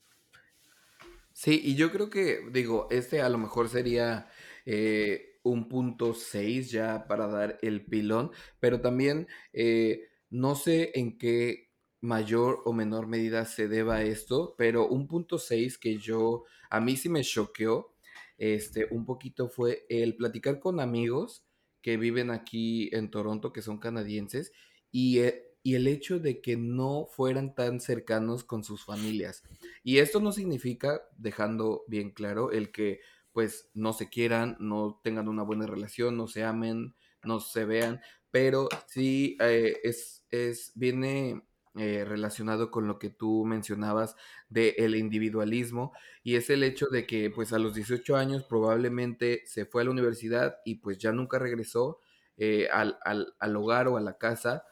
sí, 1.32 1.60
y 1.62 1.74
yo 1.76 1.90
creo 1.90 2.10
que, 2.10 2.40
digo, 2.52 2.88
este 2.90 3.22
a 3.22 3.28
lo 3.28 3.38
mejor 3.38 3.68
sería 3.68 4.28
eh, 4.66 5.38
un 5.42 5.68
punto 5.68 6.14
6 6.14 6.70
ya 6.70 7.06
para 7.06 7.26
dar 7.26 7.58
el 7.62 7.84
pilón, 7.86 8.30
pero 8.60 8.80
también 8.80 9.28
eh, 9.52 10.08
no 10.30 10.54
sé 10.54 10.92
en 10.94 11.18
qué 11.18 11.70
mayor 12.00 12.62
o 12.64 12.72
menor 12.72 13.06
medida 13.06 13.44
se 13.44 13.68
deba 13.68 13.96
a 13.96 14.02
esto, 14.02 14.54
pero 14.56 14.88
un 14.88 15.06
punto 15.06 15.38
6 15.38 15.78
que 15.78 15.98
yo, 15.98 16.44
a 16.70 16.80
mí 16.80 16.96
sí 16.96 17.08
me 17.08 17.22
choqueó, 17.22 17.94
este, 18.38 18.86
un 18.90 19.04
poquito 19.04 19.48
fue 19.48 19.84
el 19.90 20.16
platicar 20.16 20.60
con 20.60 20.80
amigos 20.80 21.44
que 21.82 21.96
viven 21.96 22.30
aquí 22.30 22.88
en 22.92 23.10
Toronto, 23.10 23.52
que 23.52 23.62
son 23.62 23.78
canadienses, 23.78 24.52
y 24.90 25.18
eh, 25.20 25.49
y 25.62 25.74
el 25.74 25.86
hecho 25.86 26.18
de 26.18 26.40
que 26.40 26.56
no 26.56 27.06
fueran 27.10 27.54
tan 27.54 27.80
cercanos 27.80 28.44
con 28.44 28.64
sus 28.64 28.84
familias. 28.84 29.42
Y 29.82 29.98
esto 29.98 30.20
no 30.20 30.32
significa, 30.32 31.02
dejando 31.16 31.84
bien 31.88 32.10
claro, 32.10 32.50
el 32.52 32.72
que 32.72 33.00
pues 33.32 33.70
no 33.74 33.92
se 33.92 34.08
quieran, 34.08 34.56
no 34.58 35.00
tengan 35.04 35.28
una 35.28 35.42
buena 35.42 35.66
relación, 35.66 36.16
no 36.16 36.26
se 36.26 36.44
amen, 36.44 36.94
no 37.22 37.40
se 37.40 37.64
vean, 37.64 38.00
pero 38.30 38.68
sí 38.86 39.36
eh, 39.40 39.78
es, 39.84 40.26
es, 40.30 40.72
viene 40.74 41.42
eh, 41.76 42.04
relacionado 42.04 42.70
con 42.70 42.88
lo 42.88 42.98
que 42.98 43.10
tú 43.10 43.44
mencionabas 43.44 44.16
del 44.48 44.74
el 44.76 44.96
individualismo 44.96 45.92
y 46.24 46.34
es 46.34 46.50
el 46.50 46.64
hecho 46.64 46.88
de 46.88 47.06
que 47.06 47.30
pues 47.30 47.52
a 47.52 47.60
los 47.60 47.74
18 47.74 48.16
años 48.16 48.42
probablemente 48.42 49.42
se 49.46 49.66
fue 49.66 49.82
a 49.82 49.84
la 49.84 49.92
universidad 49.92 50.56
y 50.64 50.76
pues 50.76 50.98
ya 50.98 51.12
nunca 51.12 51.38
regresó 51.38 52.00
eh, 52.36 52.68
al, 52.72 52.98
al, 53.04 53.34
al 53.38 53.56
hogar 53.56 53.86
o 53.86 53.96
a 53.96 54.00
la 54.00 54.18
casa 54.18 54.64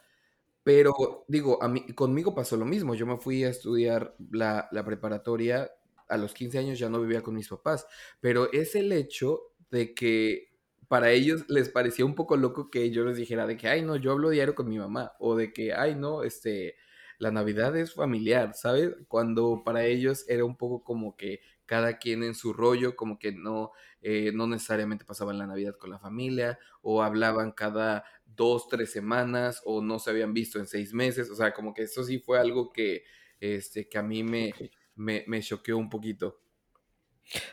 pero 0.63 1.25
digo, 1.27 1.61
a 1.63 1.67
mí, 1.67 1.85
conmigo 1.93 2.35
pasó 2.35 2.57
lo 2.57 2.65
mismo. 2.65 2.95
Yo 2.95 3.05
me 3.05 3.17
fui 3.17 3.43
a 3.43 3.49
estudiar 3.49 4.15
la, 4.31 4.69
preparatoria 4.85 5.71
a 6.07 6.17
los 6.17 6.33
15 6.33 6.59
años, 6.59 6.79
ya 6.79 6.89
no 6.89 7.01
vivía 7.01 7.21
con 7.21 7.35
mis 7.35 7.47
papás. 7.49 7.87
Pero 8.19 8.51
es 8.51 8.75
el 8.75 8.91
hecho 8.91 9.41
de 9.71 9.93
que 9.93 10.49
para 10.87 11.11
ellos 11.11 11.45
les 11.49 11.69
parecía 11.69 12.05
un 12.05 12.15
poco 12.15 12.35
loco 12.35 12.69
que 12.69 12.89
yo 12.91 13.05
les 13.05 13.17
dijera 13.17 13.45
de 13.45 13.57
que, 13.57 13.67
ay, 13.67 13.83
no, 13.83 13.95
yo 13.95 14.11
hablo 14.11 14.29
diario 14.29 14.55
con 14.55 14.67
mi 14.67 14.77
mamá. 14.79 15.13
O 15.19 15.35
de 15.35 15.53
que, 15.53 15.73
ay, 15.73 15.95
no, 15.95 16.23
este, 16.23 16.75
la 17.19 17.31
Navidad 17.31 17.75
es 17.77 17.93
familiar, 17.93 18.53
¿sabes? 18.55 18.95
Cuando 19.07 19.61
para 19.63 19.85
ellos 19.85 20.25
era 20.27 20.45
un 20.45 20.57
poco 20.57 20.83
como 20.83 21.15
que 21.17 21.41
cada 21.65 21.99
quien 21.99 22.23
en 22.23 22.33
su 22.33 22.53
rollo, 22.53 22.95
como 22.95 23.19
que 23.19 23.31
no, 23.31 23.71
eh, 24.01 24.31
no 24.33 24.47
necesariamente 24.47 25.05
pasaban 25.05 25.37
la 25.37 25.45
Navidad 25.45 25.75
con 25.77 25.91
la 25.91 25.99
familia 25.99 26.57
o 26.81 27.03
hablaban 27.03 27.51
cada 27.51 28.05
dos, 28.25 28.67
tres 28.69 28.91
semanas 28.91 29.61
o 29.65 29.81
no 29.81 29.99
se 29.99 30.09
habían 30.09 30.33
visto 30.33 30.59
en 30.59 30.65
seis 30.65 30.93
meses. 30.93 31.29
O 31.29 31.35
sea, 31.35 31.53
como 31.53 31.73
que 31.73 31.83
eso 31.83 32.03
sí 32.03 32.19
fue 32.19 32.39
algo 32.39 32.71
que, 32.71 33.03
este, 33.39 33.87
que 33.87 33.97
a 33.97 34.03
mí 34.03 34.23
me, 34.23 34.53
me, 34.95 35.23
me 35.27 35.41
choqueó 35.41 35.77
un 35.77 35.89
poquito. 35.89 36.39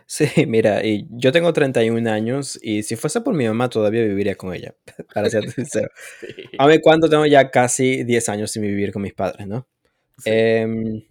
Sí, 0.07 0.27
mira, 0.47 0.85
y 0.85 1.07
yo 1.11 1.33
tengo 1.33 1.53
31 1.53 2.07
años 2.11 2.59
y 2.63 2.83
si 2.83 2.97
fuese 2.97 3.21
por 3.21 3.35
mi 3.35 3.47
mamá 3.47 3.69
todavía 3.69 4.03
viviría 4.03 4.35
con 4.35 4.55
ella, 4.55 4.75
para 5.15 5.31
ser 5.31 5.51
sincero. 5.51 5.89
A 6.59 6.67
ver, 6.67 6.81
cuando 6.81 7.09
tengo 7.09 7.27
ya 7.27 7.51
casi 7.51 8.05
10 8.05 8.29
años 8.29 8.51
sin 8.51 8.63
vivir 8.63 8.93
con 8.93 9.03
mis 9.03 9.15
padres, 9.15 9.47
¿no? 9.47 9.67
Sí. 10.19 10.31
Em, 10.31 11.03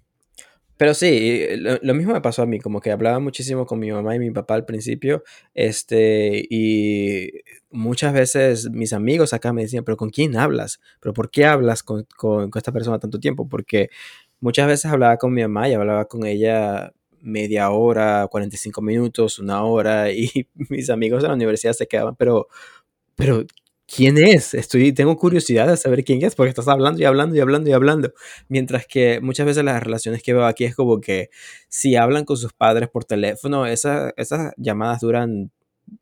pero 0.78 0.94
sí, 0.94 1.46
lo, 1.58 1.94
mismo 1.94 2.14
me 2.14 2.22
pasó 2.22 2.42
a 2.42 2.46
mí, 2.46 2.60
como 2.60 2.82
que 2.82 2.92
hablaba 2.92 3.20
muchísimo 3.20 3.66
con 3.66 3.80
mi 3.80 3.92
mamá 3.92 4.14
y 4.16 4.20
mi 4.20 4.32
papá 4.32 4.56
al 4.56 4.66
principio, 4.66 5.24
este, 5.54 6.46
y 6.50 7.30
muchas 7.70 8.14
veces 8.14 8.70
mis 8.72 8.92
amigos 8.92 9.34
acá 9.34 9.54
me 9.54 9.62
decían, 9.62 9.86
pero 9.86 9.96
¿con 9.96 10.10
quién 10.10 10.36
hablas? 10.36 10.82
¿Pero 11.00 11.14
por 11.14 11.32
qué 11.32 11.46
hablas 11.46 11.82
con, 11.82 12.06
con, 12.18 12.50
esta 12.56 12.74
persona 12.74 13.00
tanto 13.00 13.20
tiempo? 13.22 13.48
Porque 13.48 13.90
muchas 14.42 14.68
veces 14.68 14.92
hablaba 14.92 15.16
con 15.18 15.34
mi 15.34 15.42
mamá 15.44 15.70
y 15.70 15.74
hablaba 15.74 16.06
con 16.06 16.26
ella 16.26 16.92
media 17.26 17.70
hora, 17.72 18.28
45 18.30 18.82
minutos, 18.82 19.40
una 19.40 19.64
hora, 19.64 20.12
y 20.12 20.30
mis 20.70 20.90
amigos 20.90 21.24
en 21.24 21.30
la 21.30 21.36
universidad 21.36 21.74
se 21.74 21.88
quedaban, 21.88 22.16
pero, 22.16 22.48
pero 23.16 23.46
quién 23.88 24.18
es. 24.18 24.54
Estoy, 24.54 24.94
tengo 24.94 25.18
curiosidad 25.18 25.68
de 25.68 25.78
saber 25.78 26.04
quién 26.04 26.24
es, 26.24 26.36
porque 26.36 26.50
estás 26.50 26.68
hablando 26.68 27.02
y 27.02 27.06
hablando 27.06 27.36
y 27.36 27.40
hablando 27.40 27.70
y 27.70 27.74
hablando. 27.74 28.14
Mientras 28.48 28.88
que 28.88 29.20
muchas 29.22 29.46
veces 29.46 29.64
las 29.64 29.82
relaciones 29.84 30.24
que 30.24 30.34
veo 30.34 30.46
aquí 30.46 30.66
es 30.66 30.76
como 30.76 31.02
que 31.02 31.30
si 31.70 31.96
hablan 31.96 32.26
con 32.26 32.38
sus 32.38 32.54
padres 32.54 32.90
por 32.90 33.06
teléfono, 33.06 33.66
esas 33.66 34.14
llamadas 34.58 35.02
duran 35.02 35.52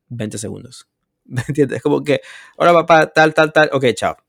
20 0.09 0.38
segundos. 0.38 0.88
¿Me 1.25 1.43
entiendes? 1.47 1.81
Como 1.81 2.03
que, 2.03 2.21
hola 2.57 2.73
papá, 2.73 3.07
tal, 3.07 3.33
tal, 3.33 3.53
tal, 3.53 3.69
ok, 3.73 3.86
chao. 3.95 4.22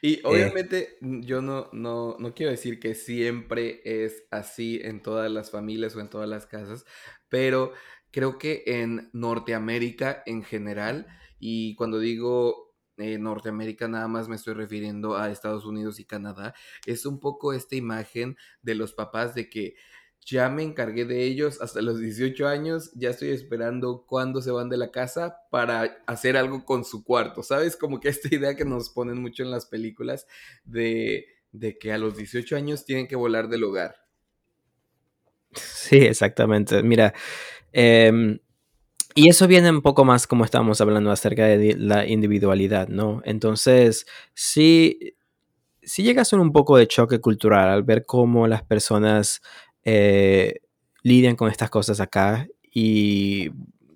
Y 0.00 0.14
eh. 0.14 0.20
obviamente 0.24 0.98
yo 1.00 1.42
no, 1.42 1.68
no, 1.72 2.16
no 2.18 2.34
quiero 2.34 2.50
decir 2.50 2.78
que 2.78 2.94
siempre 2.94 3.80
es 3.84 4.24
así 4.30 4.80
en 4.82 5.02
todas 5.02 5.30
las 5.30 5.50
familias 5.50 5.96
o 5.96 6.00
en 6.00 6.10
todas 6.10 6.28
las 6.28 6.46
casas, 6.46 6.84
pero 7.28 7.72
creo 8.10 8.38
que 8.38 8.62
en 8.66 9.10
Norteamérica 9.12 10.22
en 10.26 10.42
general, 10.42 11.06
y 11.38 11.74
cuando 11.76 11.98
digo 11.98 12.74
eh, 12.96 13.18
Norteamérica 13.18 13.86
nada 13.86 14.08
más 14.08 14.28
me 14.28 14.36
estoy 14.36 14.54
refiriendo 14.54 15.16
a 15.16 15.30
Estados 15.30 15.64
Unidos 15.64 16.00
y 16.00 16.04
Canadá, 16.04 16.54
es 16.86 17.06
un 17.06 17.20
poco 17.20 17.52
esta 17.52 17.76
imagen 17.76 18.36
de 18.62 18.74
los 18.74 18.92
papás 18.92 19.34
de 19.34 19.48
que 19.48 19.76
ya 20.24 20.48
me 20.50 20.62
encargué 20.62 21.04
de 21.06 21.24
ellos 21.24 21.60
hasta 21.62 21.80
los 21.82 22.00
18 22.00 22.46
años, 22.48 22.90
ya 22.94 23.10
estoy 23.10 23.30
esperando 23.30 24.04
cuándo 24.06 24.42
se 24.42 24.50
van 24.50 24.68
de 24.68 24.76
la 24.76 24.90
casa 24.90 25.38
para 25.50 26.02
hacer 26.06 26.36
algo 26.36 26.64
con 26.64 26.84
su 26.84 27.02
cuarto, 27.04 27.42
¿sabes? 27.42 27.76
Como 27.76 28.00
que 28.00 28.08
esta 28.10 28.34
idea 28.34 28.54
que 28.56 28.64
nos 28.64 28.90
ponen 28.90 29.20
mucho 29.20 29.42
en 29.42 29.50
las 29.50 29.66
películas 29.66 30.26
de, 30.64 31.26
de 31.52 31.78
que 31.78 31.92
a 31.92 31.98
los 31.98 32.16
18 32.16 32.56
años 32.56 32.84
tienen 32.84 33.08
que 33.08 33.16
volar 33.16 33.48
del 33.48 33.64
hogar. 33.64 33.96
Sí, 35.52 35.96
exactamente. 35.98 36.82
Mira, 36.82 37.14
eh, 37.72 38.38
Y 39.14 39.28
eso 39.30 39.48
viene 39.48 39.70
un 39.70 39.82
poco 39.82 40.04
más 40.04 40.26
como 40.26 40.44
estábamos 40.44 40.80
hablando 40.80 41.10
acerca 41.10 41.46
de 41.46 41.76
la 41.76 42.06
individualidad, 42.06 42.88
¿no? 42.88 43.22
Entonces, 43.24 44.06
sí, 44.34 45.16
sí 45.82 46.02
llega 46.04 46.22
a 46.22 46.26
ser 46.26 46.40
un 46.40 46.52
poco 46.52 46.76
de 46.78 46.88
choque 46.88 47.20
cultural 47.20 47.68
al 47.70 47.82
ver 47.84 48.06
cómo 48.06 48.46
las 48.48 48.62
personas 48.64 49.42
eh, 49.90 50.60
lidian 51.02 51.34
con 51.34 51.50
estas 51.50 51.70
cosas 51.70 51.98
acá 51.98 52.46
y 52.62 53.48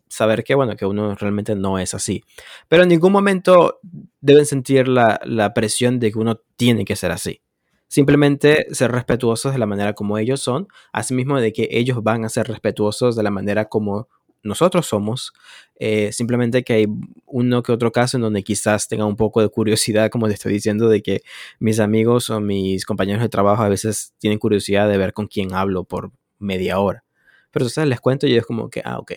saber 0.09 0.43
que, 0.43 0.55
bueno, 0.55 0.74
que 0.74 0.86
uno 0.86 1.14
realmente 1.16 1.55
no 1.55 1.78
es 1.78 1.93
así. 1.93 2.24
Pero 2.68 2.84
en 2.84 2.88
ningún 2.88 3.12
momento 3.12 3.78
deben 4.22 4.47
sentir 4.47 4.88
la, 4.88 5.20
la 5.24 5.53
presión 5.53 6.01
de 6.01 6.11
que 6.11 6.18
uno 6.18 6.40
tiene 6.57 6.86
que 6.86 6.97
ser 6.97 7.12
así. 7.12 7.43
Simplemente 7.88 8.74
ser 8.74 8.90
respetuosos 8.90 9.53
de 9.53 9.59
la 9.59 9.66
manera 9.66 9.93
como 9.93 10.16
ellos 10.16 10.40
son, 10.40 10.66
asimismo 10.95 11.38
de 11.38 11.53
que 11.53 11.68
ellos 11.72 12.03
van 12.03 12.24
a 12.24 12.30
ser 12.30 12.49
respetuosos 12.49 13.14
de 13.14 13.22
la 13.22 13.30
manera 13.30 13.66
como 13.66 14.09
nosotros 14.43 14.86
somos. 14.86 15.32
Eh, 15.76 16.12
simplemente 16.12 16.64
que 16.64 16.72
hay 16.74 16.86
uno 17.26 17.62
que 17.62 17.72
otro 17.72 17.93
caso 17.93 18.16
en 18.16 18.22
donde 18.22 18.43
quizás 18.43 18.88
tenga 18.88 19.05
un 19.05 19.16
poco 19.16 19.40
de 19.40 19.49
curiosidad, 19.49 20.11
como 20.11 20.28
te 20.28 20.34
estoy 20.34 20.53
diciendo, 20.53 20.88
de 20.88 21.03
que 21.03 21.22
mis 21.59 21.80
amigos 21.80 22.30
o 22.30 22.40
mis 22.40 22.84
compañeros 22.84 23.22
de 23.22 23.28
trabajo 23.28 23.62
a 23.62 23.68
veces 23.68 24.14
tienen 24.18 24.38
curiosidad 24.38 24.88
de 24.88 24.99
ver 24.99 25.12
con 25.12 25.26
quién 25.26 25.55
hablo 25.55 25.84
por 25.84 26.12
media 26.38 26.78
hora. 26.78 27.05
Pero 27.51 27.64
entonces 27.64 27.86
les 27.86 28.01
cuento 28.01 28.26
y 28.26 28.36
es 28.36 28.47
como 28.47 28.70
que, 28.70 28.82
ah, 28.84 28.99
ok. 28.99 29.12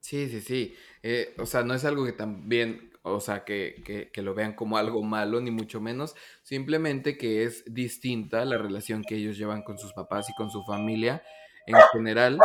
Sí, 0.00 0.28
sí, 0.28 0.40
sí. 0.40 0.74
Eh, 1.02 1.34
o 1.38 1.46
sea, 1.46 1.62
no 1.62 1.74
es 1.74 1.84
algo 1.84 2.04
que 2.04 2.12
también, 2.12 2.92
o 3.02 3.20
sea, 3.20 3.44
que, 3.44 3.82
que, 3.84 4.10
que, 4.12 4.22
lo 4.22 4.34
vean 4.34 4.54
como 4.54 4.76
algo 4.76 5.02
malo, 5.02 5.40
ni 5.40 5.50
mucho 5.50 5.80
menos. 5.80 6.14
Simplemente 6.42 7.16
que 7.16 7.44
es 7.44 7.64
distinta 7.66 8.44
la 8.44 8.58
relación 8.58 9.02
que 9.02 9.16
ellos 9.16 9.36
llevan 9.36 9.62
con 9.62 9.78
sus 9.78 9.92
papás 9.92 10.28
y 10.30 10.34
con 10.34 10.50
su 10.50 10.62
familia 10.64 11.22
en 11.66 11.76
general 11.92 12.38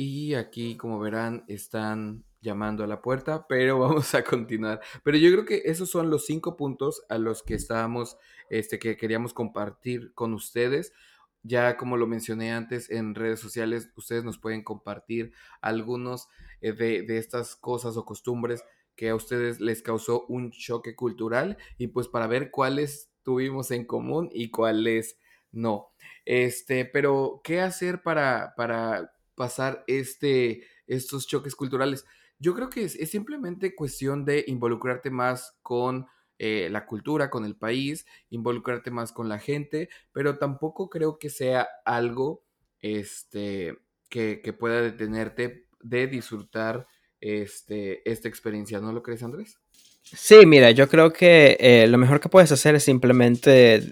y 0.00 0.34
aquí, 0.34 0.76
como 0.76 1.00
verán, 1.00 1.44
están 1.48 2.24
llamando 2.40 2.84
a 2.84 2.86
la 2.86 3.02
puerta, 3.02 3.48
pero 3.48 3.80
vamos 3.80 4.14
a 4.14 4.22
continuar. 4.22 4.80
Pero 5.02 5.18
yo 5.18 5.28
creo 5.32 5.44
que 5.44 5.62
esos 5.64 5.90
son 5.90 6.08
los 6.08 6.24
cinco 6.24 6.56
puntos 6.56 7.02
a 7.08 7.18
los 7.18 7.42
que 7.42 7.54
estábamos, 7.54 8.16
este, 8.48 8.78
que 8.78 8.96
queríamos 8.96 9.34
compartir 9.34 10.14
con 10.14 10.34
ustedes. 10.34 10.92
Ya 11.42 11.76
como 11.76 11.96
lo 11.96 12.06
mencioné 12.06 12.52
antes 12.52 12.90
en 12.90 13.16
redes 13.16 13.40
sociales, 13.40 13.90
ustedes 13.96 14.22
nos 14.22 14.38
pueden 14.38 14.62
compartir 14.62 15.32
algunos 15.60 16.28
eh, 16.60 16.72
de, 16.72 17.02
de 17.02 17.18
estas 17.18 17.56
cosas 17.56 17.96
o 17.96 18.04
costumbres 18.04 18.62
que 18.94 19.08
a 19.08 19.16
ustedes 19.16 19.58
les 19.58 19.82
causó 19.82 20.26
un 20.26 20.52
choque 20.52 20.94
cultural 20.94 21.58
y 21.76 21.88
pues 21.88 22.06
para 22.06 22.28
ver 22.28 22.52
cuáles 22.52 23.10
tuvimos 23.24 23.72
en 23.72 23.84
común 23.84 24.30
y 24.32 24.52
cuáles 24.52 25.18
no. 25.50 25.90
Este, 26.24 26.84
pero 26.84 27.40
¿qué 27.42 27.60
hacer 27.60 28.02
para, 28.04 28.54
para 28.56 29.17
pasar 29.38 29.84
este, 29.86 30.64
estos 30.86 31.26
choques 31.26 31.54
culturales. 31.54 32.04
Yo 32.38 32.54
creo 32.54 32.68
que 32.68 32.84
es, 32.84 33.10
simplemente 33.10 33.74
cuestión 33.74 34.26
de 34.26 34.44
involucrarte 34.46 35.10
más 35.10 35.56
con 35.62 36.06
eh, 36.38 36.68
la 36.70 36.84
cultura, 36.84 37.30
con 37.30 37.46
el 37.46 37.56
país, 37.56 38.04
involucrarte 38.28 38.90
más 38.90 39.12
con 39.12 39.30
la 39.30 39.38
gente, 39.38 39.88
pero 40.12 40.36
tampoco 40.36 40.90
creo 40.90 41.18
que 41.18 41.30
sea 41.30 41.66
algo 41.86 42.44
este, 42.80 43.78
que, 44.10 44.42
que 44.42 44.52
pueda 44.52 44.82
detenerte 44.82 45.66
de 45.80 46.06
disfrutar 46.06 46.86
este, 47.20 48.08
esta 48.08 48.28
experiencia. 48.28 48.80
¿No 48.80 48.92
lo 48.92 49.02
crees, 49.02 49.22
Andrés? 49.22 49.58
Sí, 50.02 50.46
mira, 50.46 50.70
yo 50.70 50.88
creo 50.88 51.12
que 51.12 51.56
eh, 51.60 51.86
lo 51.86 51.98
mejor 51.98 52.20
que 52.20 52.28
puedes 52.28 52.52
hacer 52.52 52.74
es 52.74 52.84
simplemente 52.84 53.90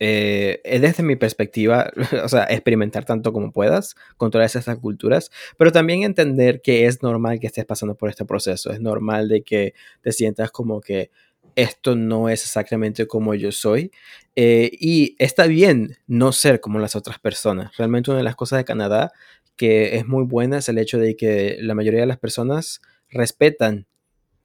eh, 0.00 0.60
desde 0.80 1.02
mi 1.02 1.16
perspectiva, 1.16 1.90
o 2.24 2.28
sea, 2.28 2.44
experimentar 2.44 3.04
tanto 3.04 3.32
como 3.32 3.52
puedas 3.52 3.96
con 4.16 4.30
todas 4.30 4.54
estas 4.54 4.78
culturas, 4.78 5.30
pero 5.56 5.72
también 5.72 6.02
entender 6.02 6.60
que 6.62 6.86
es 6.86 7.02
normal 7.02 7.40
que 7.40 7.48
estés 7.48 7.64
pasando 7.64 7.96
por 7.96 8.08
este 8.08 8.24
proceso, 8.24 8.70
es 8.70 8.80
normal 8.80 9.28
de 9.28 9.42
que 9.42 9.74
te 10.02 10.12
sientas 10.12 10.50
como 10.50 10.80
que 10.80 11.10
esto 11.56 11.96
no 11.96 12.28
es 12.28 12.44
exactamente 12.44 13.08
como 13.08 13.34
yo 13.34 13.50
soy 13.50 13.90
eh, 14.36 14.70
y 14.72 15.16
está 15.18 15.46
bien 15.48 15.96
no 16.06 16.30
ser 16.30 16.60
como 16.60 16.78
las 16.78 16.94
otras 16.94 17.18
personas. 17.18 17.76
Realmente 17.76 18.10
una 18.10 18.18
de 18.18 18.24
las 18.24 18.36
cosas 18.36 18.58
de 18.58 18.64
Canadá 18.64 19.10
que 19.56 19.96
es 19.96 20.06
muy 20.06 20.24
buena 20.24 20.58
es 20.58 20.68
el 20.68 20.78
hecho 20.78 20.98
de 20.98 21.16
que 21.16 21.58
la 21.60 21.74
mayoría 21.74 22.00
de 22.00 22.06
las 22.06 22.18
personas 22.18 22.80
respetan 23.10 23.88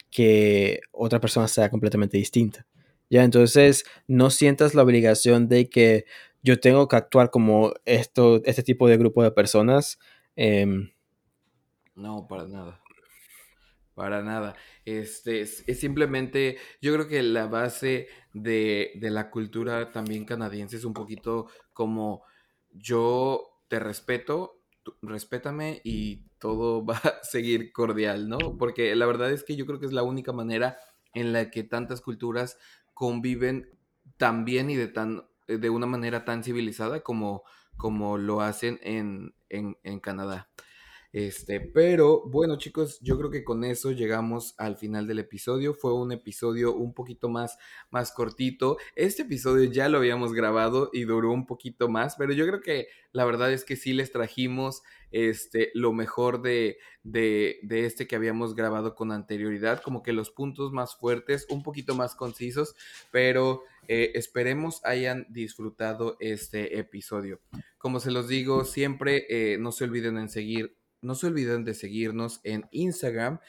que 0.09 0.81
otra 0.91 1.19
persona 1.19 1.47
sea 1.47 1.69
completamente 1.69 2.17
distinta. 2.17 2.65
Ya, 3.09 3.23
entonces 3.23 3.85
no 4.07 4.29
sientas 4.29 4.73
la 4.73 4.83
obligación 4.83 5.47
de 5.47 5.69
que 5.69 6.05
yo 6.41 6.59
tengo 6.59 6.87
que 6.87 6.95
actuar 6.95 7.29
como 7.29 7.73
esto, 7.85 8.41
este 8.43 8.63
tipo 8.63 8.87
de 8.87 8.97
grupo 8.97 9.23
de 9.23 9.31
personas. 9.31 9.99
Em, 10.35 10.91
no, 11.95 12.27
para 12.27 12.47
nada. 12.47 12.81
Para 13.95 14.23
nada. 14.23 14.55
Este, 14.85 15.41
es, 15.41 15.63
simplemente, 15.79 16.57
yo 16.81 16.93
creo 16.93 17.07
que 17.07 17.21
la 17.21 17.47
base 17.47 18.07
de, 18.33 18.91
de, 18.95 19.09
la 19.11 19.29
cultura 19.29 19.91
también 19.91 20.25
canadiense 20.25 20.77
es 20.77 20.83
un 20.83 20.93
poquito 20.93 21.47
como 21.71 22.23
yo 22.71 23.61
te 23.67 23.79
respeto, 23.79 24.59
respétame 25.01 25.81
y 25.83 26.25
todo 26.39 26.83
va 26.85 26.95
a 26.97 27.23
seguir 27.23 27.71
cordial, 27.71 28.27
¿no? 28.27 28.57
Porque 28.57 28.95
la 28.95 29.05
verdad 29.05 29.31
es 29.31 29.43
que 29.43 29.55
yo 29.55 29.65
creo 29.65 29.79
que 29.79 29.85
es 29.85 29.93
la 29.93 30.03
única 30.03 30.33
manera 30.33 30.77
en 31.13 31.31
la 31.31 31.51
que 31.51 31.63
tantas 31.63 32.01
culturas 32.01 32.57
conviven 32.93 33.77
tan 34.17 34.45
bien 34.45 34.69
y 34.69 34.75
de, 34.75 34.87
tan, 34.87 35.27
eh, 35.47 35.57
de 35.57 35.69
una 35.69 35.85
manera 35.85 36.25
tan 36.25 36.43
civilizada 36.43 37.01
como, 37.01 37.43
como 37.77 38.17
lo 38.17 38.41
hacen 38.41 38.79
en, 38.83 39.35
en, 39.49 39.77
en 39.83 39.99
Canadá. 39.99 40.49
Este, 41.13 41.59
pero 41.59 42.23
bueno, 42.27 42.57
chicos, 42.57 42.99
yo 43.01 43.19
creo 43.19 43.29
que 43.29 43.43
con 43.43 43.63
eso 43.63 43.91
llegamos 43.91 44.55
al 44.57 44.77
final 44.77 45.05
del 45.05 45.19
episodio. 45.19 45.75
Fue 45.75 45.93
un 45.93 46.11
episodio 46.11 46.73
un 46.73 46.95
poquito 46.95 47.29
más, 47.29 47.59
más 47.91 48.11
cortito. 48.11 48.77
Este 48.95 49.21
episodio 49.21 49.71
ya 49.71 49.89
lo 49.89 49.99
habíamos 49.99 50.33
grabado 50.33 50.89
y 50.91 51.03
duró 51.03 51.31
un 51.31 51.45
poquito 51.45 51.87
más, 51.87 52.15
pero 52.15 52.33
yo 52.33 52.47
creo 52.47 52.61
que 52.61 52.87
la 53.11 53.25
verdad 53.25 53.53
es 53.53 53.63
que 53.63 53.75
sí 53.75 53.93
les 53.93 54.11
trajimos 54.11 54.81
este, 55.11 55.69
lo 55.75 55.93
mejor 55.93 56.41
de, 56.41 56.77
de, 57.03 57.59
de 57.61 57.85
este 57.85 58.07
que 58.07 58.15
habíamos 58.15 58.55
grabado 58.55 58.95
con 58.95 59.11
anterioridad, 59.11 59.83
como 59.83 60.01
que 60.01 60.13
los 60.13 60.31
puntos 60.31 60.71
más 60.71 60.95
fuertes, 60.95 61.45
un 61.51 61.61
poquito 61.61 61.93
más 61.93 62.15
concisos, 62.15 62.75
pero 63.11 63.61
eh, 63.87 64.13
esperemos 64.15 64.83
hayan 64.83 65.27
disfrutado 65.29 66.17
este 66.19 66.79
episodio. 66.79 67.39
Como 67.77 67.99
se 67.99 68.09
los 68.09 68.27
digo, 68.27 68.65
siempre 68.65 69.27
eh, 69.29 69.59
no 69.59 69.71
se 69.71 69.83
olviden 69.83 70.17
en 70.17 70.29
seguir 70.29 70.75
no 71.03 71.15
se 71.15 71.27
olviden 71.27 71.65
de 71.65 71.73
seguirnos 71.73 72.39
en 72.43 72.65
Instagram, 72.71 73.39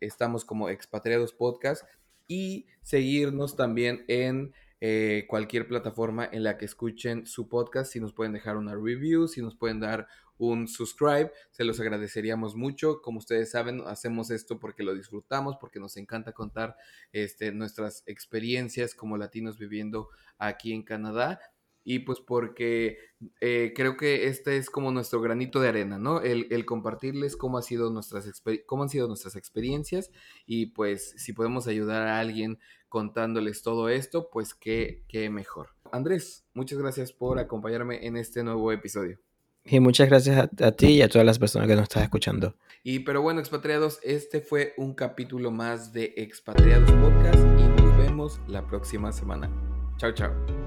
estamos 0.00 0.44
como 0.44 0.68
Expatriados 0.68 1.32
Podcast 1.32 1.84
y 2.26 2.66
seguirnos 2.82 3.56
también 3.56 4.04
en 4.08 4.54
eh, 4.80 5.24
cualquier 5.28 5.66
plataforma 5.66 6.28
en 6.30 6.42
la 6.44 6.58
que 6.58 6.66
escuchen 6.66 7.26
su 7.26 7.48
podcast, 7.48 7.92
si 7.92 8.00
nos 8.00 8.12
pueden 8.12 8.32
dejar 8.32 8.56
una 8.56 8.74
review, 8.74 9.28
si 9.28 9.40
nos 9.40 9.56
pueden 9.56 9.80
dar 9.80 10.06
un 10.36 10.68
subscribe, 10.68 11.32
se 11.50 11.64
los 11.64 11.80
agradeceríamos 11.80 12.56
mucho. 12.56 13.00
Como 13.00 13.18
ustedes 13.18 13.50
saben, 13.50 13.82
hacemos 13.86 14.30
esto 14.30 14.58
porque 14.58 14.82
lo 14.82 14.94
disfrutamos, 14.94 15.56
porque 15.60 15.80
nos 15.80 15.96
encanta 15.96 16.32
contar 16.32 16.76
este, 17.12 17.52
nuestras 17.52 18.02
experiencias 18.06 18.94
como 18.94 19.16
latinos 19.16 19.58
viviendo 19.58 20.08
aquí 20.38 20.72
en 20.72 20.82
Canadá 20.82 21.40
y 21.84 22.00
pues 22.00 22.20
porque 22.20 22.98
eh, 23.40 23.72
creo 23.76 23.96
que 23.96 24.26
este 24.26 24.56
es 24.56 24.70
como 24.70 24.90
nuestro 24.90 25.20
granito 25.20 25.60
de 25.60 25.68
arena, 25.68 25.98
¿no? 25.98 26.20
El, 26.20 26.64
compartirles 26.64 27.36
cómo, 27.36 27.58
ha 27.58 27.62
sido 27.62 27.90
nuestras 27.90 28.42
cómo 28.66 28.82
han 28.82 28.88
sido 28.88 29.06
nuestras 29.06 29.36
experiencias 29.36 30.10
y 30.46 30.66
pues 30.66 31.14
si 31.18 31.32
podemos 31.32 31.66
ayudar 31.66 32.06
a 32.06 32.18
alguien 32.18 32.58
contándoles 32.88 33.62
todo 33.62 33.88
esto, 33.88 34.30
pues 34.32 34.54
qué, 34.54 35.02
qué 35.08 35.28
mejor. 35.28 35.70
Andrés, 35.92 36.44
muchas 36.54 36.78
gracias 36.78 37.12
por 37.12 37.38
acompañarme 37.38 38.06
en 38.06 38.16
este 38.16 38.42
nuevo 38.42 38.72
episodio. 38.72 39.18
Y 39.66 39.80
muchas 39.80 40.08
gracias 40.08 40.36
a, 40.36 40.66
a, 40.66 40.72
ti 40.72 40.88
y 40.88 41.02
a 41.02 41.08
todas 41.08 41.26
las 41.26 41.38
personas 41.38 41.68
que 41.68 41.74
nos 41.74 41.84
están 41.84 42.02
escuchando. 42.02 42.54
Y 42.82 43.00
pero 43.00 43.22
bueno, 43.22 43.40
expatriados, 43.40 43.98
este 44.02 44.40
fue 44.40 44.74
un 44.76 44.94
capítulo 44.94 45.50
más 45.50 45.92
de 45.92 46.12
Expatriados 46.16 46.90
Podcast 46.92 47.38
y 47.58 47.82
nos 47.82 47.96
vemos 47.96 48.40
la 48.46 48.66
próxima 48.66 49.10
semana. 49.10 49.50
Chao, 49.96 50.12
chao. 50.12 50.63